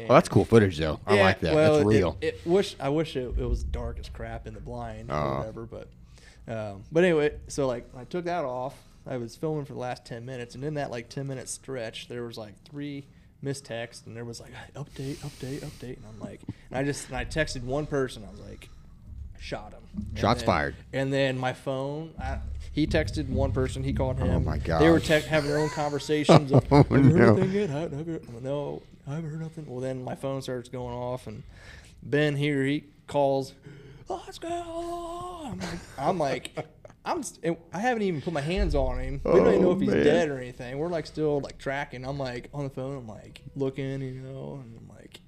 [0.02, 0.99] And- Well, that's cool footage though.
[1.08, 1.56] I yeah, like that.
[1.56, 2.18] well, that's real.
[2.22, 5.16] It, wish I wish it, it was dark as crap in the blind Oh.
[5.16, 5.88] or whatever, but
[6.47, 8.76] um, but anyway, so like I took that off.
[9.08, 12.08] I was filming for the last ten minutes, and in that like ten minute stretch,
[12.08, 13.06] there was like three
[13.41, 17.08] missed texts, and there was like update, update, update, and I'm like, and I just
[17.08, 18.24] and I texted one person.
[18.28, 18.70] I was like,
[19.39, 19.80] shot him.
[20.16, 20.76] Shots then- fired.
[20.93, 22.38] And then my phone, I,
[22.74, 23.84] he texted one person.
[23.84, 24.30] He called him.
[24.30, 24.82] Oh, my god.
[24.82, 26.52] They were tech having their own conversations.
[26.52, 27.36] Of, Oh, have you heard no.
[27.36, 27.70] anything yet?
[27.70, 29.66] Have, have you, no, I haven't heard nothing.
[29.68, 31.43] Well, then my phone starts going off, and
[32.04, 33.54] Ben here he calls.
[34.08, 34.49] Let's go.
[35.45, 36.68] I'm like, I'm like,
[37.06, 37.20] I'm.
[37.20, 37.39] s-
[37.74, 39.22] I haven't even put my hands on him.
[39.24, 40.04] We don't even oh, know Oh, if he's man.
[40.04, 40.78] dead or anything.
[40.78, 42.06] We're like still like tracking.
[42.06, 42.97] I'm like on the phone.
[42.97, 45.22] I'm like looking, you know, and I'm like,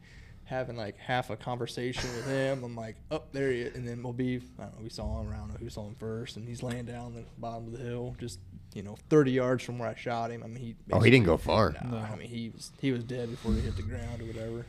[0.44, 2.64] having like half a conversation with him.
[2.64, 3.76] I'm like, oh, there he is.
[3.76, 5.32] And then we'll be, I don't know, we saw him.
[5.34, 6.36] I don't know who saw him first.
[6.38, 8.40] And he's laying down the bottom of the hill, just,
[8.76, 10.44] you know, 30 yards from where I shot him.
[10.44, 10.76] I mean, he.
[10.92, 11.76] Oh, he didn't go far.
[11.84, 14.66] No, I mean, he was he was dead before he hit the ground or whatever.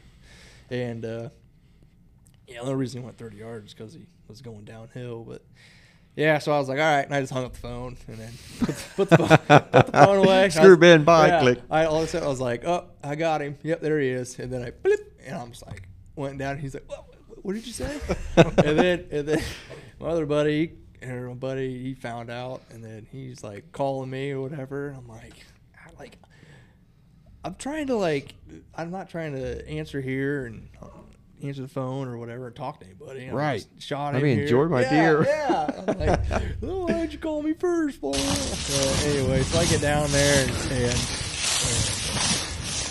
[0.70, 1.28] And, uh,
[2.46, 5.24] yeah, the only reason he went 30 yards is because he was going downhill.
[5.24, 5.42] But,
[6.16, 7.04] yeah, so I was like, all right.
[7.04, 9.92] And I just hung up the phone and then put, put, the, phone, put the
[9.92, 10.48] phone away.
[10.50, 11.60] Screw Ben, bye, click.
[11.70, 13.58] I all of a sudden I was like, oh, I got him.
[13.62, 14.38] Yep, there he is.
[14.38, 16.52] And then I blip, and I'm just like, went down.
[16.52, 18.00] And he's like, what, what, what did you say?
[18.36, 19.42] and then and then
[20.00, 20.74] my other buddy,
[21.10, 24.88] or my buddy, he found out, and then he's like calling me or whatever.
[24.88, 25.34] And I'm like,
[25.76, 26.18] I like,
[27.44, 28.34] I'm trying to like,
[28.74, 30.68] I'm not trying to answer here and.
[30.82, 30.86] uh,
[31.42, 33.26] Answer the phone or whatever and talk to anybody.
[33.26, 33.66] I'm Right.
[33.78, 35.24] Shot Let him me enjoy my yeah, deer.
[35.26, 35.66] Yeah.
[35.88, 36.20] I'm like,
[36.62, 38.12] oh, why'd you call me first, boy?
[38.14, 40.94] So anyway, so I get down there and, and, and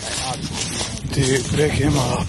[0.04, 2.20] I obviously Dude, pick him up.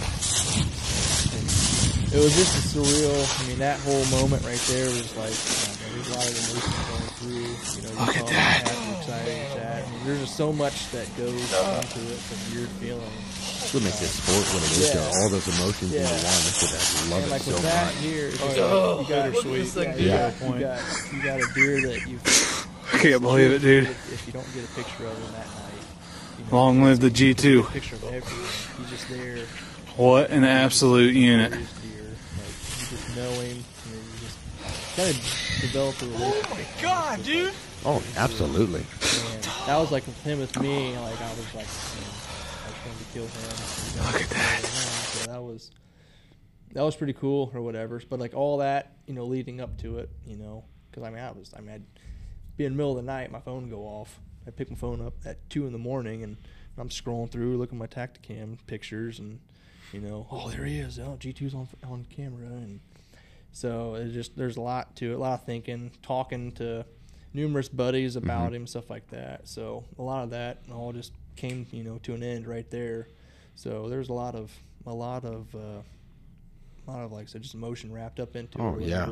[2.09, 3.43] it was just a surreal.
[3.43, 5.64] I mean, that whole moment right there was like um,
[5.95, 7.47] there's a lot of emotions going through.
[7.75, 8.67] You know, Look you're at that.
[8.67, 9.83] happy, excited, sad.
[9.85, 12.19] I mean, there's just so much that goes into it.
[12.19, 13.01] Some weird feeling.
[13.01, 14.93] That's what makes this sport what it is.
[14.93, 15.19] Yeah.
[15.23, 16.07] All those emotions in Yeah.
[16.07, 16.43] the one.
[16.45, 18.03] That's what I love and it like so that much.
[18.03, 18.65] here, Oh, just yeah.
[18.65, 19.75] like, you got Bittersweet.
[19.75, 20.05] Yeah, Yeah.
[20.05, 20.39] yeah.
[20.39, 20.59] Point.
[20.59, 20.79] You got
[21.13, 22.19] you got a deer that you.
[22.93, 23.83] I can't believe it, dude.
[23.85, 25.81] If, if you don't get a picture of him that night,
[26.37, 27.71] you know, Long live the get a G2.
[27.71, 28.77] picture of everything.
[28.85, 29.45] He's just there.
[29.97, 31.51] What an absolute unit.
[31.51, 32.03] Deer, deer.
[32.37, 33.63] Like you just know him.
[34.97, 36.47] You, know, you just kind of develop a relationship.
[36.49, 37.53] Oh my god, dude!
[37.85, 38.79] Oh, absolutely.
[39.33, 40.97] And that was like with him with me.
[40.97, 42.13] Like I was like, you know,
[42.63, 43.41] I was trying to kill him.
[43.91, 44.59] you know, Look at that.
[44.63, 45.71] So that was
[46.73, 48.01] that was pretty cool or whatever.
[48.09, 51.19] But like all that, you know, leading up to it, you know, because I mean,
[51.19, 51.83] I was, I mean, I'd
[52.57, 54.19] be in the middle of the night, my phone would go off.
[54.47, 56.37] I pick my phone up at two in the morning, and
[56.77, 59.39] I'm scrolling through, looking at my Tactacam pictures, and
[59.91, 60.99] you know, oh, there he is.
[60.99, 62.79] Oh, G2's on on camera, and
[63.55, 66.85] so it just there's a lot to it, a lot of thinking, talking to
[67.33, 69.47] numerous buddies about him, stuff like that.
[69.47, 73.07] So a lot of that all just came, you know, to an end right there.
[73.55, 74.51] So there's a lot of
[74.85, 75.81] a lot of uh,
[76.87, 79.11] a lot of like I said, just emotion wrapped up into Oh, yeah.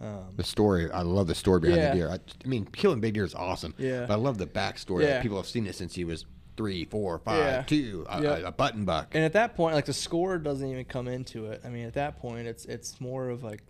[0.00, 1.90] Um, The story, I love the story behind Yeah.
[1.90, 2.08] the deer.
[2.10, 3.74] I, I mean, killing big deer is awesome.
[3.78, 4.06] Yeah.
[4.06, 5.02] But I love the backstory.
[5.04, 5.22] Yeah.
[5.22, 6.24] People have seen it since he was
[6.58, 7.62] three, four, five, Yeah.
[7.62, 8.42] two, a, Yep.
[8.44, 9.14] a, button buck.
[9.14, 11.62] and at that point, like the score doesn't even come into it.
[11.64, 13.62] I mean, at that point, it's it's more of like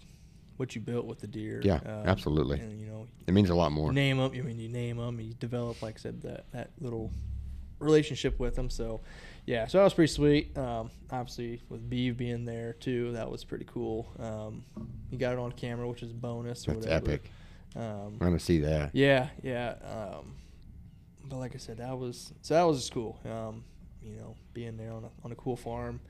[0.57, 1.61] what you built with the deer.
[1.63, 2.59] Yeah, Um, absolutely.
[2.59, 3.93] And you know, it means a lot more.
[3.93, 4.33] name them.
[4.35, 5.21] I mean, you name them.
[5.21, 7.13] You develop, like I said, that that little
[7.79, 8.69] relationship with them.
[8.71, 9.01] So,
[9.47, 10.59] yeah, so that was pretty sweet.
[10.59, 14.09] Um, obviously, with Beeve being there too, that was pretty cool.
[14.19, 14.65] Um,
[15.13, 17.11] you got it on camera, which is a bonus or That's whatever.
[17.13, 17.31] epic.
[17.77, 18.91] Um, I want to see that.
[18.95, 19.75] yeah, yeah.
[19.85, 20.35] Um,
[21.29, 23.19] but like I said, that was so that was just cool.
[23.25, 23.65] Um,
[24.03, 26.01] you know, being there on a on a cool farm,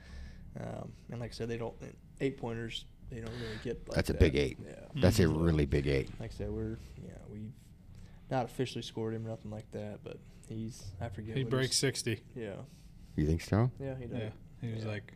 [0.61, 1.75] um, and like I said, they don't
[2.21, 2.85] eight pointers.
[3.11, 3.89] They don't really get.
[3.89, 4.19] Like That's a that.
[4.21, 4.59] big eight.
[4.65, 4.75] Yeah.
[5.01, 6.11] That's a really big eight.
[6.21, 7.53] Like I said, we're yeah we've
[8.31, 11.37] not officially scored him nothing like that, but he's I forget.
[11.37, 12.21] He what breaks he's- 60.
[12.37, 12.53] Yeah,
[13.17, 13.71] You think so?
[13.81, 14.19] yeah, he does.
[14.19, 14.29] Yeah.
[14.61, 14.91] He was Yeah.
[14.91, 15.15] like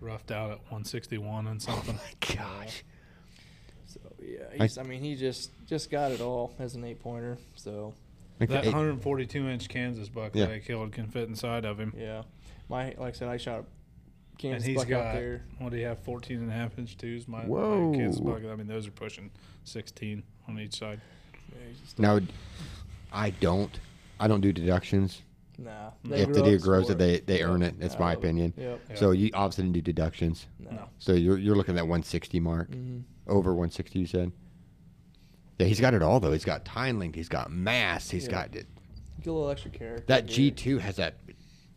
[0.00, 1.96] roughed out at 161 and something.
[1.98, 2.82] Oh my Gosh.
[3.86, 4.76] So yeah, he's.
[4.76, 7.38] I, mean, he just just got it all as an eight pointer.
[7.54, 7.94] So
[8.40, 10.46] Like That 142 inch Kansas buck Yeah.
[10.46, 11.92] that I killed can fit inside of him.
[11.96, 12.22] yeah,
[12.68, 13.66] my like I said, I shot a And
[14.38, 15.44] Kansas he's buck out there.
[15.58, 17.26] what do you have, 14 and a half inch twos?
[17.26, 17.90] My, Whoa.
[17.90, 19.30] my Kansas buck, I mean, those are pushing
[19.64, 21.00] 16 on each side.
[21.50, 22.20] Yeah, now,
[23.12, 23.76] I don't.
[24.20, 25.22] I don't do deductions.
[25.60, 25.90] Nah.
[26.04, 27.80] if the deer grows it, they, they earn it.
[27.80, 28.52] That's my opinion.
[28.56, 28.80] Yep.
[28.90, 28.94] Yeah.
[28.96, 30.46] So you obviously didn't do deductions.
[30.60, 30.70] No.
[30.70, 30.88] No.
[31.00, 33.00] So you're you're looking at that 160 mark, Mm-hmm.
[33.28, 33.98] over 160.
[33.98, 34.32] You said.
[35.58, 36.32] Yeah, he's got it all though.
[36.32, 37.14] He's got time length.
[37.16, 38.10] He's got mass.
[38.10, 38.30] He's Yeah.
[38.30, 38.66] got it.
[39.20, 40.04] Get a little extra character.
[40.06, 41.16] That G2 has that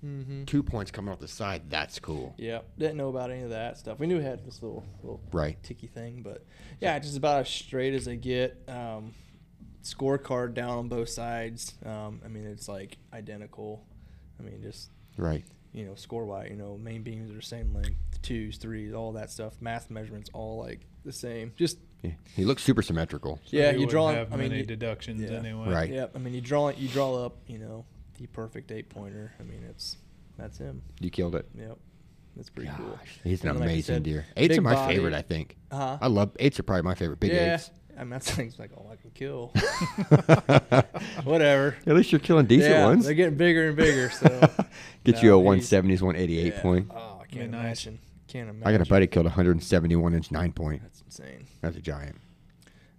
[0.05, 0.45] Mm-hmm.
[0.45, 1.69] two points coming off the side.
[1.69, 2.33] That's cool.
[2.37, 2.61] Yeah.
[2.79, 3.99] Didn't know about any of that stuff.
[3.99, 5.61] We knew it had this little little Right.
[5.63, 6.43] ticky thing, but
[6.79, 8.63] yeah, just about as straight as they get.
[8.67, 9.13] Um,
[9.83, 11.73] scorecard down on both sides.
[11.85, 13.83] Um, I mean, it's like identical.
[14.39, 15.43] I mean, just Right.
[15.71, 19.11] you know, score wise, you know, main beams are the same length, twos, threes, all
[19.13, 19.59] that stuff.
[19.61, 21.53] Math measurements all like the same.
[21.57, 22.11] Just Yeah.
[22.35, 23.39] He looks super symmetrical.
[23.45, 25.37] So Yeah, he you draw- wouldn't have I mean, many you- deductions yeah.
[25.37, 25.69] anyway.
[25.69, 25.89] Right.
[25.91, 26.07] yeah.
[26.15, 27.85] I mean, you draw you draw up, you know,
[28.19, 29.31] the perfect eight pointer.
[29.39, 29.97] I mean, it's
[30.37, 30.81] that's him.
[30.99, 31.47] You killed it.
[31.55, 31.77] Yep.
[32.35, 32.97] That's pretty cool.
[33.23, 34.25] He's an And like amazing said, deer.
[34.37, 34.95] Eights are my body.
[34.95, 35.13] favorite.
[35.13, 35.57] I think.
[35.69, 35.97] Uh-huh.
[36.01, 36.59] I love eights.
[36.59, 37.19] Are probably my favorite.
[37.19, 37.55] Big yeah.
[37.55, 37.69] eights.
[37.97, 39.51] I mean, that's things like, oh, I can kill.
[41.23, 41.75] Whatever.
[41.85, 43.05] At least you're killing decent yeah, ones.
[43.05, 44.09] They're getting bigger and bigger.
[44.09, 44.27] So
[45.03, 46.61] Get No, you a 170s, 188 yeah.
[46.61, 46.87] point.
[46.89, 47.85] Oh, I can't Be nice.
[47.85, 47.99] imagine.
[48.27, 48.67] Can't imagine.
[48.67, 50.81] I got a buddy killed 171 inch nine point.
[51.11, 51.47] That's insane.
[51.61, 52.15] That's a giant.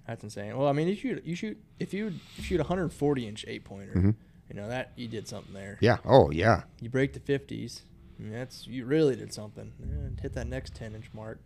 [0.07, 0.57] That's insane.
[0.57, 3.95] Well, I mean, you shoot, you shoot, if you shoot a 140 inch eight pointer,
[3.95, 4.15] Mhm.
[4.49, 5.79] you know that you did something there.
[5.81, 5.99] Yeah.
[6.05, 6.65] Oh yeah.
[6.81, 7.83] You break the 50s.
[8.19, 9.73] I mean, that's you really did something.
[9.81, 11.39] And hit that next ten inch mark.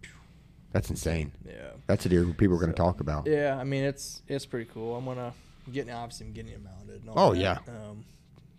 [0.72, 1.32] That's insane.
[1.47, 1.70] Yeah.
[1.86, 3.26] That's a deer people are going to talk about.
[3.26, 4.97] Yeah, I mean it's it's pretty cool.
[4.97, 5.32] I'm gonna
[5.72, 7.01] getting obviously I'm getting it mounted.
[7.02, 7.40] And all Oh, that.
[7.40, 7.59] yeah.
[7.68, 8.05] Um,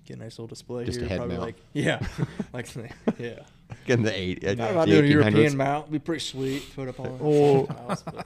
[0.07, 1.09] get a nice little display Just a here.
[1.09, 1.45] head probably mount.
[1.47, 1.99] like yeah,
[2.53, 2.67] like
[3.19, 3.39] yeah.
[3.85, 4.43] Getting the eight.
[4.45, 5.31] uh, Thought about the doing a 1800s.
[5.31, 5.91] European mount.
[5.91, 6.63] Be pretty sweet.
[6.75, 7.65] Put up on Oh.
[7.65, 8.23] the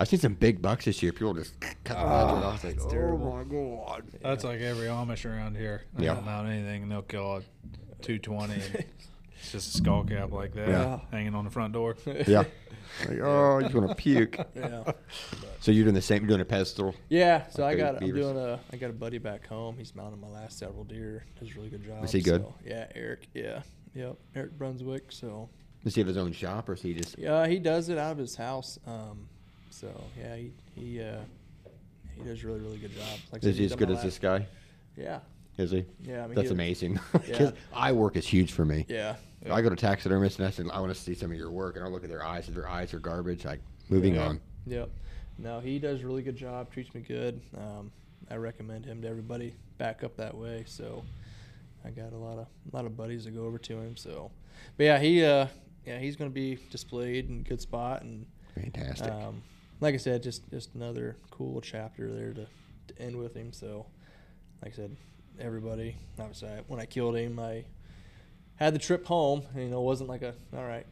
[0.00, 1.12] I've seen some big bucks this year.
[1.12, 2.64] People just cut the budget off.
[2.64, 3.32] Like, oh terrible.
[3.36, 4.04] my god.
[4.22, 5.82] That's like every Amish around here.
[5.94, 6.14] They Yeah.
[6.14, 7.42] don't mount anything and they'll kill a
[8.02, 8.54] 220.
[8.54, 8.84] And
[9.40, 11.00] it's just a skull cap like that Yeah.
[11.10, 11.96] hanging on the front door.
[12.26, 12.44] Yeah.
[13.06, 14.36] Like, oh, you're gonna puke.
[14.56, 14.92] yeah.
[15.60, 16.22] So you're doing the same.
[16.22, 16.94] You're doing a pedestal.
[17.08, 18.20] Yeah, so Like I big got I'm beavers.
[18.22, 19.76] doing a I got a buddy back home.
[19.76, 21.24] He's mounting my last several deer.
[21.38, 22.02] Does a really good job.
[22.04, 22.42] Is he good?
[22.42, 23.28] so- yeah, Eric.
[23.34, 23.62] Yeah,
[23.94, 25.12] yep, Eric Brunswick.
[25.12, 25.48] So
[25.84, 27.18] Does he have his own shop, or is he just?
[27.18, 28.78] yeah, he does it out of his house.
[28.86, 29.28] Um,
[29.70, 29.88] so
[30.18, 31.18] yeah, he he uh,
[32.16, 33.04] he does a really really good job.
[33.32, 34.46] Like I said, Is he he's as done good my as this guy?
[34.96, 35.20] Yeah,
[35.58, 35.84] Is he?
[36.02, 36.22] yeah.
[36.24, 36.98] I mean, That's he- amazing.
[37.28, 37.50] Yeah.
[37.74, 38.86] eye work is huge for me.
[38.88, 39.16] Yeah,
[39.50, 41.76] I go to taxidermists and I said, I want to see some of your work,
[41.76, 42.48] and I look at their eyes.
[42.48, 44.26] If their eyes are garbage, like moving Yeah.
[44.28, 44.40] on.
[44.66, 44.90] Yep.
[45.38, 46.70] No, he does a really good job.
[46.72, 47.40] Treats me good.
[47.56, 47.90] Um,
[48.30, 49.54] I recommend him to everybody.
[49.78, 50.64] Back up that way.
[50.66, 51.04] So
[51.84, 53.96] I got a lot of a lot of buddies that go over to him.
[53.96, 54.30] So,
[54.76, 55.46] but yeah, he uh,
[55.86, 59.10] yeah he's going to be displayed in a good spot and Fantastic.
[59.12, 59.42] um,
[59.80, 62.46] like I said, just just another cool chapter there to,
[62.94, 63.52] to end with him.
[63.52, 63.86] So,
[64.62, 64.96] like I said,
[65.40, 65.96] everybody.
[66.18, 67.64] Obviously, I, when I killed him, I
[68.56, 69.42] had the trip home.
[69.54, 70.86] and, You know, it wasn't like a all right,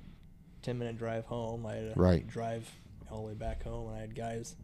[0.63, 1.67] ten minute drive home.
[1.67, 2.27] I had to Right.
[2.27, 2.71] drive
[3.11, 4.57] all the way back home, and I had guys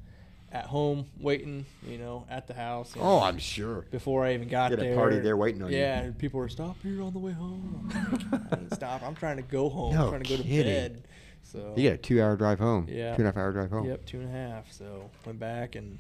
[0.51, 1.65] at home waiting.
[1.87, 2.93] You know, at the house.
[3.01, 3.87] oh, I'm sure.
[3.91, 4.95] before I even got Get a there.
[4.95, 5.79] party there waiting on you.
[5.79, 7.91] yeah, and people were stop here on the way home.
[8.51, 9.03] Like, stop.
[9.03, 9.95] I'm trying to go home.
[9.95, 10.73] No I'm trying to go to kidding.
[10.73, 11.05] bed.
[11.45, 12.87] So You get a two-hour drive home.
[12.89, 13.15] Yeah.
[13.17, 13.87] Two and a half hour drive home.
[13.87, 14.71] Yep, two and a half.
[14.73, 15.99] So went back and,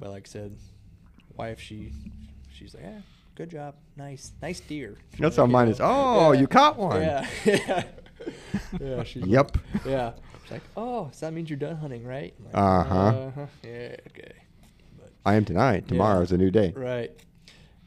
[0.00, 0.56] but like I said,
[1.36, 1.92] wife she,
[2.62, 3.00] she's like, yeah,
[3.34, 4.96] good job, nice, nice deer.
[5.18, 5.78] That's how mine is.
[5.80, 7.00] Oh, yeah, you caught one.
[7.02, 7.84] Yeah, yeah,
[8.80, 9.02] yeah.
[9.04, 9.56] She's Yep.
[9.74, 10.12] Like, yeah.
[10.42, 12.34] She's like, oh, so that means you're done hunting, right?
[12.44, 12.94] Like, Uh-huh.
[12.96, 13.46] Uh-huh.
[13.62, 13.96] Yeah.
[14.08, 14.32] Okay.
[14.98, 15.88] But I am tonight.
[15.88, 16.72] Tomorrow is a new day.
[16.74, 17.10] Right.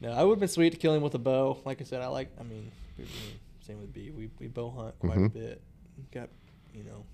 [0.00, 1.58] No, I would have been sweet to kill him with a bow.
[1.64, 2.28] Like I said, I like.
[2.38, 3.10] I mean, we, we,
[3.66, 4.10] same with B.
[4.10, 5.32] We we bow hunt quite a Mhm.
[5.32, 5.62] bit.
[6.12, 6.28] Got,
[6.74, 7.04] you know,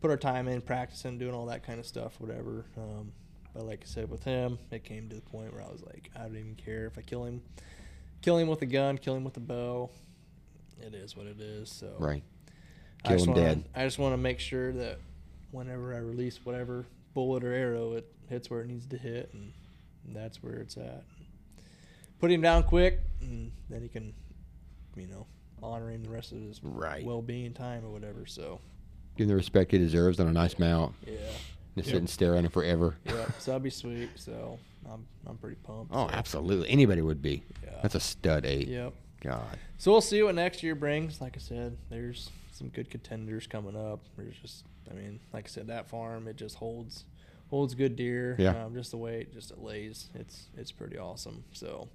[0.00, 2.64] put our time in practicing, doing all that kind of stuff, whatever.
[2.78, 3.12] Um,
[3.58, 6.12] but like I said, with him, it came to the point where I was like,
[6.14, 7.42] I don't even care if I kill him,
[8.22, 9.90] kill him with a gun, kill him with a bow.
[10.80, 11.68] It is what it is.
[11.68, 12.22] So Right.
[13.04, 13.64] I Kill just him wanna, dead.
[13.74, 15.00] I just want to make sure that
[15.50, 19.52] whenever I release whatever bullet or arrow, it hits where it needs to hit, and
[20.14, 21.02] that's where it's at.
[22.20, 24.14] Put him down quick, and then he can,
[24.96, 25.26] you know,
[25.64, 27.04] honor him the rest of his Right.
[27.04, 28.24] well-being time or whatever.
[28.24, 28.60] So
[29.16, 30.94] Give him the respect he deserves on a nice mount.
[31.04, 31.16] yeah,
[31.78, 31.94] Just Yep.
[31.94, 32.96] sit and stare at him forever.
[33.06, 33.26] yeah.
[33.38, 34.10] so that'd be sweet.
[34.16, 34.58] So
[34.90, 35.92] I'm I'm pretty pumped.
[35.94, 36.68] Oh, so, absolutely.
[36.70, 37.42] Anybody would be.
[37.64, 37.70] Yeah.
[37.82, 38.68] That's a stud eight.
[38.68, 38.92] Yep.
[39.22, 39.58] God.
[39.78, 41.20] So we'll see what next year brings.
[41.20, 44.00] Like I said, there's some good contenders coming up.
[44.16, 47.04] There's just, I mean, like I said, that farm it just holds
[47.50, 48.36] holds good deer.
[48.38, 48.64] Yeah.
[48.64, 51.44] Um, just the way it just it lays, it's it's pretty awesome.
[51.52, 51.88] So,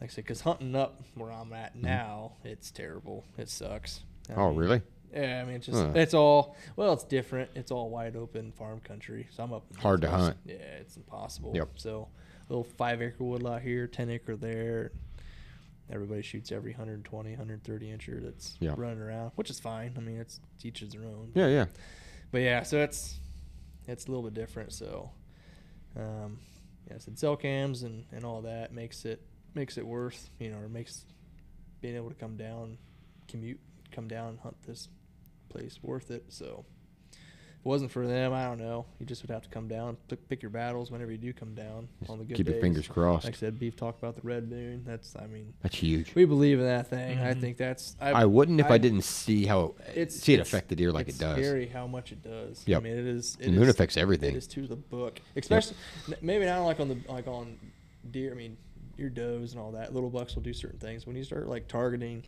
[0.00, 3.24] like I said, because hunting up where I'm at now, it's terrible.
[3.38, 4.00] It sucks.
[4.28, 4.40] I Mm-hmm.
[4.40, 4.82] Oh, mean, really?
[5.12, 5.92] Yeah, I mean, it's just Huh.
[5.94, 7.50] it's all well, it's different.
[7.54, 9.28] It's all wide open farm country.
[9.30, 9.64] So I'm up.
[9.70, 10.26] in Hard to Northwest.
[10.26, 10.38] hunt.
[10.46, 11.52] Yeah, it's impossible.
[11.54, 11.70] Yep.
[11.76, 12.08] So
[12.48, 14.92] little five acre woodlot here, ten acre there.
[15.88, 18.74] Everybody shoots every 120, 130 incher that's Yeah.
[18.76, 19.94] running around, which is fine.
[19.96, 21.30] I mean, it's teaches their own.
[21.34, 21.66] Yeah, yeah.
[22.32, 23.20] But yeah, so it's
[23.86, 24.72] it's a little bit different.
[24.72, 25.10] So,
[25.96, 26.40] um,
[26.90, 29.22] yeah, so cell cams and, and all that makes it
[29.54, 31.04] makes it worth you know, or makes
[31.80, 32.78] being able to come down,
[33.28, 33.60] commute,
[33.92, 34.88] come down, and hunt this
[35.56, 36.24] place worth it.
[36.28, 36.64] So,
[37.12, 38.86] if it wasn't for them, I don't know.
[39.00, 41.54] You just would have to come down, pick, pick your battles whenever you do come
[41.54, 43.24] down on the good Keep your fingers crossed.
[43.24, 44.82] Like I said, Beeve talked about the red moon.
[44.86, 46.14] That's, I mean, That's huge.
[46.14, 47.18] we believe in that thing.
[47.18, 47.40] I Mhm.
[47.40, 47.96] think that's.
[48.00, 50.92] I wouldn't if I, I- didn't see how It's see it it's- affect the deer
[50.92, 51.36] like it's it does.
[51.38, 52.62] Scary how much it does.
[52.66, 52.80] Yep.
[52.80, 53.36] I mean, it is.
[53.36, 54.34] The It moon is- affects everything.
[54.34, 55.76] It is to the book, especially
[56.08, 57.58] n- maybe not like on the like on
[58.10, 58.30] deer.
[58.30, 58.56] I mean,
[58.96, 59.92] your does and all that.
[59.92, 61.06] Little bucks will do certain things.
[61.06, 62.22] When you start like targeting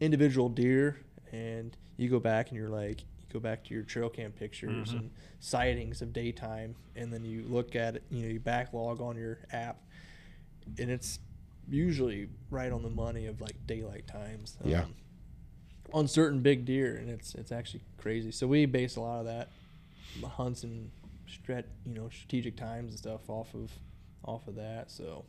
[0.00, 0.98] individual deer,
[1.32, 4.90] and you go back and you're like, you go back to your trail cam pictures
[4.90, 4.98] Mhm.
[4.98, 8.02] and sightings of daytime, and then you look at it.
[8.10, 9.82] You know, you backlog on your app,
[10.78, 11.18] and it's
[11.68, 14.56] usually right on the money of like daylight times.
[14.64, 14.82] Yeah.
[14.82, 14.94] um,
[15.92, 18.30] on certain big deer, and it's it's actually crazy.
[18.30, 19.48] So we base a lot of that
[20.24, 20.90] hunts and
[21.28, 23.72] strat, you know, strategic times and stuff off of
[24.24, 24.90] off of that.
[24.90, 25.24] So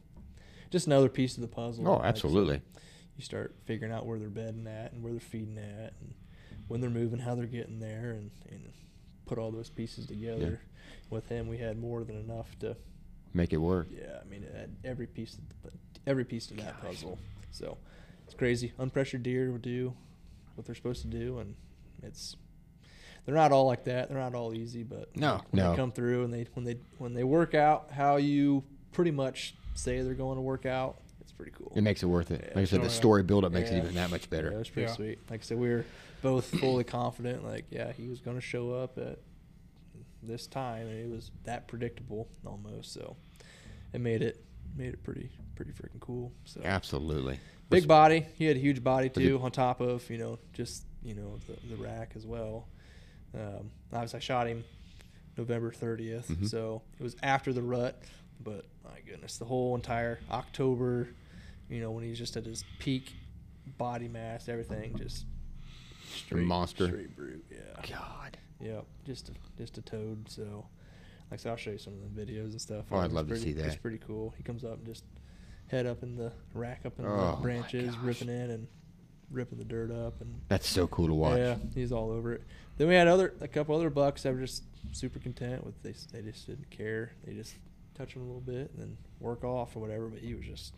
[0.70, 1.88] just another piece of the puzzle.
[1.88, 2.62] Oh, Like, so absolutely.
[3.22, 6.16] You start figuring out where they're bedding at and where they're feeding at, and
[6.68, 8.72] when they're moving, how they're getting there, and and
[9.28, 10.60] put all those pieces together.
[11.12, 12.76] With him, we had more than enough to
[13.34, 13.88] Make it work.
[13.92, 15.72] yeah, I mean, it had every piece of
[16.08, 17.20] every piece of that puzzle.
[17.52, 17.78] So,
[18.26, 18.74] it's crazy.
[18.80, 19.94] Unpressured deer will do
[20.56, 21.56] what they're supposed to do, and
[22.02, 22.36] it's
[23.26, 24.10] they're not all like that.
[24.10, 25.72] They're not all easy, but No, when no.
[25.72, 29.54] they come through and they when they when they work out how you pretty much
[29.76, 31.11] say they're going to work out, it's
[31.42, 31.72] pretty cool.
[31.76, 32.42] It makes it worth it.
[32.44, 32.54] Yeah.
[32.56, 34.70] Like I said, the story build up makes it even that much Yeah, it was
[34.70, 34.96] pretty Yeah.
[34.96, 35.20] sweet.
[35.30, 35.86] Like I said, we were
[36.22, 37.44] both fully confident.
[37.44, 39.18] Like, yeah, he was going to show up at
[40.22, 42.94] this time, and it was that predictable almost.
[42.94, 43.16] So
[43.92, 44.44] it made it
[44.76, 46.32] made it pretty pretty freaking cool.
[46.46, 47.40] So Absolutely.
[47.70, 48.26] big body.
[48.36, 51.16] He had a huge body Was it- too, on top of you know just you
[51.16, 52.68] know the, the rack as well.
[53.34, 54.64] Um, obviously, I shot him
[55.38, 56.48] November 30th, Mhm.
[56.48, 58.00] so it was after the rut.
[58.44, 61.08] But my goodness, the whole entire October,
[61.72, 63.14] you know, when he's just at his peak
[63.78, 65.26] body mass, everything just
[66.16, 66.88] straight monster.
[66.88, 67.44] straight brute.
[67.50, 68.38] Yeah, God.
[68.60, 70.28] Yep, just a, just a toad.
[70.30, 70.66] So,
[71.32, 72.86] like I said, I'll show you some of the videos and stuff.
[72.92, 73.66] Oh, I'd It's love to see that.
[73.66, 74.34] It's pretty cool.
[74.38, 75.04] He comes up and just
[75.68, 78.68] head up in the rack up in Oh, my the branches, ripping in and
[79.32, 81.38] ripping the dirt up and That's so cool to watch.
[81.38, 82.44] yeah, he's all over it.
[82.78, 85.94] Then we had other a couple other bucks that were just super content with they
[86.12, 87.14] they just didn't care.
[87.26, 87.56] They just
[87.98, 90.08] touch him a little bit and then work off or whatever.
[90.10, 90.76] But he was just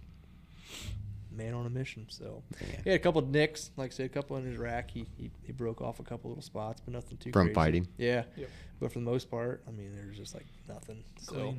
[1.31, 2.05] man on a mission.
[2.09, 2.81] So Man.
[2.83, 4.91] he had a couple of nicks, like I said, a couple in his rack.
[4.91, 7.55] He he, he broke off a couple little spots, but nothing too From crazy.
[7.55, 7.87] fighting?
[7.97, 8.49] Yeah, Yep.
[8.79, 11.03] but for the most part, I mean, there's just like nothing.
[11.19, 11.55] So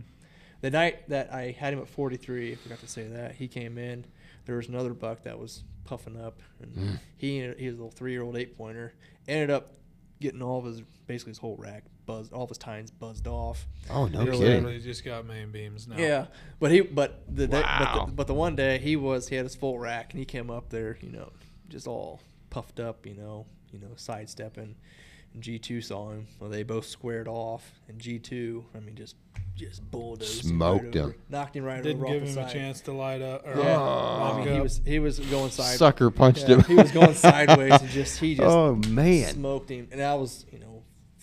[0.60, 3.76] the night that I had him at 43, I forgot to say that he came
[3.78, 4.04] in.
[4.46, 6.98] There was another buck that was puffing up, and Mm.
[7.16, 8.92] he he was a little three-year-old eight pointer.
[9.26, 9.74] Ended up
[10.20, 13.66] getting all of his basically his whole rack buzzed, all of his tines buzzed off.
[13.90, 14.40] Oh no Or kidding.
[14.40, 15.96] Literally just got main beams now.
[15.96, 16.26] Yeah,
[16.60, 18.04] but he but the day, but, Wow.
[18.06, 20.50] the but the one day he was he had his full rack and he came
[20.50, 21.30] up there, you know,
[21.68, 22.20] just all
[22.50, 24.74] puffed up, you know, you know, sidestepping.
[25.34, 26.26] And G two saw him.
[26.38, 29.16] Well, they both squared off, and G two, I mean, just
[29.56, 31.14] just bulldozed him right Smoked over- him.
[31.28, 32.52] knocked him right Didn't over give off him the a side.
[32.52, 33.46] chance to light up.
[33.46, 34.32] Or Yeah, Oh.
[34.40, 35.76] I mean, he was he was going side.
[35.78, 36.62] Sucker punched yeah, him.
[36.64, 39.34] he was going sideways and just he just Oh man.
[39.34, 40.73] smoked him, and I was you know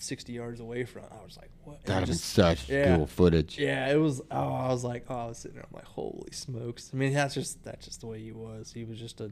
[0.02, 1.04] sixty yards away from.
[1.04, 1.76] I was like, what?
[1.78, 2.96] And That'd I just- such yeah.
[2.96, 3.58] cool footage.
[3.58, 4.20] yeah, it was.
[4.30, 5.64] Oh, I was like, oh, I was sitting there.
[5.68, 6.90] I'm like, holy smokes!
[6.92, 8.72] I mean, that's just that's just the way he was.
[8.72, 9.30] He was just a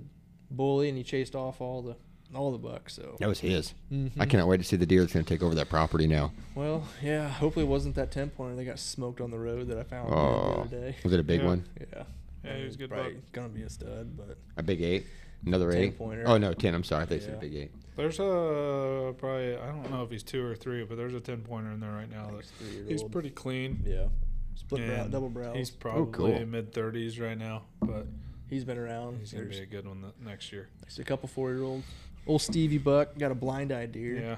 [0.50, 1.96] bully, and he chased off all the
[2.32, 2.94] all the bucks.
[2.94, 3.74] So That was his.
[3.90, 4.30] I Mhm.
[4.30, 6.32] cannot wait to see the deer that's going to take over that property now.
[6.54, 7.28] well, yeah.
[7.28, 10.14] Hopefully, it wasn't that ten pointer that got smoked on the road that I found
[10.14, 10.96] Oh, the other day.
[11.02, 11.46] was it a big Yeah.
[11.46, 11.64] one?
[11.80, 12.04] Yeah,
[12.44, 13.22] Yeah, he was a good probably buck.
[13.32, 15.06] Gonna be a stud, but A big eight?
[15.46, 15.98] Another 10 eight?
[15.98, 16.24] pointer.
[16.26, 16.74] Oh no, ten.
[16.74, 17.02] I'm sorry.
[17.04, 17.36] I think it's Yeah.
[17.36, 17.70] a big eight.
[17.96, 21.42] There's a probably I don't know if he's two or three, but there's a ten
[21.42, 22.26] pointer in there right now.
[22.26, 23.12] That He's three-year-old.
[23.12, 23.82] pretty clean.
[23.86, 24.06] yeah.
[24.54, 25.56] Split brow, double brows.
[25.56, 26.46] He's oh, He's, probably cool.
[26.46, 28.06] mid thirties right now, but
[28.48, 29.18] he's been around.
[29.20, 30.68] he's gonna be a good one th- next year.
[30.82, 31.86] there's a couple four year olds.
[32.26, 34.16] Old Stevie Buck got a blind eye deer.
[34.20, 34.36] Yeah.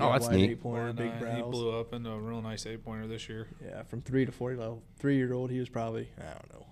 [0.00, 0.50] Oh, that's neat.
[0.50, 1.36] Eight pointer, Blind big eye, brows.
[1.36, 3.48] He blew up into a real nice eight pointer this year.
[3.64, 4.82] Yeah, from three to forty level.
[4.98, 6.66] Three year old, he was probably I don't know,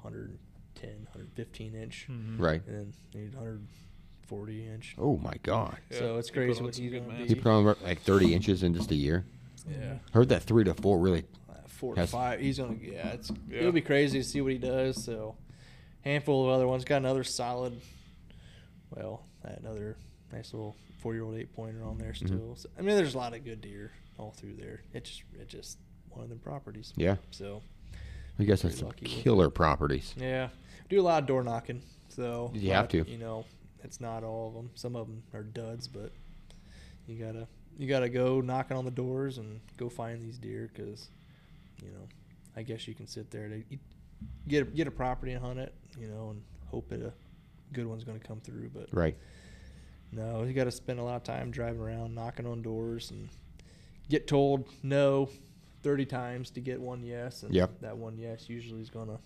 [0.87, 2.39] 110, 115 inch, Mhm.
[2.41, 2.63] Right.
[2.67, 4.95] and then he's 140 inch.
[4.99, 5.79] Oh my god.
[5.91, 7.29] Yeah, So it's crazy what he's good gonna mass.
[7.29, 7.41] He be.
[7.41, 9.25] put on like 30 inches in just a year.
[9.71, 11.25] Yeah, Heard that three to four really.
[11.49, 12.41] uh, four Has- to five.
[12.41, 12.77] He's gonna.
[12.81, 13.61] Yeah, it's Yeah.
[13.61, 15.03] it'll be crazy to see what he does.
[15.03, 15.37] So,
[16.03, 16.85] handful of other ones.
[16.85, 17.81] Got another solid.
[18.91, 19.97] Well, another
[20.33, 22.27] nice little four year old eight pointer on there Mm-hmm.
[22.27, 22.57] still.
[22.57, 24.83] So, I mean, there's a lot of good deer all through there.
[24.93, 25.79] It's just it's just
[26.11, 26.93] one of them properties.
[26.97, 27.17] Yeah.
[27.31, 27.63] So
[28.39, 29.23] You guys have some lucky with it.
[29.23, 30.15] killer properties.
[30.19, 30.51] Yeah,
[30.89, 31.83] do a lot of door knocking.
[32.09, 33.05] So You have to.
[33.09, 33.45] You know,
[33.83, 34.71] it's not all of them.
[34.75, 36.13] Some of them are duds, but
[37.07, 37.47] you gotta
[37.79, 41.09] you gotta go knocking on the doors and go find these deer because
[41.83, 42.09] you know
[42.57, 43.79] I guess you can sit there to you
[44.49, 47.13] get a, get a property and hunt it, you know, and hope that a
[47.73, 48.71] good one's gonna come through.
[48.73, 49.17] But Right.
[50.13, 53.29] no, you got to spend a lot of time driving around, knocking on doors, and
[54.09, 55.29] get told no
[55.83, 57.43] thirty times to get one yes.
[57.43, 57.81] And Yep.
[57.81, 59.19] that one yes usually is gonna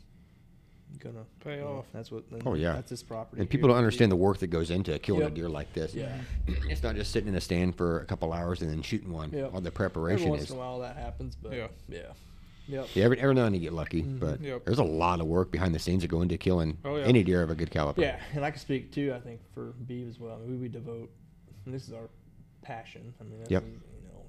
[0.98, 1.84] gonna Pay you know, off.
[1.92, 2.24] That's what.
[2.46, 2.72] Oh, yeah.
[2.72, 3.40] That's this property.
[3.40, 5.30] And people don't understand the work that goes into killing Yep.
[5.32, 5.94] a deer like this.
[5.94, 6.16] Yeah.
[6.68, 9.30] It's not just sitting in a stand for a couple hours and then shooting one.
[9.32, 9.54] Yep.
[9.54, 10.50] All the preparation Every preparation once is.
[10.50, 11.68] in a while that happens, but Yeah.
[11.88, 12.86] yeah, yeah, yep.
[12.94, 14.18] Yeah, every, every now and then you get lucky, Mhm.
[14.20, 14.64] but Yep.
[14.64, 17.04] there's a lot of work behind the scenes that go into killing Oh, yeah.
[17.04, 18.00] any deer of a good caliber.
[18.02, 19.12] Yeah, and I can speak too.
[19.14, 20.34] I think for Beeve as well.
[20.36, 21.10] I mean, we, we devote.
[21.64, 22.08] And this is our
[22.62, 23.12] passion.
[23.20, 23.64] I mean, that's Yep.
[23.64, 23.70] you
[24.08, 24.24] know.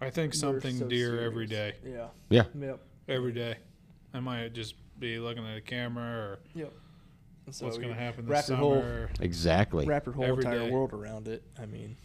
[0.00, 1.74] I think something so deer every day.
[1.84, 2.08] Yeah.
[2.30, 2.44] Yeah.
[2.58, 2.80] Yep.
[3.08, 3.56] Every day.
[4.12, 6.72] I might just be looking at a camera or Yep.
[7.50, 8.58] So what's going to happen this wrap summer.
[8.58, 9.84] whole Exactly.
[9.84, 10.70] wrap your whole Every entire day.
[10.70, 11.42] world around it.
[11.60, 11.96] I mean,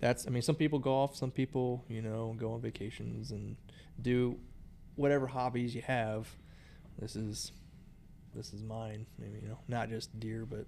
[0.00, 0.26] that's.
[0.26, 1.14] I mean, some people golf.
[1.14, 3.56] Some people, you know, go on vacations and
[4.00, 4.38] do
[4.96, 6.26] whatever hobbies you have.
[6.98, 7.52] This is
[8.34, 9.04] this is mine.
[9.18, 10.64] Maybe you know, not just deer, but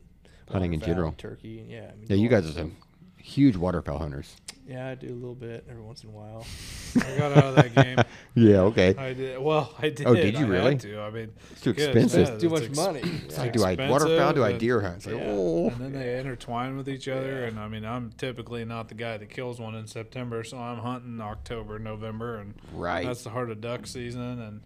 [0.51, 1.12] Hunting in waterfowl, general.
[1.16, 1.60] turkey.
[1.60, 1.90] and Yeah.
[1.90, 2.76] I mean, Yeah, you guys are so- some
[3.24, 4.36] huge waterfowl hunters.
[4.68, 6.46] Yeah, I do a little bit every once in a while.
[6.96, 7.98] I got out of that game.
[8.34, 8.60] yeah.
[8.60, 8.94] Okay.
[8.96, 9.38] I did.
[9.38, 10.06] Well, I did.
[10.06, 10.70] Oh, did you I really?
[10.72, 11.01] Had to.
[11.01, 12.34] I mean, It's too goodness, expensive.
[12.34, 13.01] yeah, Too much it's money.
[13.02, 14.32] It's Like, do I waterfowl?
[14.34, 14.96] Do I deer hunt?
[14.96, 15.24] It's like, Yeah.
[15.26, 15.68] oh.
[15.68, 19.16] And then they intertwine with each other, and I mean, I'm typically not the guy
[19.18, 23.05] that kills one in September, so I'm hunting October, November, and Right.
[23.06, 24.60] that's the heart of duck season, and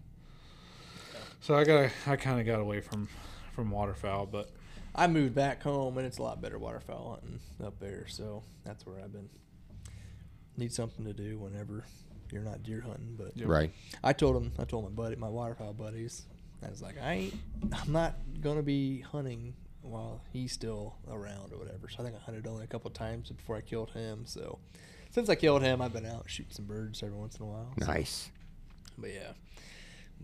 [1.41, 3.07] so I got I kind of got away from
[3.53, 4.49] from waterfowl, but
[4.95, 8.07] I moved back home, and it's a lot better waterfowl hunting up there.
[8.07, 9.29] So that's where I've been.
[10.57, 11.85] Need something to do whenever
[12.31, 13.15] you're not deer hunting.
[13.17, 13.47] But Yep.
[13.47, 13.71] Right.
[14.03, 16.23] I told him, I told my buddy, my waterfowl buddies,
[16.65, 17.33] I was like, I ain't,
[17.71, 21.87] I'm not gonna be hunting while he's still around or whatever.
[21.87, 24.25] So I think I hunted only a couple times before I killed him.
[24.25, 24.59] So
[25.11, 27.73] since I killed him, I've been out shooting some birds every once in a while.
[27.79, 28.29] So- Nice.
[28.97, 29.31] but yeah,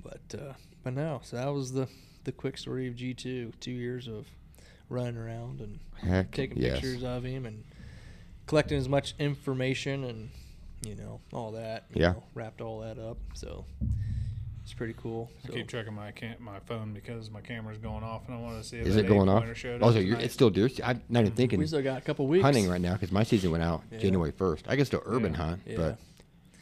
[0.04, 1.22] but uh, but no.
[1.24, 1.88] So that was the
[2.26, 3.54] the quick story of G two.
[3.62, 4.28] Two years of
[4.90, 6.32] running around and Heck.
[6.32, 6.74] taking yes.
[6.80, 7.64] pictures of him and
[8.48, 10.30] collecting as much information and
[10.86, 11.86] you know all that.
[11.94, 12.12] You Yeah.
[12.14, 13.18] know, wrapped all that up.
[13.34, 13.66] So
[14.64, 15.32] it's pretty cool.
[15.44, 18.40] I So, keep checking my can- my phone because my camera's going off, and I
[18.40, 19.44] want to see if Is it going off?
[19.44, 20.70] pointer Oh, so it's still deer.
[20.70, 21.38] se- I'm not even mm-hmm.
[21.38, 23.84] thinking we still got a couple weeks hunting right now because my season went out
[23.92, 24.00] Yeah.
[24.00, 24.64] January 1st.
[24.68, 25.38] I can still urban Yeah.
[25.38, 25.76] hunt, Yeah.
[25.78, 26.00] but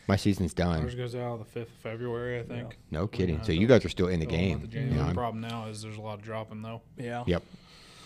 [0.07, 0.83] my season's done.
[0.83, 2.77] Ours goes out the fifth of February, I think.
[2.91, 3.41] No kidding.
[3.43, 4.61] So you guys are still in the Going game.
[4.61, 5.05] with the Yeah, January.
[5.05, 6.81] I'm- problem now is there's a lot of dropping though.
[6.97, 7.23] Yeah.
[7.25, 7.43] Yep.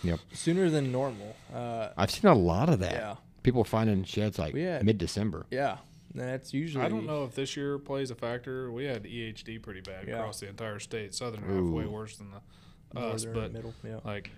[0.04, 0.20] Yep.
[0.32, 1.34] Sooner than normal.
[1.52, 2.92] Uh, I've seen a lot of that.
[2.92, 3.14] yeah.
[3.42, 5.46] People finding sheds like had- mid December.
[5.50, 5.78] Yeah.
[6.14, 6.84] That's usually.
[6.84, 8.72] I don't know if this year plays a factor.
[8.72, 10.16] We had EHD pretty bad Yeah.
[10.16, 11.14] across the entire state.
[11.14, 13.74] Southern half way worse than the us, northern, but middle.
[13.84, 14.00] Yeah.
[14.04, 14.30] like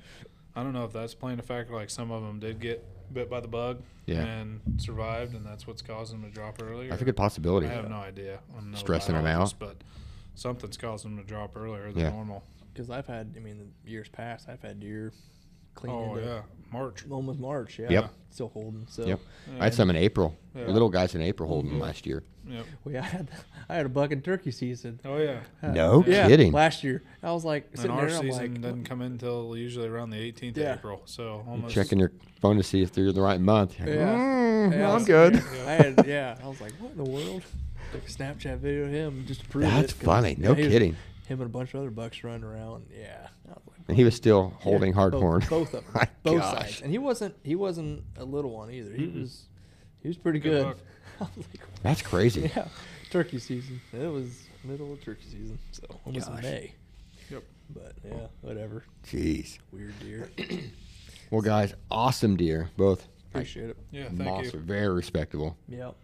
[0.57, 1.73] I don't know if that's playing a factor.
[1.75, 2.85] Like some of them did get
[3.15, 4.25] bit by the bug Yeah.
[4.25, 6.91] and survived, and that's what's causing them to drop earlier.
[6.91, 7.67] That's a good possibility.
[7.69, 8.41] I have no idea.
[8.59, 9.59] I'm no Stressing 'em biologist, out.
[9.61, 9.77] but
[10.35, 12.11] something's causing them to drop earlier than Yeah.
[12.11, 12.45] normal.
[12.73, 15.13] Because I've had, I mean, the years past, I've had deer
[15.81, 16.43] clean Oh into yeah,
[16.73, 17.05] March.
[17.11, 17.79] almost March.
[17.79, 17.91] Yeah.
[17.91, 18.11] Yep.
[18.31, 18.87] Still holding.
[18.89, 19.05] So.
[19.07, 19.21] Yep.
[19.53, 19.61] Yeah.
[19.61, 20.37] I had some in April.
[20.55, 20.67] Yeah.
[20.67, 21.83] Little guys in April holding them Mhm.
[21.83, 22.23] last year.
[22.49, 22.65] Yep.
[22.85, 23.29] Well, yeah, I had
[23.69, 25.01] I had a buck and turkey season.
[25.05, 25.41] Oh yeah.
[25.63, 26.53] Uh, No yeah, kidding.
[26.53, 29.13] Last year, I was like And sitting our there, I'm season like, doesn't come in
[29.13, 30.73] until usually around the 18th Yeah.
[30.73, 31.03] of April.
[31.07, 33.77] So You almost checking your phone to see if they're the right month.
[33.79, 33.87] Yeah.
[33.87, 35.37] "Mm, Yeah, I I'm was- good.
[35.37, 37.43] I had, yeah, I was like, what in the world?
[37.93, 39.99] Took a Snapchat video of him just to prove That's it.
[39.99, 40.37] 'cause, funny.
[40.39, 40.93] No he was- kidding.
[41.27, 42.87] Him and a bunch of other bucks running around.
[42.97, 43.29] Yeah.
[43.81, 45.43] I was like, And he was still holding yeah, hard both, horn.
[45.49, 45.93] Both of them.
[45.95, 46.59] My both gosh.
[46.59, 46.81] sides.
[46.83, 48.93] And he wasn't he wasn't a little one either.
[48.93, 49.21] He Mm-mm.
[49.23, 49.47] was
[50.03, 50.65] he was pretty Good good.
[50.65, 50.79] buck.
[51.21, 52.51] I was like, That's crazy.
[52.55, 52.69] yeah,
[53.11, 53.81] turkey season.
[53.93, 56.73] It was middle of turkey season, so almost in May.
[57.31, 57.43] Yep.
[57.75, 58.85] But yeah, whatever.
[59.07, 59.59] Jeez.
[59.73, 60.31] Weird deer.
[61.31, 62.71] Well, guys, awesome deer.
[62.77, 63.77] Both Appreciate it.
[63.93, 64.65] Yeah, thank monster, you.
[64.65, 65.57] very respectable.
[65.69, 65.95] Yep.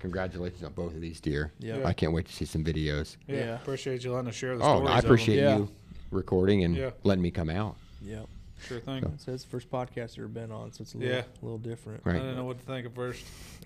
[0.00, 1.52] Congratulations on both of these deer.
[1.60, 1.84] Yep.
[1.86, 3.16] I can't wait to see some videos.
[3.28, 3.54] Yeah, Yeah.
[3.54, 4.84] appreciate you letting us share the Oh.
[4.86, 5.04] I of 'em.
[5.04, 5.58] appreciate Yeah.
[5.58, 5.68] you
[6.12, 6.90] recording and Yeah.
[7.04, 7.76] letting me come out.
[8.02, 8.26] Yep.
[8.66, 9.02] Sure thing.
[9.02, 11.22] So- So it's the first podcast you've ever been on, so it's a little, Yeah.
[11.42, 12.00] little different.
[12.04, 12.14] Right.
[12.16, 13.24] I didn't know what to think at first.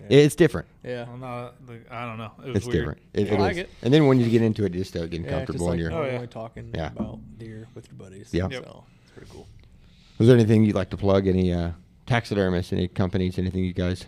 [0.09, 0.17] Yeah.
[0.17, 0.67] It's different.
[0.83, 1.05] yeah.
[1.07, 1.55] I'm not.
[1.67, 2.31] like, I don't know.
[2.43, 2.77] It was It's weird.
[2.79, 3.01] different.
[3.13, 3.57] It, I it like is.
[3.59, 3.69] it.
[3.83, 5.71] And then when you get into it, you just start getting Yeah, comfortable just and
[5.71, 5.91] like you're.
[5.93, 6.09] Oh, yeah.
[6.11, 6.91] normally talking Yeah.
[6.91, 8.29] about deer with your buddies.
[8.33, 8.47] Yeah.
[8.49, 8.63] Yep.
[8.65, 9.47] So it's pretty cool.
[10.17, 11.27] Was there anything you'd like to plug?
[11.27, 11.71] Any uh,
[12.07, 14.05] taxidermists, any companies, anything you guys?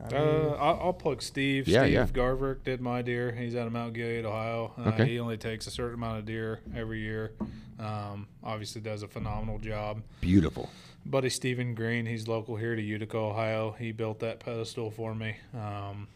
[0.00, 1.66] I Uh, mean, I'll, I'll plug Steve.
[1.68, 2.06] Yeah, Steve yeah.
[2.06, 3.32] Garverick did my deer.
[3.32, 4.72] He's out of Mount Gilead, Ohio.
[4.78, 5.06] Uh, Okay.
[5.08, 7.32] He only takes a certain amount of deer every year.
[7.78, 10.02] Um, obviously, does a phenomenal job.
[10.20, 10.68] Beautiful.
[11.06, 13.74] Buddy Stephen Green, he's local here to Utica, Ohio.
[13.78, 15.36] He built that pedestal for me.
[15.54, 16.06] Um,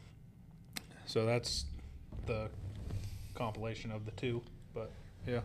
[1.06, 1.64] so that's
[2.26, 2.48] the
[3.34, 4.42] compilation of the two.
[4.74, 4.90] But
[5.26, 5.40] yeah,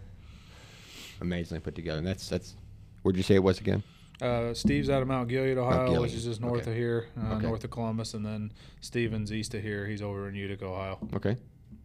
[1.22, 2.00] Amazingly put together.
[2.00, 2.56] And that's that's.
[3.04, 3.84] Where'd you say it was again?
[4.22, 6.14] Uh, Steve's out of Mount Gilead, Ohio, which Gilead.
[6.14, 6.72] is just north Okay.
[6.72, 7.46] of here, uh, Okay.
[7.48, 9.86] north of Columbus, and then Steven's east of here.
[9.88, 10.98] He's over in Utica, Ohio.
[11.14, 11.38] Okay.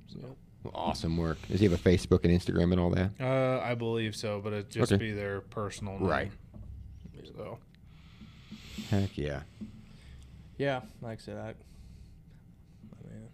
[0.09, 0.37] So.
[0.65, 1.39] Well, awesome work.
[1.49, 3.11] Does he have a Facebook and Instagram and all that?
[3.21, 4.99] Uh, I believe so, but it just Okay.
[4.99, 6.09] be their personal name.
[6.09, 6.31] Right.
[7.37, 7.59] So
[8.91, 9.43] Heck yeah.
[10.59, 13.29] yeah, like I said, I, I mean,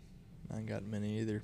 [0.52, 1.42] I ain't got many either.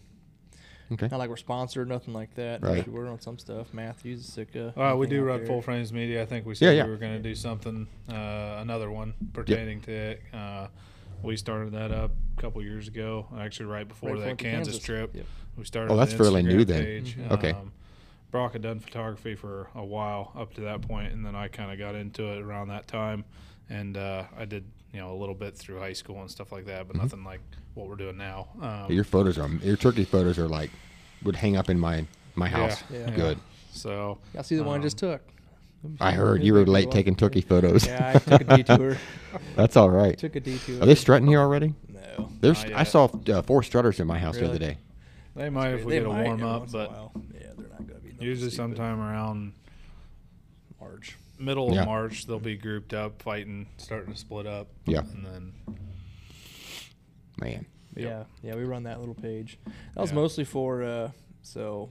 [0.92, 1.08] Okay.
[1.10, 2.62] Not like we're sponsored, nothing like that.
[2.62, 2.86] Right.
[2.86, 3.72] We're on some stuff.
[3.72, 4.74] Mathews, Sitka.
[4.78, 5.46] uh, we do run there.
[5.46, 6.22] full frames media.
[6.22, 6.84] I think we Yeah, said yeah.
[6.84, 10.22] we were going to do something, uh, another one pertaining to it.
[10.32, 10.68] Uh,
[11.22, 14.74] we started that up a couple years ago, actually right before Right that before Kansas,
[14.74, 14.84] Kansas.
[14.84, 15.14] trip.
[15.14, 15.26] Yep.
[15.56, 15.92] We started.
[15.92, 16.84] Oh, that's fairly new then.
[16.84, 17.16] Page.
[17.16, 17.30] Mhm.
[17.30, 17.50] Okay.
[17.52, 17.72] Um,
[18.30, 21.70] Brock had done photography for a while up to that point, and then I kind
[21.72, 23.24] of got into it around that time,
[23.70, 26.66] and uh, I did you know a little bit through high school and stuff like
[26.66, 27.02] that, but Mhm.
[27.02, 27.40] nothing like
[27.74, 28.46] what we're doing now.
[28.62, 30.70] Um, your photos are your turkey photos are like
[31.24, 32.06] would hang up in my
[32.36, 32.82] my house.
[32.90, 33.10] Yeah.
[33.10, 33.38] Good.
[33.72, 35.20] So I see the one I um, just took.
[36.00, 37.86] I heard you were late taking turkey photos.
[37.86, 38.96] Yeah, I took a detour.
[39.56, 40.16] That's all right.
[40.16, 40.82] took a detour.
[40.82, 41.74] Are they strutting here already?
[41.88, 42.30] No.
[42.40, 44.78] There's Not I saw uh, four strutters in my house the other day.
[45.36, 46.90] They might if we They get a warm up, once a but
[47.34, 48.76] yeah, they're not gonna be usually stupid.
[48.76, 49.52] sometime around
[50.80, 51.16] March.
[51.38, 51.80] Middle Yeah.
[51.82, 54.68] of March they'll be grouped up, fighting, starting to split up.
[54.86, 55.00] Yeah.
[55.00, 55.52] and then
[57.40, 57.66] Man.
[57.96, 59.58] Yeah, yeah, we run that little page.
[59.94, 60.16] That was Yeah.
[60.16, 61.10] mostly for uh,
[61.42, 61.90] so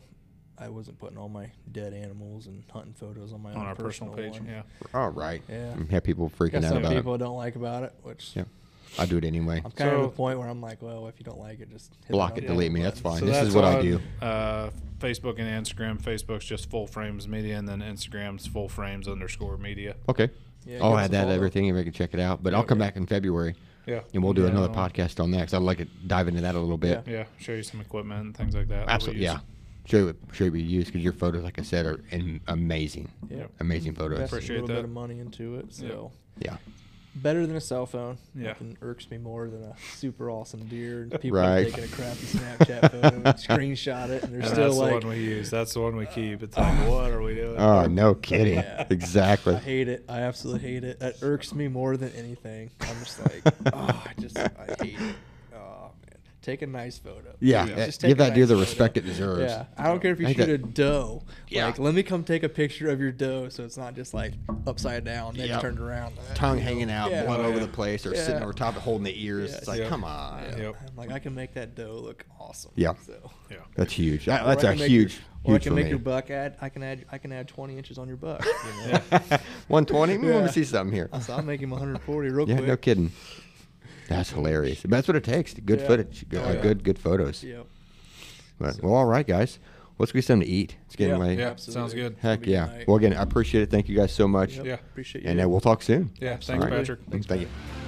[0.58, 3.76] I wasn't putting all my dead animals and hunting photos on my on own our
[3.76, 4.34] personal page.
[4.34, 4.46] one.
[4.48, 4.64] Yeah.
[4.94, 5.42] All right.
[5.50, 5.76] Yeah.
[5.76, 7.20] We have people freaking Got out some about people it.
[7.20, 8.44] don't like about it, which Yeah.
[9.00, 9.62] I do it anyway.
[9.64, 11.60] I'm kind of So- at the point where I'm like, well, if you don't like
[11.60, 12.82] it, just hit Block it, unfollow delete me.
[12.82, 13.20] That's button.
[13.22, 13.28] fine.
[13.30, 14.00] This is what I do.
[14.22, 16.02] Uh, Facebook and Instagram.
[16.02, 19.96] Facebook's just Full Frames Media, and then Instagram's Full Frames underscore Media.
[20.08, 20.30] Okay.
[20.66, 21.34] Yeah, I'll add that follow.
[21.36, 22.42] everything and we can check it out.
[22.42, 22.66] But I'll Yeah.
[22.68, 23.56] come back in February
[23.86, 24.00] Yeah.
[24.14, 26.56] and we'll do Yeah, another podcast on that because I'd like to dive into that
[26.56, 27.04] a little bit.
[27.06, 28.86] Yeah, show you some equipment and things like that.
[28.86, 29.24] that Absolutely.
[29.24, 29.34] use.
[29.34, 29.40] Yeah.
[29.86, 32.40] Show you, show you what you use because your photos, like I said, are in,
[32.48, 33.10] amazing.
[33.30, 33.48] Yeah.
[33.60, 34.20] Amazing photos.
[34.20, 36.56] Invest a Appreciate little bit of money into it, so Yeah.
[37.16, 38.18] Better than a cell phone.
[38.36, 38.48] Yeah.
[38.50, 41.66] Nothing irks me more than a super awesome deer and people Right.
[41.66, 45.08] taking a crappy Snapchat photo and screenshot it, and they're And still that's like, the
[45.08, 45.50] one we use.
[45.50, 46.44] That's the one we uh, keep.
[46.44, 47.58] It's like, what are we doing?
[47.58, 48.56] Oh, no kidding.
[48.56, 48.88] Yeah.
[48.94, 49.56] Exactly.
[49.56, 50.06] I hate it.
[50.10, 51.00] I absolutely hate it.
[51.00, 52.70] That irks me more than anything.
[52.82, 53.42] I'm just like,
[53.74, 54.50] oh, I just, I
[54.80, 55.16] hate it.
[56.46, 57.36] Man, take a nice photo.
[57.40, 57.66] Yeah.
[57.66, 57.74] Yeah.
[57.74, 58.60] uh, Just take Give a that deer nice the photo.
[58.62, 59.42] respect it deserves.
[59.52, 61.24] Yeah, I don't care if you I shoot that- a doe.
[61.50, 61.68] Yeah.
[61.68, 64.34] Like, let me come take a picture of your doe, so it's not just like
[64.68, 65.62] upside down, then Yep.
[65.62, 66.70] turned around, Tongue you know?
[66.70, 67.26] hanging out, Yeah.
[67.26, 67.66] blood Oh, over yeah.
[67.66, 68.24] the place, or Yeah.
[68.26, 69.52] sitting over top of holding the ears.
[69.52, 69.58] Yeah.
[69.58, 69.90] It's like, Yep.
[69.90, 70.44] come on.
[70.44, 70.58] Yeah.
[70.58, 70.76] Yep.
[70.90, 72.72] I'm like, I can make that doe look awesome.
[72.76, 72.94] Yeah.
[73.06, 73.32] So.
[73.50, 73.58] Yeah.
[73.76, 74.26] That's huge.
[74.26, 75.90] That- that's a can make huge, Your, or I can make me.
[75.92, 76.58] your buck add.
[76.62, 77.06] I can add.
[77.12, 78.44] I can add 20 inches on your buck.
[78.46, 79.00] You know?
[79.68, 80.14] 120?
[80.18, 80.48] Let me Yeah.
[80.48, 81.10] see something here.
[81.22, 82.68] so I'll make him 140 real Yeah, quick.
[82.68, 83.12] no kidding.
[84.08, 84.82] That's hilarious.
[84.84, 85.54] That's what it takes.
[85.54, 85.88] Good Yeah.
[85.88, 86.26] footage.
[86.30, 86.62] Good, Oh, uh, yeah.
[86.62, 87.44] good, good photos.
[87.44, 87.66] Yep.
[88.60, 89.60] But, well, all right, guys.
[90.00, 90.76] Let's get something to eat.
[90.88, 91.20] It's getting Yeah.
[91.22, 91.40] late.
[91.40, 91.50] Yeah.
[91.52, 91.82] Absolutely.
[91.82, 92.16] sounds good.
[92.20, 92.68] Heck yeah.
[92.78, 92.88] good.
[92.88, 93.70] Well, again, I appreciate it.
[93.70, 94.58] Thank you guys so much.
[94.58, 94.66] Yep.
[94.66, 94.74] Yeah.
[94.74, 95.30] Appreciate you.
[95.30, 96.12] And uh, we'll talk soon.
[96.20, 96.32] Yeah.
[96.32, 96.70] Thanks, All right.
[96.72, 97.00] Patrick.
[97.10, 97.50] Thanks, Thank man.
[97.50, 97.83] you.